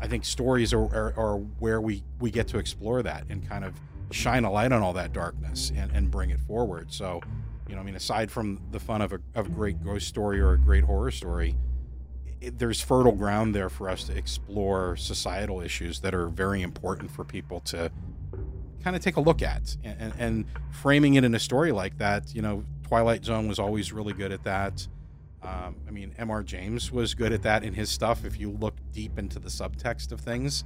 I 0.00 0.08
think 0.08 0.24
stories 0.24 0.72
are, 0.72 0.82
are, 0.82 1.14
are 1.16 1.36
where 1.36 1.80
we, 1.80 2.02
we 2.18 2.32
get 2.32 2.48
to 2.48 2.58
explore 2.58 3.02
that 3.04 3.24
and 3.28 3.48
kind 3.48 3.64
of 3.64 3.74
shine 4.10 4.44
a 4.44 4.50
light 4.50 4.72
on 4.72 4.82
all 4.82 4.92
that 4.94 5.12
darkness 5.12 5.72
and, 5.76 5.90
and 5.92 6.10
bring 6.10 6.30
it 6.30 6.40
forward. 6.40 6.92
So, 6.92 7.20
you 7.68 7.74
know, 7.74 7.80
I 7.80 7.84
mean, 7.84 7.96
aside 7.96 8.30
from 8.30 8.60
the 8.70 8.80
fun 8.80 9.02
of 9.02 9.12
a, 9.12 9.20
of 9.34 9.46
a 9.46 9.50
great 9.50 9.82
ghost 9.82 10.08
story 10.08 10.40
or 10.40 10.52
a 10.52 10.58
great 10.58 10.84
horror 10.84 11.10
story, 11.10 11.56
it, 12.40 12.58
there's 12.58 12.80
fertile 12.80 13.12
ground 13.12 13.54
there 13.54 13.68
for 13.68 13.88
us 13.88 14.04
to 14.04 14.16
explore 14.16 14.96
societal 14.96 15.60
issues 15.60 16.00
that 16.00 16.14
are 16.14 16.28
very 16.28 16.62
important 16.62 17.10
for 17.10 17.24
people 17.24 17.60
to 17.60 17.90
kind 18.82 18.94
of 18.94 19.02
take 19.02 19.16
a 19.16 19.20
look 19.20 19.42
at. 19.42 19.76
And, 19.84 19.96
and, 20.00 20.14
and, 20.18 20.44
framing 20.70 21.14
it 21.14 21.24
in 21.24 21.34
a 21.34 21.40
story 21.40 21.72
like 21.72 21.98
that 21.98 22.32
you 22.32 22.40
know 22.40 22.62
twilight 22.86 23.24
zone 23.24 23.48
was 23.48 23.58
always 23.58 23.92
really 23.92 24.12
good 24.12 24.30
at 24.30 24.44
that. 24.44 24.86
Um, 25.42 25.76
i 25.88 25.90
mean 25.90 26.14
M.R. 26.18 26.42
James 26.42 26.92
was 26.92 27.14
good 27.14 27.32
at 27.32 27.42
that 27.42 27.64
in 27.64 27.74
his 27.74 27.90
stuff 27.90 28.24
if 28.24 28.38
you 28.38 28.50
look 28.50 28.74
deep 28.92 29.18
into 29.18 29.38
the 29.40 29.48
subtext 29.48 30.12
of 30.12 30.20
things. 30.20 30.64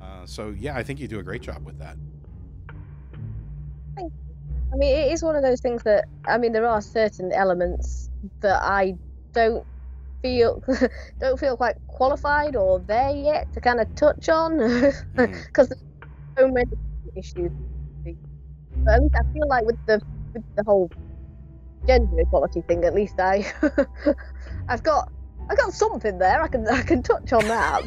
Uh, 0.00 0.24
so 0.26 0.54
yeah 0.56 0.76
i 0.76 0.82
think 0.82 1.00
you 1.00 1.08
do 1.08 1.18
a 1.18 1.22
great 1.22 1.42
job 1.42 1.64
with 1.64 1.78
that 1.78 1.96
i 4.72 4.76
mean 4.76 4.96
it 4.96 5.12
is 5.12 5.22
one 5.22 5.36
of 5.36 5.42
those 5.42 5.60
things 5.60 5.82
that 5.82 6.04
i 6.26 6.38
mean 6.38 6.52
there 6.52 6.66
are 6.66 6.80
certain 6.80 7.32
elements 7.32 8.10
that 8.40 8.62
i 8.62 8.94
don't 9.32 9.64
feel 10.22 10.62
don't 11.20 11.38
feel 11.38 11.56
quite 11.56 11.76
qualified 11.86 12.56
or 12.56 12.78
there 12.80 13.10
yet 13.10 13.52
to 13.52 13.60
kind 13.60 13.80
of 13.80 13.94
touch 13.94 14.28
on 14.28 14.58
because 15.16 15.68
mm. 15.68 15.68
there's 15.68 15.84
so 16.36 16.48
many 16.48 16.70
issues. 17.16 17.50
But 18.84 19.00
least 19.00 19.14
I 19.16 19.32
feel 19.32 19.48
like 19.48 19.64
with 19.64 19.78
the 19.86 20.00
with 20.34 20.44
the 20.56 20.64
whole 20.64 20.90
gender 21.86 22.20
equality 22.20 22.62
thing, 22.62 22.84
at 22.84 22.94
least 22.94 23.18
I 23.18 23.52
I've 24.68 24.82
got 24.82 25.10
I've 25.50 25.56
got 25.56 25.72
something 25.72 26.18
there. 26.18 26.42
I 26.42 26.48
can 26.48 26.66
I 26.68 26.82
can 26.82 27.02
touch 27.02 27.32
on 27.32 27.46
that. 27.48 27.82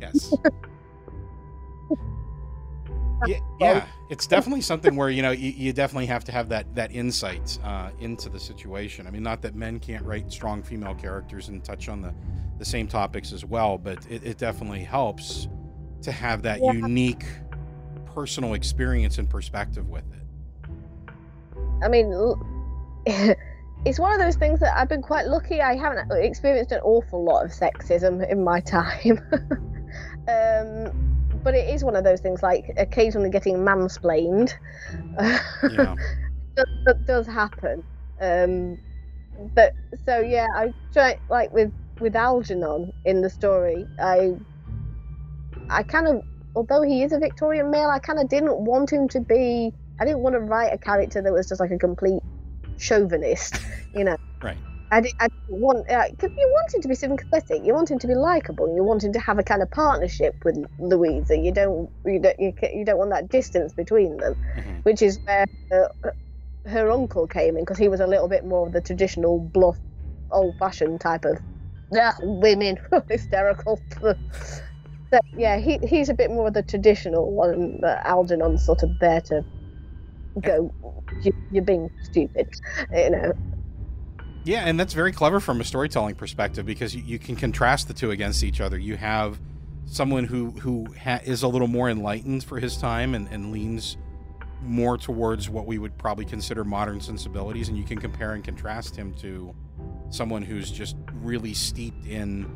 Yes. 0.00 0.32
Yeah, 3.26 3.38
yeah, 3.60 3.86
it's 4.10 4.26
definitely 4.26 4.60
something 4.60 4.96
where 4.96 5.10
you 5.10 5.22
know 5.22 5.30
you, 5.30 5.50
you 5.50 5.72
definitely 5.72 6.06
have 6.06 6.24
to 6.24 6.32
have 6.32 6.48
that 6.48 6.74
that 6.74 6.92
insight 6.92 7.58
uh, 7.64 7.90
into 8.00 8.28
the 8.28 8.40
situation. 8.40 9.06
I 9.06 9.10
mean, 9.10 9.22
not 9.22 9.42
that 9.42 9.54
men 9.54 9.78
can't 9.78 10.04
write 10.04 10.30
strong 10.30 10.62
female 10.62 10.94
characters 10.94 11.48
and 11.48 11.64
touch 11.64 11.88
on 11.88 12.02
the 12.02 12.14
the 12.58 12.64
same 12.64 12.88
topics 12.88 13.32
as 13.32 13.44
well, 13.44 13.78
but 13.78 13.98
it, 14.10 14.24
it 14.24 14.38
definitely 14.38 14.82
helps 14.82 15.48
to 16.02 16.12
have 16.12 16.42
that 16.42 16.60
yeah. 16.62 16.72
unique 16.72 17.26
personal 18.14 18.54
experience 18.54 19.18
and 19.18 19.28
perspective 19.28 19.88
with 19.88 20.04
it. 20.12 21.10
I 21.82 21.88
mean, 21.88 22.12
it's 23.84 23.98
one 23.98 24.12
of 24.12 24.18
those 24.18 24.36
things 24.36 24.60
that 24.60 24.76
I've 24.76 24.88
been 24.88 25.02
quite 25.02 25.26
lucky. 25.26 25.60
I 25.60 25.76
haven't 25.76 26.10
experienced 26.12 26.72
an 26.72 26.80
awful 26.80 27.24
lot 27.24 27.44
of 27.44 27.50
sexism 27.50 28.28
in 28.30 28.42
my 28.42 28.60
time. 28.60 29.20
um, 30.28 31.15
but 31.46 31.54
it 31.54 31.70
is 31.70 31.84
one 31.84 31.94
of 31.94 32.02
those 32.02 32.20
things 32.20 32.42
like 32.42 32.72
occasionally 32.76 33.30
getting 33.30 33.58
mansplained. 33.58 34.52
Yeah. 35.16 35.36
that, 36.56 36.66
that, 36.84 37.06
does 37.06 37.24
happen. 37.24 37.84
Um, 38.20 38.80
but 39.54 39.72
so 40.04 40.18
yeah, 40.18 40.48
I 40.56 40.74
try 40.92 41.20
like 41.30 41.52
with 41.52 41.72
with 42.00 42.16
Algernon 42.16 42.92
in 43.04 43.20
the 43.20 43.30
story. 43.30 43.86
I 44.02 44.34
I 45.70 45.84
kind 45.84 46.08
of, 46.08 46.24
although 46.56 46.82
he 46.82 47.04
is 47.04 47.12
a 47.12 47.18
Victorian 47.20 47.70
male, 47.70 47.90
I 47.90 48.00
kind 48.00 48.18
of 48.18 48.28
didn't 48.28 48.56
want 48.56 48.90
him 48.90 49.06
to 49.10 49.20
be. 49.20 49.72
I 50.00 50.04
didn't 50.04 50.22
want 50.24 50.34
to 50.34 50.40
write 50.40 50.72
a 50.72 50.78
character 50.78 51.22
that 51.22 51.32
was 51.32 51.48
just 51.48 51.60
like 51.60 51.70
a 51.70 51.78
complete 51.78 52.24
chauvinist, 52.76 53.54
you 53.94 54.02
know. 54.02 54.16
Right. 54.42 54.58
I, 54.90 55.00
did, 55.00 55.14
I 55.20 55.28
didn't 55.28 55.60
want 55.60 55.90
uh, 55.90 56.04
you 56.22 56.28
want 56.28 56.74
him 56.74 56.80
to 56.82 56.88
be 56.88 56.94
sympathetic, 56.94 57.62
you 57.64 57.74
want 57.74 57.90
him 57.90 57.98
to 57.98 58.06
be 58.06 58.14
likable, 58.14 58.72
you 58.74 58.84
want 58.84 59.02
him 59.02 59.12
to 59.12 59.20
have 59.20 59.38
a 59.38 59.42
kind 59.42 59.62
of 59.62 59.70
partnership 59.70 60.34
with 60.44 60.64
Louisa. 60.78 61.36
You 61.36 61.52
don't 61.52 61.90
you 62.04 62.18
don't 62.20 62.38
you, 62.38 62.52
you 62.72 62.84
don't 62.84 62.98
want 62.98 63.10
that 63.10 63.28
distance 63.28 63.72
between 63.72 64.16
them, 64.18 64.34
mm-hmm. 64.56 64.76
which 64.82 65.02
is 65.02 65.18
where 65.24 65.46
uh, 65.72 66.10
her 66.68 66.90
uncle 66.90 67.26
came 67.26 67.56
in 67.56 67.62
because 67.62 67.78
he 67.78 67.88
was 67.88 68.00
a 68.00 68.06
little 68.06 68.28
bit 68.28 68.44
more 68.44 68.66
of 68.66 68.72
the 68.72 68.80
traditional 68.80 69.38
bluff 69.38 69.76
old-fashioned 70.32 71.00
type 71.00 71.24
of 71.24 71.38
yeah, 71.92 72.12
women 72.20 72.78
hysterical. 73.08 73.80
so, 74.00 75.18
yeah, 75.36 75.58
he 75.58 75.78
he's 75.78 76.08
a 76.08 76.14
bit 76.14 76.30
more 76.30 76.48
of 76.48 76.54
the 76.54 76.62
traditional 76.62 77.32
one. 77.32 77.78
But 77.80 78.04
Algernon's 78.04 78.64
sort 78.64 78.82
of 78.82 78.90
there 79.00 79.20
to 79.22 79.44
go. 80.40 80.72
You, 81.22 81.32
you're 81.50 81.64
being 81.64 81.90
stupid, 82.02 82.48
you 82.92 83.10
know. 83.10 83.32
Yeah, 84.46 84.62
and 84.64 84.78
that's 84.78 84.94
very 84.94 85.10
clever 85.10 85.40
from 85.40 85.60
a 85.60 85.64
storytelling 85.64 86.14
perspective 86.14 86.64
because 86.64 86.94
you, 86.94 87.02
you 87.02 87.18
can 87.18 87.34
contrast 87.34 87.88
the 87.88 87.94
two 87.94 88.12
against 88.12 88.44
each 88.44 88.60
other. 88.60 88.78
You 88.78 88.96
have 88.96 89.40
someone 89.86 90.22
who 90.22 90.52
who 90.52 90.86
ha- 91.02 91.20
is 91.24 91.42
a 91.42 91.48
little 91.48 91.66
more 91.66 91.90
enlightened 91.90 92.44
for 92.44 92.60
his 92.60 92.76
time 92.76 93.16
and, 93.16 93.26
and 93.32 93.50
leans 93.50 93.96
more 94.62 94.96
towards 94.96 95.50
what 95.50 95.66
we 95.66 95.78
would 95.78 95.98
probably 95.98 96.24
consider 96.24 96.62
modern 96.62 97.00
sensibilities, 97.00 97.68
and 97.68 97.76
you 97.76 97.82
can 97.82 97.98
compare 97.98 98.34
and 98.34 98.44
contrast 98.44 98.94
him 98.94 99.14
to 99.14 99.52
someone 100.10 100.42
who's 100.42 100.70
just 100.70 100.94
really 101.22 101.52
steeped 101.52 102.06
in 102.06 102.46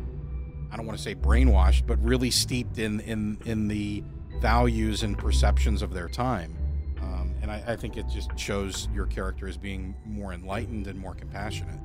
I 0.71 0.77
don't 0.77 0.87
want 0.87 0.97
to 0.97 1.03
say 1.03 1.17
brainwashed, 1.17 1.89
but 1.89 2.01
really 2.05 2.31
steeped 2.31 2.79
in 2.79 3.01
in 3.01 3.37
in 3.47 3.67
the 3.67 4.05
values 4.41 5.03
and 5.03 5.19
perceptions 5.19 5.83
of 5.83 5.93
their 5.93 6.09
time. 6.09 6.57
And 7.51 7.65
I, 7.69 7.73
I 7.73 7.77
think 7.77 7.97
it 7.97 8.09
just 8.09 8.37
shows 8.39 8.89
your 8.95 9.07
character 9.07 9.49
as 9.49 9.57
being 9.57 9.95
more 10.07 10.33
enlightened 10.33 10.87
and 10.87 10.99
more 10.99 11.15
compassionate. 11.15 11.81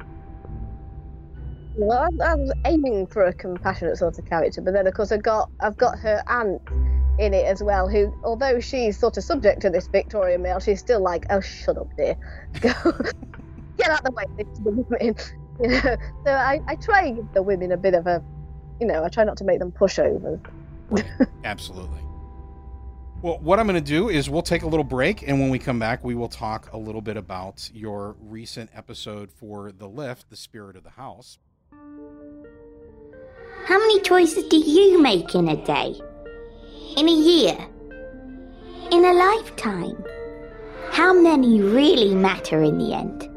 Well, 1.75 1.97
I, 1.97 2.31
I 2.31 2.35
was 2.35 2.53
aiming 2.65 3.07
for 3.07 3.25
a 3.25 3.33
compassionate 3.33 3.97
sort 3.97 4.17
of 4.17 4.25
character, 4.25 4.61
but 4.61 4.73
then 4.73 4.87
of 4.87 4.93
course 4.93 5.11
I 5.11 5.17
got 5.17 5.49
I've 5.59 5.75
got 5.75 5.99
her 5.99 6.23
aunt 6.27 6.61
in 7.19 7.33
it 7.33 7.45
as 7.45 7.61
well, 7.61 7.89
who 7.89 8.13
although 8.23 8.59
she's 8.59 8.97
sort 8.97 9.17
of 9.17 9.23
subject 9.23 9.61
to 9.61 9.69
this 9.69 9.87
Victorian 9.87 10.41
male, 10.41 10.59
she's 10.59 10.79
still 10.79 11.01
like, 11.01 11.25
oh 11.29 11.41
shut 11.41 11.77
up, 11.77 11.89
dear, 11.97 12.15
go 12.61 12.73
get 13.77 13.89
out 13.89 14.03
the 14.03 14.11
way, 14.11 14.23
the 14.37 14.71
women. 14.71 15.15
You 15.57 15.69
know, 15.69 15.95
so 16.25 16.31
I, 16.31 16.59
I 16.67 16.75
try 16.75 17.05
and 17.05 17.15
give 17.15 17.33
the 17.33 17.41
women 17.41 17.71
a 17.71 17.77
bit 17.77 17.93
of 17.93 18.07
a, 18.07 18.21
you 18.81 18.85
know, 18.85 19.05
I 19.05 19.07
try 19.07 19.23
not 19.23 19.37
to 19.37 19.45
make 19.45 19.59
them 19.59 19.71
pushovers. 19.71 20.45
Absolutely. 21.45 22.04
Well, 23.25 23.39
what 23.39 23.59
I'm 23.59 23.65
going 23.65 23.73
to 23.73 23.81
do 23.81 24.09
is 24.09 24.29
we'll 24.29 24.43
take 24.43 24.61
a 24.61 24.67
little 24.67 24.83
break, 24.83 25.27
and 25.27 25.39
when 25.39 25.49
we 25.49 25.57
come 25.57 25.79
back, 25.79 26.03
we 26.03 26.13
will 26.13 26.29
talk 26.29 26.71
a 26.73 26.77
little 26.77 27.01
bit 27.01 27.17
about 27.17 27.71
your 27.73 28.15
recent 28.19 28.69
episode 28.71 29.31
for 29.31 29.71
The 29.71 29.87
Lift, 29.87 30.29
The 30.29 30.35
Spirit 30.35 30.75
of 30.75 30.83
the 30.83 30.91
House. 30.91 31.39
How 33.65 33.79
many 33.79 33.99
choices 34.01 34.43
do 34.43 34.57
you 34.57 35.01
make 35.01 35.33
in 35.33 35.49
a 35.49 35.55
day? 35.65 35.99
In 36.97 37.09
a 37.09 37.11
year? 37.11 37.57
In 38.91 39.03
a 39.03 39.13
lifetime? 39.13 40.05
How 40.91 41.11
many 41.11 41.61
really 41.61 42.13
matter 42.13 42.61
in 42.61 42.77
the 42.77 42.93
end? 42.93 43.27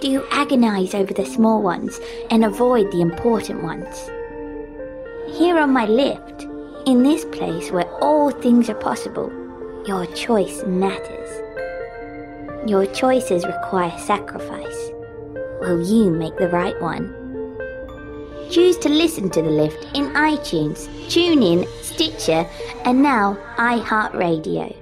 Do 0.00 0.08
you 0.08 0.24
agonize 0.30 0.94
over 0.94 1.12
the 1.12 1.26
small 1.26 1.62
ones 1.62 1.98
and 2.30 2.44
avoid 2.44 2.92
the 2.92 3.00
important 3.00 3.64
ones? 3.64 4.08
Here 5.36 5.58
on 5.58 5.72
my 5.72 5.86
lift, 5.86 6.46
in 6.86 7.02
this 7.02 7.24
place 7.26 7.70
where 7.70 7.88
all 8.02 8.30
things 8.30 8.68
are 8.68 8.74
possible, 8.74 9.30
your 9.86 10.06
choice 10.06 10.62
matters. 10.64 11.30
Your 12.68 12.86
choices 12.86 13.46
require 13.46 13.96
sacrifice. 13.98 14.90
Will 15.60 15.82
you 15.82 16.10
make 16.10 16.36
the 16.38 16.48
right 16.48 16.80
one? 16.80 17.14
Choose 18.50 18.76
to 18.78 18.88
listen 18.88 19.30
to 19.30 19.42
The 19.42 19.50
Lift 19.50 19.84
in 19.96 20.12
iTunes, 20.14 20.88
TuneIn, 21.06 21.66
Stitcher, 21.82 22.48
and 22.84 23.02
now 23.02 23.38
iHeartRadio. 23.56 24.81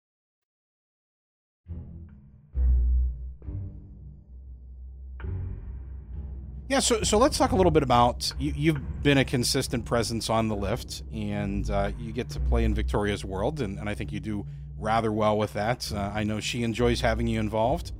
Yeah, 6.71 6.79
so, 6.79 7.03
so 7.03 7.17
let's 7.17 7.37
talk 7.37 7.51
a 7.51 7.55
little 7.57 7.69
bit 7.69 7.83
about 7.83 8.31
you, 8.39 8.53
you've 8.55 9.03
been 9.03 9.17
a 9.17 9.25
consistent 9.25 9.83
presence 9.83 10.29
on 10.29 10.47
the 10.47 10.55
lift, 10.55 11.03
and 11.11 11.69
uh, 11.69 11.91
you 11.99 12.13
get 12.13 12.29
to 12.29 12.39
play 12.39 12.63
in 12.63 12.73
Victoria's 12.73 13.25
world, 13.25 13.59
and, 13.59 13.77
and 13.77 13.89
I 13.89 13.93
think 13.93 14.13
you 14.13 14.21
do 14.21 14.45
rather 14.79 15.11
well 15.11 15.37
with 15.37 15.51
that. 15.51 15.91
Uh, 15.93 16.13
I 16.15 16.23
know 16.23 16.39
she 16.39 16.63
enjoys 16.63 17.01
having 17.01 17.27
you 17.27 17.41
involved. 17.41 17.91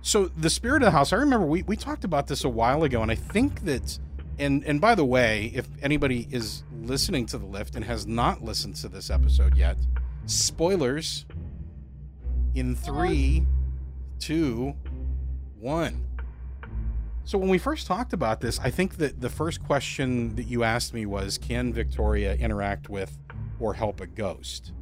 So 0.00 0.28
the 0.28 0.48
spirit 0.48 0.76
of 0.76 0.86
the 0.86 0.90
house, 0.92 1.12
I 1.12 1.16
remember 1.16 1.44
we, 1.44 1.64
we 1.64 1.76
talked 1.76 2.04
about 2.04 2.28
this 2.28 2.44
a 2.44 2.48
while 2.48 2.82
ago, 2.82 3.02
and 3.02 3.10
I 3.10 3.14
think 3.14 3.66
that, 3.66 3.98
and 4.38 4.64
and 4.64 4.80
by 4.80 4.94
the 4.94 5.04
way, 5.04 5.52
if 5.54 5.68
anybody 5.82 6.26
is 6.30 6.64
listening 6.80 7.26
to 7.26 7.36
the 7.36 7.44
lift 7.44 7.76
and 7.76 7.84
has 7.84 8.06
not 8.06 8.42
listened 8.42 8.76
to 8.76 8.88
this 8.88 9.10
episode 9.10 9.54
yet, 9.54 9.76
spoilers. 10.24 11.26
In 12.54 12.74
three, 12.74 13.46
two, 14.18 14.76
one. 15.58 16.06
So 17.24 17.38
when 17.38 17.48
we 17.48 17.58
first 17.58 17.86
talked 17.86 18.12
about 18.12 18.40
this, 18.40 18.58
I 18.60 18.70
think 18.70 18.96
that 18.96 19.20
the 19.20 19.28
first 19.28 19.62
question 19.62 20.34
that 20.36 20.44
you 20.44 20.64
asked 20.64 20.92
me 20.92 21.06
was, 21.06 21.38
"Can 21.38 21.72
Victoria 21.72 22.34
interact 22.34 22.88
with 22.88 23.16
or 23.60 23.74
help 23.74 24.00
a 24.00 24.06
ghost?" 24.06 24.72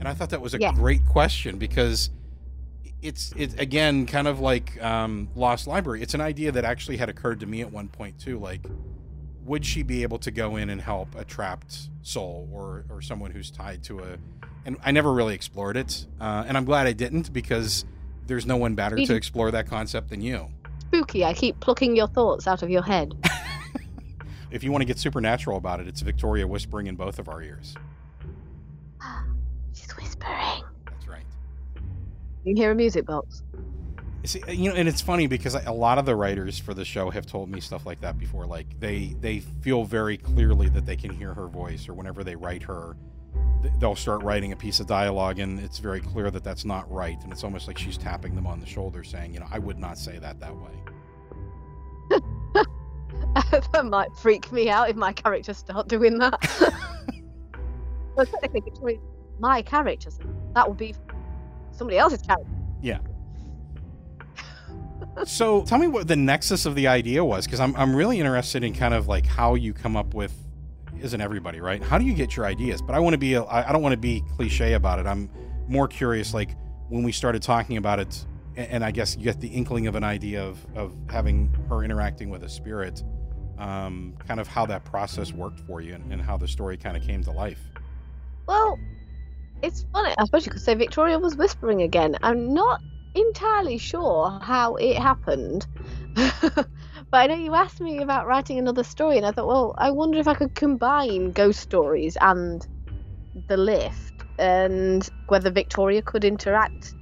And 0.00 0.08
I 0.08 0.14
thought 0.14 0.30
that 0.30 0.40
was 0.40 0.54
a 0.54 0.58
Yeah. 0.58 0.72
great 0.72 1.04
question 1.06 1.58
because 1.58 2.10
it's 3.02 3.32
it's 3.36 3.54
again 3.54 4.06
kind 4.06 4.26
of 4.26 4.40
like 4.40 4.82
um, 4.82 5.28
Lost 5.36 5.66
Library. 5.66 6.02
It's 6.02 6.14
an 6.14 6.20
idea 6.20 6.50
that 6.52 6.64
actually 6.64 6.96
had 6.96 7.08
occurred 7.08 7.40
to 7.40 7.46
me 7.46 7.60
at 7.60 7.70
one 7.70 7.88
point 7.88 8.18
too. 8.18 8.38
Like, 8.38 8.66
would 9.44 9.64
she 9.64 9.82
be 9.84 10.02
able 10.02 10.18
to 10.18 10.30
go 10.32 10.56
in 10.56 10.68
and 10.70 10.80
help 10.80 11.14
a 11.14 11.24
trapped 11.24 11.90
soul 12.02 12.48
or 12.52 12.84
or 12.90 13.00
someone 13.00 13.30
who's 13.30 13.50
tied 13.50 13.84
to 13.84 14.00
a? 14.00 14.16
And 14.64 14.76
I 14.84 14.90
never 14.90 15.12
really 15.12 15.34
explored 15.34 15.76
it, 15.76 16.06
uh, 16.20 16.44
and 16.48 16.56
I'm 16.56 16.64
glad 16.64 16.88
I 16.88 16.92
didn't 16.92 17.32
because 17.32 17.84
there's 18.26 18.46
no 18.46 18.56
one 18.56 18.74
better 18.74 18.96
to 18.96 19.02
Mhm. 19.02 19.10
explore 19.14 19.52
that 19.52 19.68
concept 19.68 20.10
than 20.10 20.20
you. 20.20 20.48
Spooky. 20.88 21.24
I 21.24 21.34
keep 21.34 21.60
plucking 21.60 21.96
your 21.96 22.08
thoughts 22.08 22.46
out 22.46 22.62
of 22.62 22.70
your 22.70 22.82
head. 22.82 23.14
If 24.50 24.62
you 24.62 24.70
want 24.70 24.82
to 24.82 24.86
get 24.86 24.98
supernatural 24.98 25.56
about 25.56 25.80
it, 25.80 25.88
it's 25.88 26.00
Victoria 26.00 26.46
whispering 26.46 26.86
in 26.86 26.96
both 26.96 27.18
of 27.18 27.28
our 27.28 27.42
ears. 27.42 27.74
She's 29.74 29.90
whispering. 29.96 30.62
That's 30.86 31.08
right. 31.08 31.24
You 32.44 32.54
hear 32.54 32.70
a 32.70 32.74
music 32.74 33.06
box? 33.06 33.42
You 34.22 34.28
See, 34.28 34.42
uh, 34.42 34.52
you 34.52 34.70
know, 34.70 34.76
and 34.76 34.88
it's 34.88 35.00
funny 35.00 35.26
because 35.26 35.54
a 35.54 35.72
lot 35.72 35.98
of 35.98 36.06
the 36.06 36.14
writers 36.14 36.58
for 36.58 36.74
the 36.74 36.84
show 36.84 37.10
have 37.10 37.26
told 37.26 37.50
me 37.50 37.60
stuff 37.60 37.84
like 37.86 38.00
that 38.00 38.18
before. 38.18 38.46
Like 38.46 38.80
they 38.80 39.16
they 39.20 39.40
feel 39.40 39.84
very 39.84 40.16
clearly 40.16 40.68
that 40.70 40.86
they 40.86 40.96
can 40.96 41.10
hear 41.10 41.34
her 41.34 41.48
voice, 41.48 41.88
or 41.88 41.94
whenever 41.94 42.24
they 42.24 42.36
write 42.36 42.62
her, 42.62 42.96
th- 42.96 43.15
they'll 43.78 43.96
start 43.96 44.22
writing 44.22 44.52
a 44.52 44.56
piece 44.56 44.80
of 44.80 44.86
dialogue, 44.86 45.38
and 45.38 45.58
it's 45.60 45.78
very 45.78 46.00
clear 46.00 46.30
that 46.30 46.44
that's 46.44 46.64
not 46.64 46.90
right, 46.90 47.22
and 47.22 47.32
it's 47.32 47.44
almost 47.44 47.66
like 47.66 47.78
she's 47.78 47.98
tapping 47.98 48.34
them 48.34 48.46
on 48.46 48.60
the 48.60 48.66
shoulder, 48.66 49.04
saying, 49.04 49.34
you 49.34 49.40
know, 49.40 49.46
I 49.50 49.58
would 49.58 49.78
not 49.78 49.98
say 49.98 50.18
that 50.18 50.40
that 50.40 50.54
way. 50.54 50.72
that 53.72 53.84
might 53.84 54.14
freak 54.16 54.50
me 54.52 54.70
out 54.70 54.88
if 54.88 54.96
my 54.96 55.12
characters 55.12 55.58
start 55.58 55.88
doing 55.88 56.18
that. 56.18 56.38
well, 58.16 58.26
technically, 58.26 58.70
between 58.70 59.00
my 59.38 59.62
characters, 59.62 60.18
that 60.54 60.68
would 60.68 60.78
be 60.78 60.94
somebody 61.70 61.98
else's 61.98 62.22
character. 62.22 62.50
Yeah. 62.80 62.98
so 65.24 65.62
tell 65.64 65.78
me 65.78 65.86
what 65.86 66.08
the 66.08 66.16
nexus 66.16 66.66
of 66.66 66.74
the 66.74 66.88
idea 66.88 67.24
was, 67.24 67.46
because 67.46 67.60
I'm 67.60 67.74
I'm 67.76 67.94
really 67.94 68.18
interested 68.18 68.64
in 68.64 68.74
kind 68.74 68.94
of 68.94 69.08
like 69.08 69.26
how 69.26 69.54
you 69.54 69.72
come 69.72 69.96
up 69.96 70.14
with. 70.14 70.32
Isn't 71.00 71.20
everybody 71.20 71.60
right? 71.60 71.82
How 71.82 71.98
do 71.98 72.04
you 72.04 72.14
get 72.14 72.36
your 72.36 72.46
ideas? 72.46 72.82
But 72.82 72.94
I 72.94 73.00
want 73.00 73.14
to 73.14 73.18
be. 73.18 73.36
I 73.36 73.72
don't 73.72 73.82
want 73.82 73.92
to 73.92 73.98
be 73.98 74.22
cliche 74.36 74.74
about 74.74 74.98
it. 74.98 75.06
I'm 75.06 75.30
more 75.68 75.88
curious. 75.88 76.34
Like 76.34 76.56
when 76.88 77.02
we 77.02 77.12
started 77.12 77.42
talking 77.42 77.76
about 77.76 78.00
it, 78.00 78.24
and 78.56 78.84
I 78.84 78.90
guess 78.90 79.16
you 79.16 79.24
get 79.24 79.40
the 79.40 79.48
inkling 79.48 79.86
of 79.86 79.94
an 79.94 80.04
idea 80.04 80.44
of 80.44 80.64
of 80.74 80.96
having 81.08 81.54
her 81.68 81.82
interacting 81.82 82.30
with 82.30 82.42
a 82.42 82.48
spirit. 82.48 83.02
Um, 83.58 84.14
kind 84.26 84.38
of 84.38 84.48
how 84.48 84.66
that 84.66 84.84
process 84.84 85.32
worked 85.32 85.60
for 85.60 85.80
you, 85.80 85.94
and, 85.94 86.12
and 86.12 86.20
how 86.20 86.36
the 86.36 86.46
story 86.46 86.76
kind 86.76 86.94
of 86.94 87.02
came 87.02 87.24
to 87.24 87.30
life. 87.30 87.60
Well, 88.46 88.78
it's 89.62 89.86
funny. 89.92 90.14
I 90.18 90.24
suppose 90.24 90.44
you 90.44 90.52
could 90.52 90.60
say 90.60 90.74
Victoria 90.74 91.18
was 91.18 91.36
whispering 91.36 91.80
again. 91.80 92.16
I'm 92.22 92.52
not 92.52 92.82
entirely 93.14 93.78
sure 93.78 94.38
how 94.42 94.76
it 94.76 94.96
happened. 94.96 95.66
but 97.16 97.22
I 97.22 97.34
know 97.34 97.42
you 97.42 97.54
asked 97.54 97.80
me 97.80 98.02
about 98.02 98.26
writing 98.26 98.58
another 98.58 98.84
story, 98.84 99.16
and 99.16 99.24
I 99.24 99.32
thought, 99.32 99.46
well, 99.46 99.74
I 99.78 99.90
wonder 99.90 100.18
if 100.18 100.28
I 100.28 100.34
could 100.34 100.54
combine 100.54 101.32
ghost 101.32 101.60
stories 101.60 102.18
and 102.20 102.66
the 103.48 103.56
lift. 103.56 104.24
and 104.38 105.08
whether 105.28 105.50
Victoria 105.50 106.02
could 106.02 106.24
interact 106.24 106.94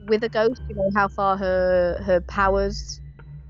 with 0.00 0.24
a 0.24 0.28
ghost. 0.28 0.62
You 0.68 0.76
know 0.76 0.90
how 0.94 1.08
far 1.08 1.38
her 1.38 1.96
her 2.04 2.20
powers 2.22 3.00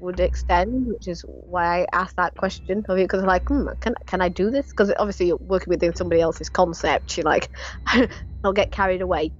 would 0.01 0.21
extend, 0.21 0.87
which 0.87 1.09
is 1.09 1.25
why 1.29 1.83
I 1.83 1.87
asked 1.93 2.17
that 2.19 2.37
question 2.37 2.85
of 2.89 2.99
you 2.99 3.05
because 3.05 3.25
like, 3.25 3.49
hmm, 3.49 3.69
can 3.81 3.95
can 4.07 4.23
I 4.23 4.29
do 4.29 4.51
this? 4.53 4.69
Because 4.69 4.93
obviously 4.99 5.29
you're 5.29 5.39
working 5.41 5.73
within 5.73 5.97
somebody 5.97 6.21
else's 6.23 6.51
concept. 6.51 7.17
You're 7.19 7.25
like, 7.25 7.51
I'll 8.45 8.53
get 8.55 8.73
carried 8.73 9.03
away. 9.03 9.33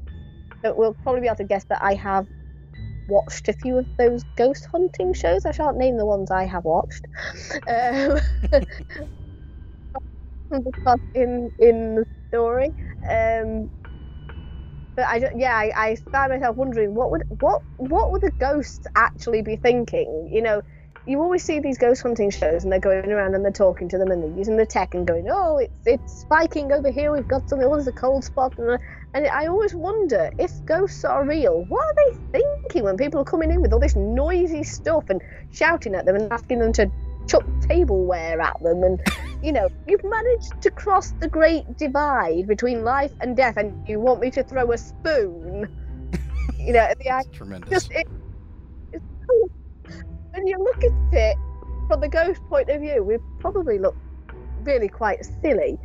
But 0.63 0.77
we'll 0.79 0.95
probably 1.05 1.23
be 1.23 1.29
able 1.29 1.37
to 1.39 1.45
guess 1.45 1.65
that 1.71 1.83
I 1.83 1.95
have 1.95 2.27
watched 3.09 3.49
a 3.49 3.53
few 3.55 3.79
of 3.79 3.87
those 3.99 4.23
ghost 4.37 4.69
hunting 4.73 5.15
shows. 5.15 5.47
I 5.47 5.53
shan't 5.53 5.79
name 5.79 5.97
the 5.99 6.07
ones 6.07 6.31
I 6.31 6.45
have 6.45 6.65
watched. 6.65 7.07
Um, 7.69 8.21
in 11.15 11.51
in 11.59 11.95
the 11.97 12.05
story. 12.31 12.71
Um, 13.09 13.69
but 14.97 15.07
I 15.07 15.31
yeah, 15.37 15.55
I, 15.55 15.73
I 15.77 15.97
found 16.13 16.33
myself 16.33 16.57
wondering 16.57 16.95
what 16.95 17.11
would 17.11 17.23
what 17.41 17.63
what 17.77 18.11
would 18.11 18.23
the 18.23 18.33
ghosts 18.41 18.87
actually 18.97 19.43
be 19.43 19.57
thinking? 19.57 20.29
You 20.33 20.43
know, 20.43 20.63
you 21.09 21.23
always 21.23 21.43
see 21.43 21.59
these 21.59 21.79
ghost 21.79 22.03
hunting 22.03 22.29
shows 22.29 22.65
and 22.65 22.73
they're 22.73 22.79
going 22.79 23.11
around 23.11 23.35
and 23.35 23.43
they're 23.43 23.51
talking 23.51 23.89
to 23.89 23.97
them 23.97 24.11
and 24.11 24.23
they're 24.23 24.39
using 24.39 24.59
the 24.59 24.67
tech 24.67 24.95
and 24.95 25.07
going, 25.07 25.27
oh, 25.31 25.57
it's 25.57 25.87
it's 25.87 26.21
spiking 26.21 26.71
over 26.71 26.91
here. 26.91 27.11
We've 27.11 27.27
got 27.27 27.49
something. 27.49 27.67
Oh, 27.67 27.75
there's 27.75 27.87
a 27.87 27.93
cold 27.93 28.25
spot. 28.25 28.59
And, 28.59 28.79
and 29.15 29.27
I 29.27 29.47
always 29.47 29.75
wonder 29.75 30.31
if 30.39 30.53
ghosts 30.67 31.05
are 31.07 31.25
real. 31.25 31.65
What 31.69 31.83
are 31.83 31.95
they 31.95 32.41
thinking 32.41 32.85
when 32.85 32.99
people 32.99 33.23
are 33.23 33.25
coming 33.25 33.51
in 33.51 33.63
with 33.63 33.73
all 33.73 33.81
this 33.81 33.97
noisy 33.97 34.63
stuff 34.63 35.09
and 35.09 35.23
shouting 35.51 35.95
at 35.95 36.05
them 36.05 36.17
and 36.17 36.31
asking 36.31 36.59
them 36.59 36.75
to 36.75 36.91
chuck 37.27 37.45
tableware 37.63 38.41
at 38.41 38.63
them 38.63 38.83
and 38.83 39.01
you 39.43 39.53
know 39.53 39.69
you've 39.87 40.03
managed 40.03 40.61
to 40.63 40.71
cross 40.71 41.11
the 41.21 41.29
great 41.29 41.77
divide 41.77 42.47
between 42.47 42.85
life 42.85 43.13
and 43.21 43.37
death 43.37 43.59
and 43.59 43.87
you 43.87 44.01
want 44.01 44.19
me 44.19 44.31
to 44.31 44.43
throw 44.43 44.73
a 44.73 44.79
spoon 44.79 45.69
you 46.59 46.73
know 46.73 46.89
the 46.99 47.25
tremendous. 47.31 47.69
just 47.69 47.93
it, 47.93 48.09
when 50.39 50.47
you 50.47 50.59
look 50.59 50.85
at 50.85 50.93
it 51.13 51.37
from 51.89 52.01
the 52.01 52.09
ghost 52.09 52.41
point 52.49 52.69
of 52.69 52.81
view, 52.81 53.03
we 53.03 53.19
probably 53.41 53.79
look 53.79 53.97
really 54.63 54.89
quite 54.89 55.25
silly. 55.43 55.79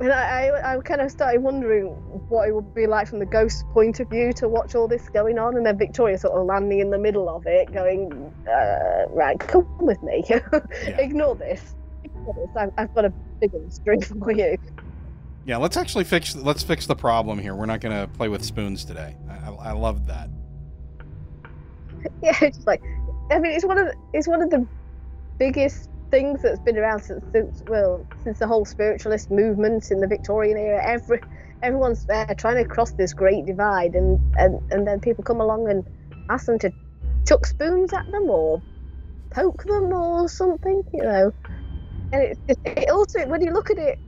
And 0.00 0.12
I, 0.12 0.46
I, 0.46 0.76
I 0.76 0.80
kind 0.80 1.00
of 1.00 1.10
started 1.10 1.42
wondering 1.42 1.86
what 2.28 2.48
it 2.48 2.54
would 2.54 2.72
be 2.72 2.86
like 2.86 3.08
from 3.08 3.18
the 3.18 3.26
ghost 3.26 3.64
point 3.72 3.98
of 3.98 4.08
view 4.08 4.32
to 4.34 4.48
watch 4.48 4.76
all 4.76 4.86
this 4.86 5.08
going 5.08 5.38
on, 5.38 5.56
and 5.56 5.66
then 5.66 5.76
Victoria 5.76 6.16
sort 6.16 6.38
of 6.38 6.46
landing 6.46 6.78
in 6.78 6.90
the 6.90 6.98
middle 6.98 7.28
of 7.28 7.44
it, 7.46 7.72
going, 7.72 8.32
uh, 8.48 9.06
"Right, 9.08 9.40
come 9.40 9.66
with 9.78 10.00
me. 10.04 10.22
Ignore 10.86 11.34
this. 11.34 11.74
Ignore 12.04 12.34
this. 12.34 12.56
I've, 12.56 12.72
I've 12.78 12.94
got 12.94 13.06
a 13.06 13.12
bigger 13.40 13.58
string 13.70 14.02
for 14.02 14.30
you." 14.30 14.56
Yeah, 15.46 15.56
let's 15.56 15.76
actually 15.76 16.04
fix 16.04 16.36
let's 16.36 16.62
fix 16.62 16.86
the 16.86 16.94
problem 16.94 17.40
here. 17.40 17.56
We're 17.56 17.66
not 17.66 17.80
going 17.80 17.98
to 17.98 18.06
play 18.06 18.28
with 18.28 18.44
spoons 18.44 18.84
today. 18.84 19.16
I, 19.28 19.50
I, 19.50 19.54
I 19.70 19.72
loved 19.72 20.06
that. 20.06 20.30
yeah, 22.22 22.38
it's 22.40 22.64
like 22.66 22.82
I 23.30 23.38
mean, 23.38 23.52
it's 23.52 23.64
one 23.64 23.78
of 23.78 23.86
the, 23.86 23.94
it's 24.12 24.28
one 24.28 24.42
of 24.42 24.50
the 24.50 24.66
biggest 25.38 25.88
things 26.10 26.42
that's 26.42 26.60
been 26.60 26.78
around 26.78 27.00
since, 27.00 27.24
since 27.32 27.62
well 27.66 28.06
since 28.22 28.38
the 28.38 28.46
whole 28.46 28.64
spiritualist 28.64 29.30
movement 29.30 29.90
in 29.90 30.00
the 30.00 30.06
Victorian 30.06 30.56
era. 30.56 30.82
Every 30.84 31.20
everyone's 31.62 32.04
there 32.06 32.34
trying 32.36 32.56
to 32.56 32.64
cross 32.64 32.92
this 32.92 33.12
great 33.12 33.46
divide, 33.46 33.94
and 33.94 34.18
and 34.36 34.60
and 34.70 34.86
then 34.86 35.00
people 35.00 35.24
come 35.24 35.40
along 35.40 35.68
and 35.70 35.84
ask 36.30 36.46
them 36.46 36.58
to 36.60 36.72
chuck 37.26 37.46
spoons 37.46 37.92
at 37.92 38.10
them 38.10 38.30
or 38.30 38.62
poke 39.30 39.62
them 39.64 39.92
or 39.92 40.28
something, 40.28 40.82
you 40.94 41.02
know. 41.02 41.32
And 42.12 42.22
it, 42.22 42.38
it, 42.48 42.58
it 42.64 42.90
also 42.90 43.26
when 43.26 43.42
you 43.42 43.52
look 43.52 43.70
at 43.70 43.78
it 43.78 43.98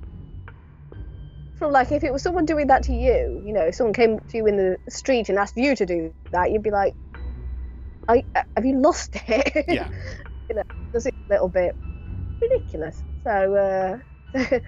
from 1.59 1.73
like 1.73 1.93
if 1.93 2.03
it 2.03 2.12
was 2.12 2.23
someone 2.23 2.47
doing 2.47 2.68
that 2.68 2.85
to 2.85 2.93
you, 2.95 3.43
you 3.47 3.53
know, 3.53 3.66
if 3.66 3.75
someone 3.75 3.93
came 3.93 4.18
to 4.18 4.37
you 4.37 4.47
in 4.47 4.57
the 4.57 4.79
street 4.89 5.29
and 5.29 5.39
asked 5.39 5.57
you 5.57 5.77
to 5.77 5.85
do 5.85 6.14
that, 6.33 6.51
you'd 6.51 6.62
be 6.62 6.71
like, 6.71 6.95
Are, 8.11 8.16
you- 8.16 8.24
"Have 8.56 8.66
you 8.66 8.76
lost 8.76 9.16
it?" 9.28 9.64
Yeah. 9.68 9.88
you 10.48 10.56
know, 10.56 10.62
does 10.92 11.06
it 11.06 11.14
a 11.28 11.32
little 11.32 11.48
bit 11.48 11.76
ridiculous. 12.40 13.02
So, 13.22 13.54
uh, 13.54 13.98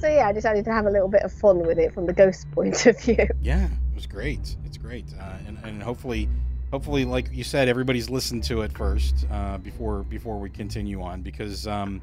so 0.00 0.08
yeah, 0.08 0.26
I 0.28 0.32
decided 0.32 0.64
to 0.64 0.72
have 0.72 0.86
a 0.86 0.90
little 0.90 1.08
bit 1.08 1.22
of 1.22 1.32
fun 1.32 1.60
with 1.60 1.78
it 1.78 1.94
from 1.94 2.06
the 2.06 2.12
ghost 2.12 2.50
point 2.50 2.86
of 2.86 3.00
view. 3.00 3.28
Yeah, 3.40 3.66
it 3.66 3.94
was 3.94 4.06
great. 4.06 4.56
It's 4.64 4.78
great, 4.78 5.06
uh, 5.20 5.34
and 5.46 5.58
and 5.64 5.80
hopefully, 5.82 6.28
hopefully, 6.72 7.04
like 7.04 7.28
you 7.32 7.44
said, 7.44 7.68
everybody's 7.68 8.10
listened 8.10 8.42
to 8.44 8.62
it 8.62 8.72
first 8.72 9.26
uh, 9.30 9.58
before 9.58 10.02
before 10.02 10.38
we 10.40 10.50
continue 10.50 11.02
on 11.02 11.22
because 11.22 11.68
um, 11.68 12.00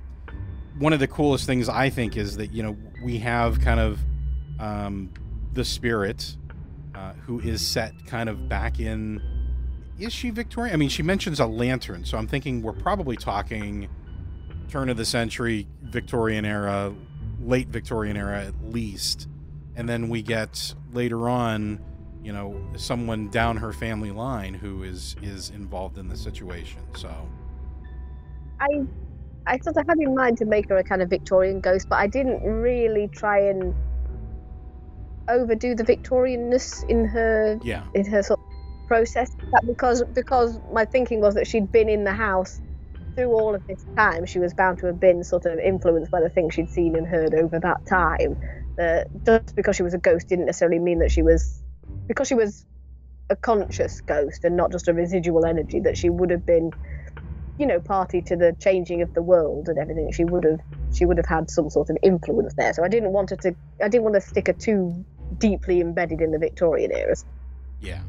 one 0.78 0.94
of 0.94 1.00
the 1.00 1.08
coolest 1.08 1.46
things 1.46 1.68
I 1.68 1.90
think 1.90 2.16
is 2.16 2.38
that 2.38 2.54
you 2.54 2.64
know 2.64 2.78
we 3.04 3.18
have 3.20 3.60
kind 3.60 3.82
of 3.82 4.00
um, 4.60 5.10
the 5.54 5.66
spirit 5.66 6.38
uh, 6.96 7.14
who 7.26 7.42
is 7.42 7.66
set 7.66 7.92
kind 8.06 8.30
of 8.30 8.48
back 8.48 8.80
in. 8.80 9.22
Is 10.00 10.14
she 10.14 10.30
Victorian? 10.30 10.74
I 10.74 10.78
mean, 10.78 10.90
she 10.90 11.04
mentions 11.04 11.40
a 11.40 11.46
lantern, 11.46 12.06
so 12.06 12.18
I'm 12.18 12.28
thinking 12.28 12.62
we're 12.62 12.74
probably 12.74 13.18
talking 13.18 13.90
turn 14.70 14.90
of 14.90 14.98
the 14.98 15.06
century, 15.06 15.68
Victorian 15.82 16.46
era, 16.46 16.94
late 17.42 17.68
Victorian 17.68 18.16
era 18.18 18.44
at 18.44 18.54
least. 18.64 19.28
And 19.76 19.88
then 19.88 20.10
we 20.10 20.22
get 20.22 20.74
later 20.94 21.30
on 21.30 21.80
you 22.24 22.34
know 22.34 22.62
someone 22.76 23.30
down 23.30 23.58
her 23.58 23.72
family 23.72 24.12
line 24.12 24.54
who 24.54 24.84
is 24.84 25.16
is 25.22 25.50
involved 25.52 25.98
in 25.98 26.08
the 26.08 26.18
situation 26.18 26.82
so. 26.96 27.10
I, 28.60 28.84
I 29.48 29.58
sort 29.60 29.78
of 29.78 29.88
had 29.88 29.98
in 30.00 30.14
mind 30.14 30.38
to 30.40 30.46
make 30.46 30.68
her 30.68 30.78
a 30.78 30.84
kind 30.84 31.02
of 31.02 31.10
Victorian 31.10 31.62
ghost, 31.62 31.88
but 31.88 31.96
I 31.96 32.08
didn't 32.08 32.44
really 32.44 33.08
try 33.08 33.40
and 33.40 33.74
overdo 35.30 35.76
the 35.76 35.84
Victorianness 35.84 36.88
in 36.90 37.06
her 37.06 37.58
yeah. 37.64 37.84
in 37.94 38.06
her 38.06 38.22
sort 38.22 38.39
process. 38.90 39.30
That 39.52 39.66
because 39.66 40.04
because 40.14 40.60
my 40.74 40.84
thinking 40.84 41.22
was 41.22 41.36
that 41.36 41.48
she'd 41.48 41.72
been 41.72 41.88
in 41.88 42.04
the 42.04 42.12
house 42.12 42.60
through 43.16 43.32
all 43.32 43.56
of 43.56 43.66
this 43.68 43.86
time. 43.96 44.26
She 44.26 44.40
was 44.40 44.54
bound 44.54 44.80
to 44.80 44.88
have 44.88 45.00
been 45.00 45.24
sort 45.24 45.46
of 45.46 45.60
influenced 45.60 46.12
by 46.12 46.22
the 46.22 46.30
things 46.30 46.56
she'd 46.56 46.70
seen 46.70 46.96
and 46.96 47.08
heard 47.08 47.34
over 47.34 47.60
that 47.60 47.86
time. 47.86 48.36
That 48.78 49.08
just 49.26 49.56
because 49.56 49.76
she 49.76 49.84
was 49.84 49.94
a 49.94 50.00
ghost 50.00 50.28
didn't 50.28 50.48
necessarily 50.48 50.80
mean 50.80 51.00
that 51.00 51.12
she 51.12 51.22
was 51.22 51.62
because 52.08 52.28
she 52.28 52.34
was 52.34 52.66
a 53.30 53.36
conscious 53.36 54.02
ghost 54.02 54.44
and 54.44 54.58
not 54.58 54.72
just 54.72 54.88
a 54.88 54.94
residual 54.94 55.46
energy. 55.46 55.80
That 55.80 55.98
she 55.98 56.10
would 56.10 56.32
have 56.32 56.46
been, 56.46 56.72
you 57.60 57.68
know, 57.68 57.80
party 57.80 58.22
to 58.24 58.36
the 58.36 58.56
changing 58.60 59.04
of 59.04 59.14
the 59.14 59.22
world 59.22 59.70
and 59.70 59.78
everything. 59.78 60.12
She 60.12 60.26
would 60.26 60.46
have 60.46 60.60
she 60.92 61.06
would 61.06 61.18
have 61.18 61.28
had 61.28 61.52
some 61.52 61.70
sort 61.70 61.92
of 61.92 61.98
influence 62.02 62.56
there. 62.58 62.74
So 62.74 62.84
I 62.84 62.88
didn't 62.88 63.12
want 63.12 63.30
her 63.30 63.36
to. 63.38 63.56
I 63.84 63.88
didn't 63.88 64.04
want 64.04 64.16
to 64.16 64.22
stick 64.22 64.48
her 64.48 64.54
too 64.54 65.06
deeply 65.38 65.80
embedded 65.80 66.22
in 66.22 66.32
the 66.32 66.40
Victorian 66.40 66.92
era. 66.92 67.16
yeah 67.80 68.02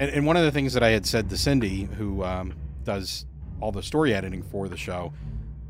and, 0.00 0.10
and 0.10 0.26
one 0.26 0.36
of 0.36 0.42
the 0.42 0.50
things 0.50 0.72
that 0.72 0.82
i 0.82 0.88
had 0.88 1.06
said 1.06 1.30
to 1.30 1.36
cindy 1.36 1.84
who 1.96 2.24
um, 2.24 2.52
does 2.82 3.26
all 3.60 3.70
the 3.70 3.82
story 3.82 4.12
editing 4.12 4.42
for 4.42 4.68
the 4.68 4.76
show 4.76 5.12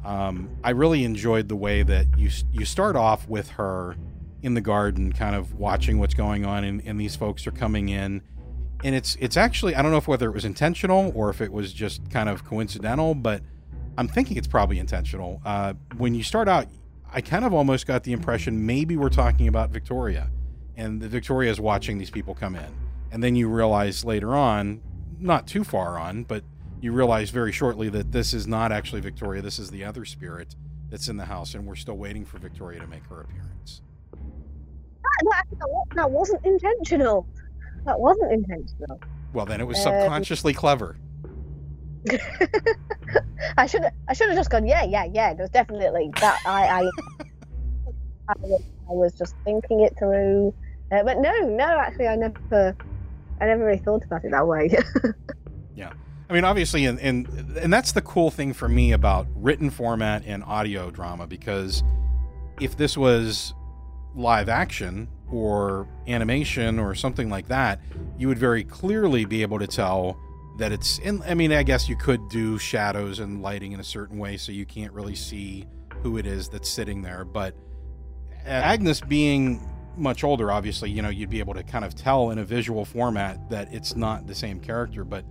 um, 0.04 0.48
i 0.64 0.70
really 0.70 1.04
enjoyed 1.04 1.48
the 1.48 1.56
way 1.56 1.82
that 1.82 2.06
you 2.16 2.30
you 2.52 2.64
start 2.64 2.96
off 2.96 3.28
with 3.28 3.50
her 3.50 3.96
in 4.42 4.54
the 4.54 4.60
garden 4.60 5.12
kind 5.12 5.34
of 5.34 5.54
watching 5.54 5.98
what's 5.98 6.14
going 6.14 6.44
on 6.44 6.64
and, 6.64 6.82
and 6.86 7.00
these 7.00 7.16
folks 7.16 7.46
are 7.46 7.50
coming 7.52 7.88
in. 7.88 8.22
And 8.82 8.94
it's 8.94 9.16
it's 9.20 9.36
actually 9.36 9.74
i 9.74 9.82
don't 9.82 9.90
know 9.90 9.98
if 9.98 10.08
whether 10.08 10.26
it 10.26 10.32
was 10.32 10.46
intentional 10.46 11.12
or 11.14 11.28
if 11.28 11.42
it 11.42 11.52
was 11.52 11.72
just 11.72 12.10
kind 12.10 12.30
of 12.30 12.46
coincidental 12.46 13.14
but 13.14 13.42
i'm 13.98 14.08
thinking 14.08 14.38
it's 14.38 14.48
probably 14.48 14.78
intentional. 14.78 15.42
Uh, 15.44 15.74
when 15.98 16.14
you 16.14 16.22
start 16.22 16.48
out 16.48 16.66
i 17.12 17.20
kind 17.20 17.44
of 17.44 17.52
almost 17.52 17.86
got 17.86 18.04
the 18.04 18.12
impression 18.12 18.64
maybe 18.64 18.96
we're 18.96 19.10
talking 19.10 19.48
about 19.48 19.68
victoria 19.68 20.30
and 20.78 21.02
victoria 21.02 21.50
is 21.50 21.60
watching 21.60 21.98
these 21.98 22.08
people 22.08 22.34
come 22.34 22.56
in 22.56 22.74
and 23.10 23.22
then 23.22 23.34
you 23.36 23.48
realize 23.48 24.04
later 24.04 24.34
on 24.34 24.80
not 25.18 25.46
too 25.46 25.64
far 25.64 25.98
on 25.98 26.24
but 26.24 26.42
you 26.80 26.92
realize 26.92 27.30
very 27.30 27.52
shortly 27.52 27.88
that 27.88 28.12
this 28.12 28.32
is 28.32 28.46
not 28.46 28.72
actually 28.72 29.00
victoria 29.00 29.42
this 29.42 29.58
is 29.58 29.70
the 29.70 29.84
other 29.84 30.04
spirit 30.04 30.54
that's 30.90 31.08
in 31.08 31.16
the 31.16 31.26
house 31.26 31.54
and 31.54 31.66
we're 31.66 31.74
still 31.76 31.96
waiting 31.96 32.24
for 32.24 32.38
victoria 32.38 32.80
to 32.80 32.86
make 32.86 33.04
her 33.06 33.20
appearance 33.20 33.82
that, 35.22 35.44
that, 35.50 35.66
that 35.94 36.10
wasn't 36.10 36.44
intentional. 36.44 37.26
That 37.84 37.98
wasn't 37.98 38.32
intentional. 38.32 39.00
well 39.32 39.46
then 39.46 39.60
it 39.60 39.64
was 39.66 39.78
Um, 39.78 39.84
subconsciously 39.84 40.54
clever 40.54 40.96
I 43.58 43.66
should 43.66 43.82
I 44.08 44.14
should 44.14 44.28
have 44.28 44.36
just 44.38 44.50
gone 44.50 44.66
yeah 44.66 44.84
yeah 44.84 45.04
yeah. 45.04 45.34
There's 45.34 45.50
definitely 45.50 46.10
that. 46.20 46.38
I 46.46 46.80
I, 48.28 48.32
I, 48.32 48.34
was, 48.40 48.62
I 48.88 48.92
was 48.92 49.12
just 49.14 49.34
thinking 49.44 49.80
it 49.80 49.94
through, 49.98 50.54
uh, 50.92 51.02
but 51.02 51.18
no 51.18 51.30
no 51.40 51.78
actually 51.78 52.08
I 52.08 52.16
never 52.16 52.74
I 53.40 53.46
never 53.46 53.64
really 53.64 53.78
thought 53.78 54.04
about 54.04 54.24
it 54.24 54.30
that 54.30 54.46
way. 54.46 54.70
Yeah. 55.80 55.92
I 56.28 56.32
mean, 56.32 56.44
obviously, 56.44 56.84
and, 56.84 57.00
and 57.00 57.26
and 57.56 57.72
that's 57.72 57.92
the 57.92 58.02
cool 58.02 58.30
thing 58.30 58.52
for 58.52 58.68
me 58.68 58.92
about 58.92 59.26
written 59.34 59.70
format 59.70 60.22
and 60.26 60.44
audio 60.44 60.90
drama 60.90 61.26
because 61.26 61.82
if 62.60 62.76
this 62.76 62.96
was 62.96 63.54
live 64.14 64.48
action 64.48 65.08
or 65.30 65.88
animation 66.06 66.78
or 66.78 66.94
something 66.94 67.30
like 67.30 67.48
that, 67.48 67.80
you 68.18 68.28
would 68.28 68.38
very 68.38 68.62
clearly 68.62 69.24
be 69.24 69.42
able 69.42 69.58
to 69.58 69.66
tell 69.66 70.18
that 70.58 70.70
it's. 70.70 70.98
In, 70.98 71.22
I 71.22 71.34
mean, 71.34 71.50
I 71.52 71.62
guess 71.62 71.88
you 71.88 71.96
could 71.96 72.28
do 72.28 72.58
shadows 72.58 73.18
and 73.18 73.42
lighting 73.42 73.72
in 73.72 73.80
a 73.80 73.84
certain 73.84 74.18
way 74.18 74.36
so 74.36 74.52
you 74.52 74.66
can't 74.66 74.92
really 74.92 75.16
see 75.16 75.66
who 76.02 76.16
it 76.16 76.26
is 76.26 76.48
that's 76.48 76.68
sitting 76.68 77.02
there, 77.02 77.24
but 77.24 77.54
uh, 78.44 78.50
Agnes 78.50 79.00
being 79.00 79.60
much 79.96 80.24
older, 80.24 80.50
obviously, 80.50 80.90
you 80.90 81.02
know, 81.02 81.08
you'd 81.08 81.30
be 81.30 81.40
able 81.40 81.54
to 81.54 81.62
kind 81.62 81.84
of 81.84 81.94
tell 81.94 82.30
in 82.30 82.38
a 82.38 82.44
visual 82.44 82.84
format 82.84 83.50
that 83.50 83.72
it's 83.72 83.96
not 83.96 84.26
the 84.26 84.34
same 84.34 84.60
character, 84.60 85.04
but 85.04 85.24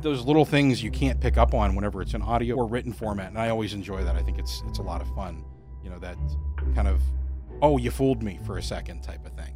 those 0.00 0.24
little 0.24 0.44
things 0.44 0.82
you 0.82 0.90
can't 0.90 1.20
pick 1.20 1.36
up 1.36 1.54
on 1.54 1.74
whenever 1.74 2.02
it's 2.02 2.14
an 2.14 2.22
audio 2.22 2.56
or 2.56 2.66
written 2.66 2.92
format, 2.92 3.28
and 3.28 3.38
I 3.38 3.48
always 3.50 3.74
enjoy 3.74 4.04
that. 4.04 4.16
I 4.16 4.22
think 4.22 4.38
it's 4.38 4.62
it's 4.68 4.78
a 4.78 4.82
lot 4.82 5.00
of 5.00 5.12
fun. 5.14 5.44
You 5.82 5.90
know, 5.90 5.98
that 5.98 6.16
kind 6.74 6.88
of 6.88 7.00
oh, 7.62 7.78
you 7.78 7.90
fooled 7.90 8.22
me 8.22 8.38
for 8.46 8.58
a 8.58 8.62
second 8.62 9.02
type 9.02 9.24
of 9.26 9.32
thing. 9.32 9.54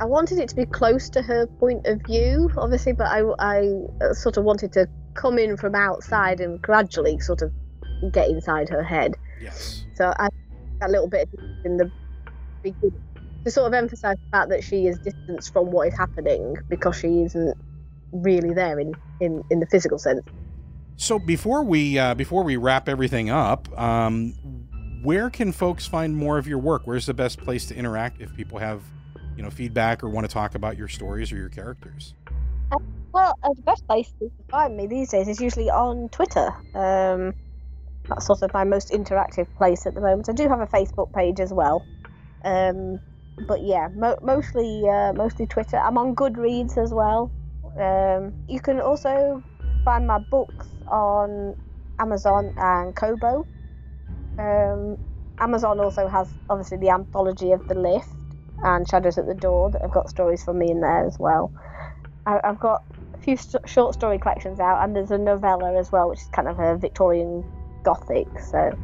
I 0.00 0.04
wanted 0.04 0.38
it 0.38 0.48
to 0.50 0.56
be 0.56 0.66
close 0.66 1.08
to 1.10 1.22
her 1.22 1.46
point 1.46 1.86
of 1.86 2.00
view, 2.06 2.50
obviously, 2.56 2.92
but 2.92 3.08
I, 3.08 3.22
I 3.40 3.72
uh, 4.00 4.14
sort 4.14 4.36
of 4.36 4.44
wanted 4.44 4.72
to 4.74 4.86
come 5.14 5.38
in 5.38 5.56
from 5.56 5.74
outside 5.74 6.40
and 6.40 6.62
gradually 6.62 7.18
sort 7.18 7.42
of 7.42 7.52
get 8.12 8.28
inside 8.28 8.68
her 8.68 8.82
head. 8.82 9.16
Yes. 9.40 9.84
So 9.94 10.12
I 10.18 10.28
a 10.82 10.88
little 10.88 11.08
bit 11.08 11.28
in 11.64 11.76
the 11.76 11.90
beginning 12.72 13.02
to 13.44 13.50
sort 13.50 13.68
of 13.68 13.74
emphasize 13.74 14.16
the 14.16 14.30
fact 14.30 14.50
that 14.50 14.64
she 14.64 14.86
is 14.86 14.98
distanced 14.98 15.52
from 15.52 15.70
what 15.70 15.88
is 15.88 15.96
happening 15.96 16.56
because 16.68 16.96
she 16.96 17.22
isn't 17.22 17.56
really 18.12 18.52
there 18.54 18.78
in, 18.78 18.94
in, 19.20 19.42
in 19.50 19.60
the 19.60 19.66
physical 19.66 19.98
sense. 19.98 20.22
So 20.96 21.18
before 21.18 21.62
we 21.62 21.96
uh, 21.96 22.14
before 22.14 22.42
we 22.42 22.56
wrap 22.56 22.88
everything 22.88 23.30
up, 23.30 23.68
um, 23.78 24.34
where 25.02 25.30
can 25.30 25.52
folks 25.52 25.86
find 25.86 26.16
more 26.16 26.38
of 26.38 26.48
your 26.48 26.58
work? 26.58 26.82
Where's 26.86 27.06
the 27.06 27.14
best 27.14 27.38
place 27.38 27.66
to 27.66 27.76
interact 27.76 28.20
if 28.20 28.34
people 28.34 28.58
have, 28.58 28.82
you 29.36 29.42
know, 29.44 29.50
feedback 29.50 30.02
or 30.02 30.08
want 30.08 30.28
to 30.28 30.32
talk 30.32 30.56
about 30.56 30.76
your 30.76 30.88
stories 30.88 31.30
or 31.30 31.36
your 31.36 31.50
characters? 31.50 32.14
Well, 33.12 33.38
uh, 33.42 33.48
the 33.54 33.62
best 33.62 33.86
place 33.86 34.12
to 34.18 34.30
find 34.50 34.76
me 34.76 34.86
these 34.86 35.10
days 35.10 35.28
is 35.28 35.40
usually 35.40 35.70
on 35.70 36.08
Twitter. 36.08 36.48
Um, 36.74 37.34
that's 38.08 38.26
sort 38.26 38.42
of 38.42 38.52
my 38.52 38.64
most 38.64 38.90
interactive 38.90 39.46
place 39.56 39.86
at 39.86 39.94
the 39.94 40.00
moment. 40.00 40.28
I 40.28 40.32
do 40.32 40.48
have 40.48 40.60
a 40.60 40.66
Facebook 40.66 41.12
page 41.12 41.40
as 41.40 41.52
well, 41.52 41.84
um, 42.44 43.00
but 43.46 43.62
yeah, 43.62 43.88
mo- 43.94 44.18
mostly 44.22 44.82
uh, 44.88 45.12
mostly 45.12 45.46
Twitter. 45.46 45.78
I'm 45.78 45.98
on 45.98 46.14
Goodreads 46.14 46.76
as 46.76 46.92
well. 46.92 47.30
Um, 47.78 48.34
you 48.48 48.60
can 48.60 48.80
also 48.80 49.42
find 49.84 50.06
my 50.06 50.18
books 50.18 50.66
on 50.90 51.54
Amazon 51.98 52.52
and 52.56 52.94
Kobo. 52.94 53.46
Um, 54.38 54.96
Amazon 55.38 55.80
also 55.80 56.08
has 56.08 56.32
obviously 56.48 56.78
the 56.78 56.90
anthology 56.90 57.52
of 57.52 57.66
the 57.68 57.74
lift 57.74 58.08
and 58.64 58.88
Shadows 58.88 59.18
at 59.18 59.26
the 59.26 59.34
Door 59.34 59.72
that 59.72 59.82
have 59.82 59.92
got 59.92 60.10
stories 60.10 60.42
from 60.42 60.58
me 60.58 60.70
in 60.70 60.80
there 60.80 61.06
as 61.06 61.16
well. 61.18 61.52
I, 62.26 62.40
have 62.44 62.58
got 62.58 62.82
a 63.14 63.18
few 63.18 63.36
st- 63.36 63.68
short 63.68 63.94
story 63.94 64.18
collections 64.18 64.60
out, 64.60 64.82
and 64.82 64.94
there's 64.94 65.10
a 65.10 65.18
novella 65.18 65.78
as 65.78 65.92
well, 65.92 66.10
which 66.10 66.20
is 66.20 66.28
kind 66.32 66.48
of 66.48 66.58
a 66.58 66.76
Victorian 66.76 67.44
gothic. 67.84 68.26
So 68.50 68.76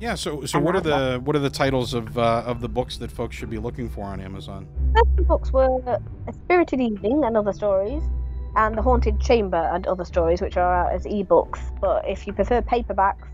yeah. 0.00 0.14
So 0.14 0.44
so 0.44 0.58
what 0.58 0.76
are 0.76 0.80
the 0.80 1.20
what 1.24 1.36
are 1.36 1.40
the 1.40 1.50
titles 1.50 1.94
of 1.94 2.16
uh, 2.18 2.42
of 2.46 2.60
the 2.60 2.68
books 2.68 2.96
that 2.98 3.10
folks 3.10 3.36
should 3.36 3.50
be 3.50 3.58
looking 3.58 3.88
for 3.88 4.04
on 4.04 4.20
Amazon? 4.20 4.68
The 5.16 5.22
books 5.22 5.52
were 5.52 5.80
A 6.26 6.32
Spirited 6.32 6.80
Evening 6.80 7.24
and 7.24 7.36
Other 7.36 7.52
Stories, 7.52 8.02
and 8.56 8.76
The 8.76 8.82
Haunted 8.82 9.20
Chamber 9.20 9.70
and 9.72 9.86
Other 9.86 10.04
Stories, 10.04 10.40
which 10.40 10.56
are 10.56 10.86
out 10.86 10.92
as 10.92 11.04
ebooks. 11.04 11.60
But 11.80 12.08
if 12.08 12.26
you 12.26 12.32
prefer 12.32 12.60
paperbacks, 12.62 13.26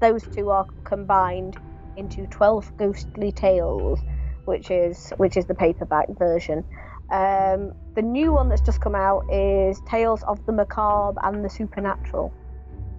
those 0.00 0.22
two 0.34 0.50
are 0.50 0.66
combined 0.84 1.56
into 1.96 2.26
Twelve 2.26 2.76
Ghostly 2.76 3.32
Tales, 3.32 4.00
which 4.44 4.70
is 4.70 5.12
which 5.16 5.36
is 5.36 5.46
the 5.46 5.54
paperback 5.54 6.08
version. 6.18 6.64
Um, 7.10 7.74
the 7.94 8.02
new 8.02 8.32
one 8.32 8.48
that's 8.48 8.62
just 8.62 8.80
come 8.80 8.94
out 8.94 9.24
is 9.30 9.80
Tales 9.86 10.22
of 10.24 10.44
the 10.46 10.52
Macabre 10.52 11.20
and 11.22 11.44
the 11.44 11.50
Supernatural. 11.50 12.32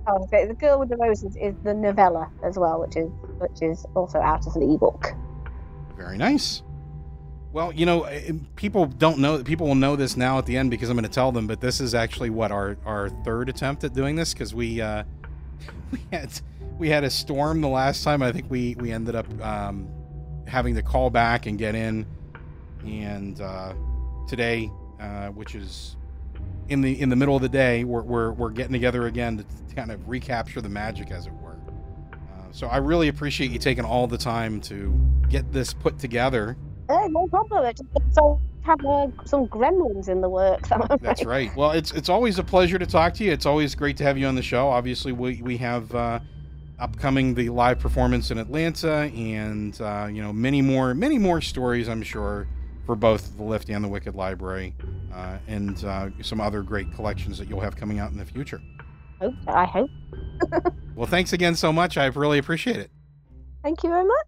Oh. 0.07 0.27
The 0.31 0.55
Girl 0.59 0.79
with 0.79 0.89
the 0.89 0.97
Roses 0.97 1.35
is 1.35 1.55
the 1.63 1.73
novella 1.73 2.29
as 2.43 2.57
well, 2.57 2.79
which 2.81 2.95
is 2.95 3.09
which 3.39 3.61
is 3.61 3.85
also 3.95 4.19
out 4.19 4.45
as 4.45 4.55
an 4.55 4.63
ebook. 4.63 5.13
Very 5.97 6.17
nice. 6.17 6.61
Well, 7.51 7.71
you 7.71 7.85
know, 7.85 8.03
eh, 8.03 8.33
people 8.57 8.85
don't 8.85 9.19
know. 9.19 9.41
People 9.43 9.67
will 9.67 9.75
know 9.75 9.95
this 9.95 10.17
now 10.17 10.37
at 10.37 10.45
the 10.45 10.57
end 10.57 10.69
because 10.69 10.89
I'm 10.89 10.97
going 10.97 11.05
to 11.05 11.09
tell 11.09 11.31
them. 11.31 11.47
But 11.47 11.61
this 11.61 11.79
is 11.79 11.95
actually 11.95 12.29
what 12.29 12.51
our 12.51 12.77
our 12.85 13.09
third 13.23 13.49
attempt 13.49 13.83
at 13.83 13.93
doing 13.93 14.15
this 14.15 14.33
because 14.33 14.53
we 14.53 14.81
uh, 14.81 15.03
we 15.91 15.99
had 16.11 16.29
we 16.77 16.89
had 16.89 17.03
a 17.03 17.09
storm 17.09 17.61
the 17.61 17.69
last 17.69 18.03
time. 18.03 18.21
I 18.21 18.31
think 18.31 18.49
we 18.49 18.75
we 18.79 18.91
ended 18.91 19.15
up 19.15 19.41
um, 19.41 19.87
having 20.45 20.75
to 20.75 20.81
call 20.81 21.09
back 21.09 21.45
and 21.45 21.57
get 21.57 21.75
in, 21.75 22.05
and 22.85 23.39
uh, 23.39 23.73
today, 24.27 24.69
uh, 24.99 25.27
which 25.29 25.55
is 25.55 25.95
in 26.69 26.81
the 26.81 26.99
in 26.99 27.09
the 27.09 27.15
middle 27.15 27.35
of 27.35 27.41
the 27.41 27.49
day, 27.49 27.83
we're 27.83 28.01
we're, 28.01 28.31
we're 28.31 28.49
getting 28.49 28.73
together 28.73 29.07
again 29.07 29.37
to 29.37 29.75
kind 29.75 29.91
of 29.91 30.07
recapture 30.07 30.61
the 30.61 30.69
magic, 30.69 31.11
as 31.11 31.27
it 31.27 31.33
were. 31.33 31.57
Uh, 32.13 32.51
so 32.51 32.67
I 32.67 32.77
really 32.77 33.07
appreciate 33.07 33.51
you 33.51 33.59
taking 33.59 33.85
all 33.85 34.07
the 34.07 34.17
time 34.17 34.61
to 34.61 34.93
get 35.29 35.51
this 35.51 35.73
put 35.73 35.99
together. 35.99 36.57
Uh, 36.89 37.07
no 37.09 37.27
problem. 37.27 37.73
So 38.11 38.39
have 38.63 38.83
uh, 38.85 39.07
some 39.25 39.47
gremlins 39.47 40.09
in 40.09 40.21
the 40.21 40.29
works. 40.29 40.69
That's 41.01 41.23
right. 41.23 41.55
Well, 41.55 41.71
it's 41.71 41.91
it's 41.91 42.09
always 42.09 42.39
a 42.39 42.43
pleasure 42.43 42.79
to 42.79 42.85
talk 42.85 43.13
to 43.15 43.23
you. 43.23 43.31
It's 43.31 43.45
always 43.45 43.75
great 43.75 43.97
to 43.97 44.03
have 44.03 44.17
you 44.17 44.27
on 44.27 44.35
the 44.35 44.41
show. 44.41 44.69
Obviously, 44.69 45.11
we 45.11 45.41
we 45.41 45.57
have 45.57 45.93
uh, 45.93 46.19
upcoming 46.79 47.35
the 47.35 47.49
live 47.49 47.79
performance 47.79 48.31
in 48.31 48.37
Atlanta, 48.39 49.11
and 49.15 49.79
uh, 49.79 50.07
you 50.11 50.21
know 50.21 50.33
many 50.33 50.61
more 50.61 50.93
many 50.95 51.19
more 51.19 51.41
stories. 51.41 51.87
I'm 51.87 52.01
sure 52.01 52.47
for 52.85 52.95
both 52.95 53.35
the 53.37 53.43
Lift 53.43 53.69
and 53.69 53.83
the 53.83 53.87
Wicked 53.87 54.15
Library, 54.15 54.73
uh, 55.13 55.37
and 55.47 55.83
uh, 55.83 56.09
some 56.21 56.39
other 56.39 56.61
great 56.61 56.91
collections 56.93 57.37
that 57.37 57.49
you'll 57.49 57.61
have 57.61 57.75
coming 57.75 57.99
out 57.99 58.11
in 58.11 58.17
the 58.17 58.25
future. 58.25 58.61
Hope, 59.19 59.33
I 59.47 59.65
hope. 59.65 59.89
well, 60.95 61.07
thanks 61.07 61.33
again 61.33 61.55
so 61.55 61.71
much. 61.71 61.97
I 61.97 62.05
really 62.07 62.37
appreciate 62.37 62.77
it. 62.77 62.91
Thank 63.63 63.83
you 63.83 63.89
very 63.89 64.05
much. 64.05 64.27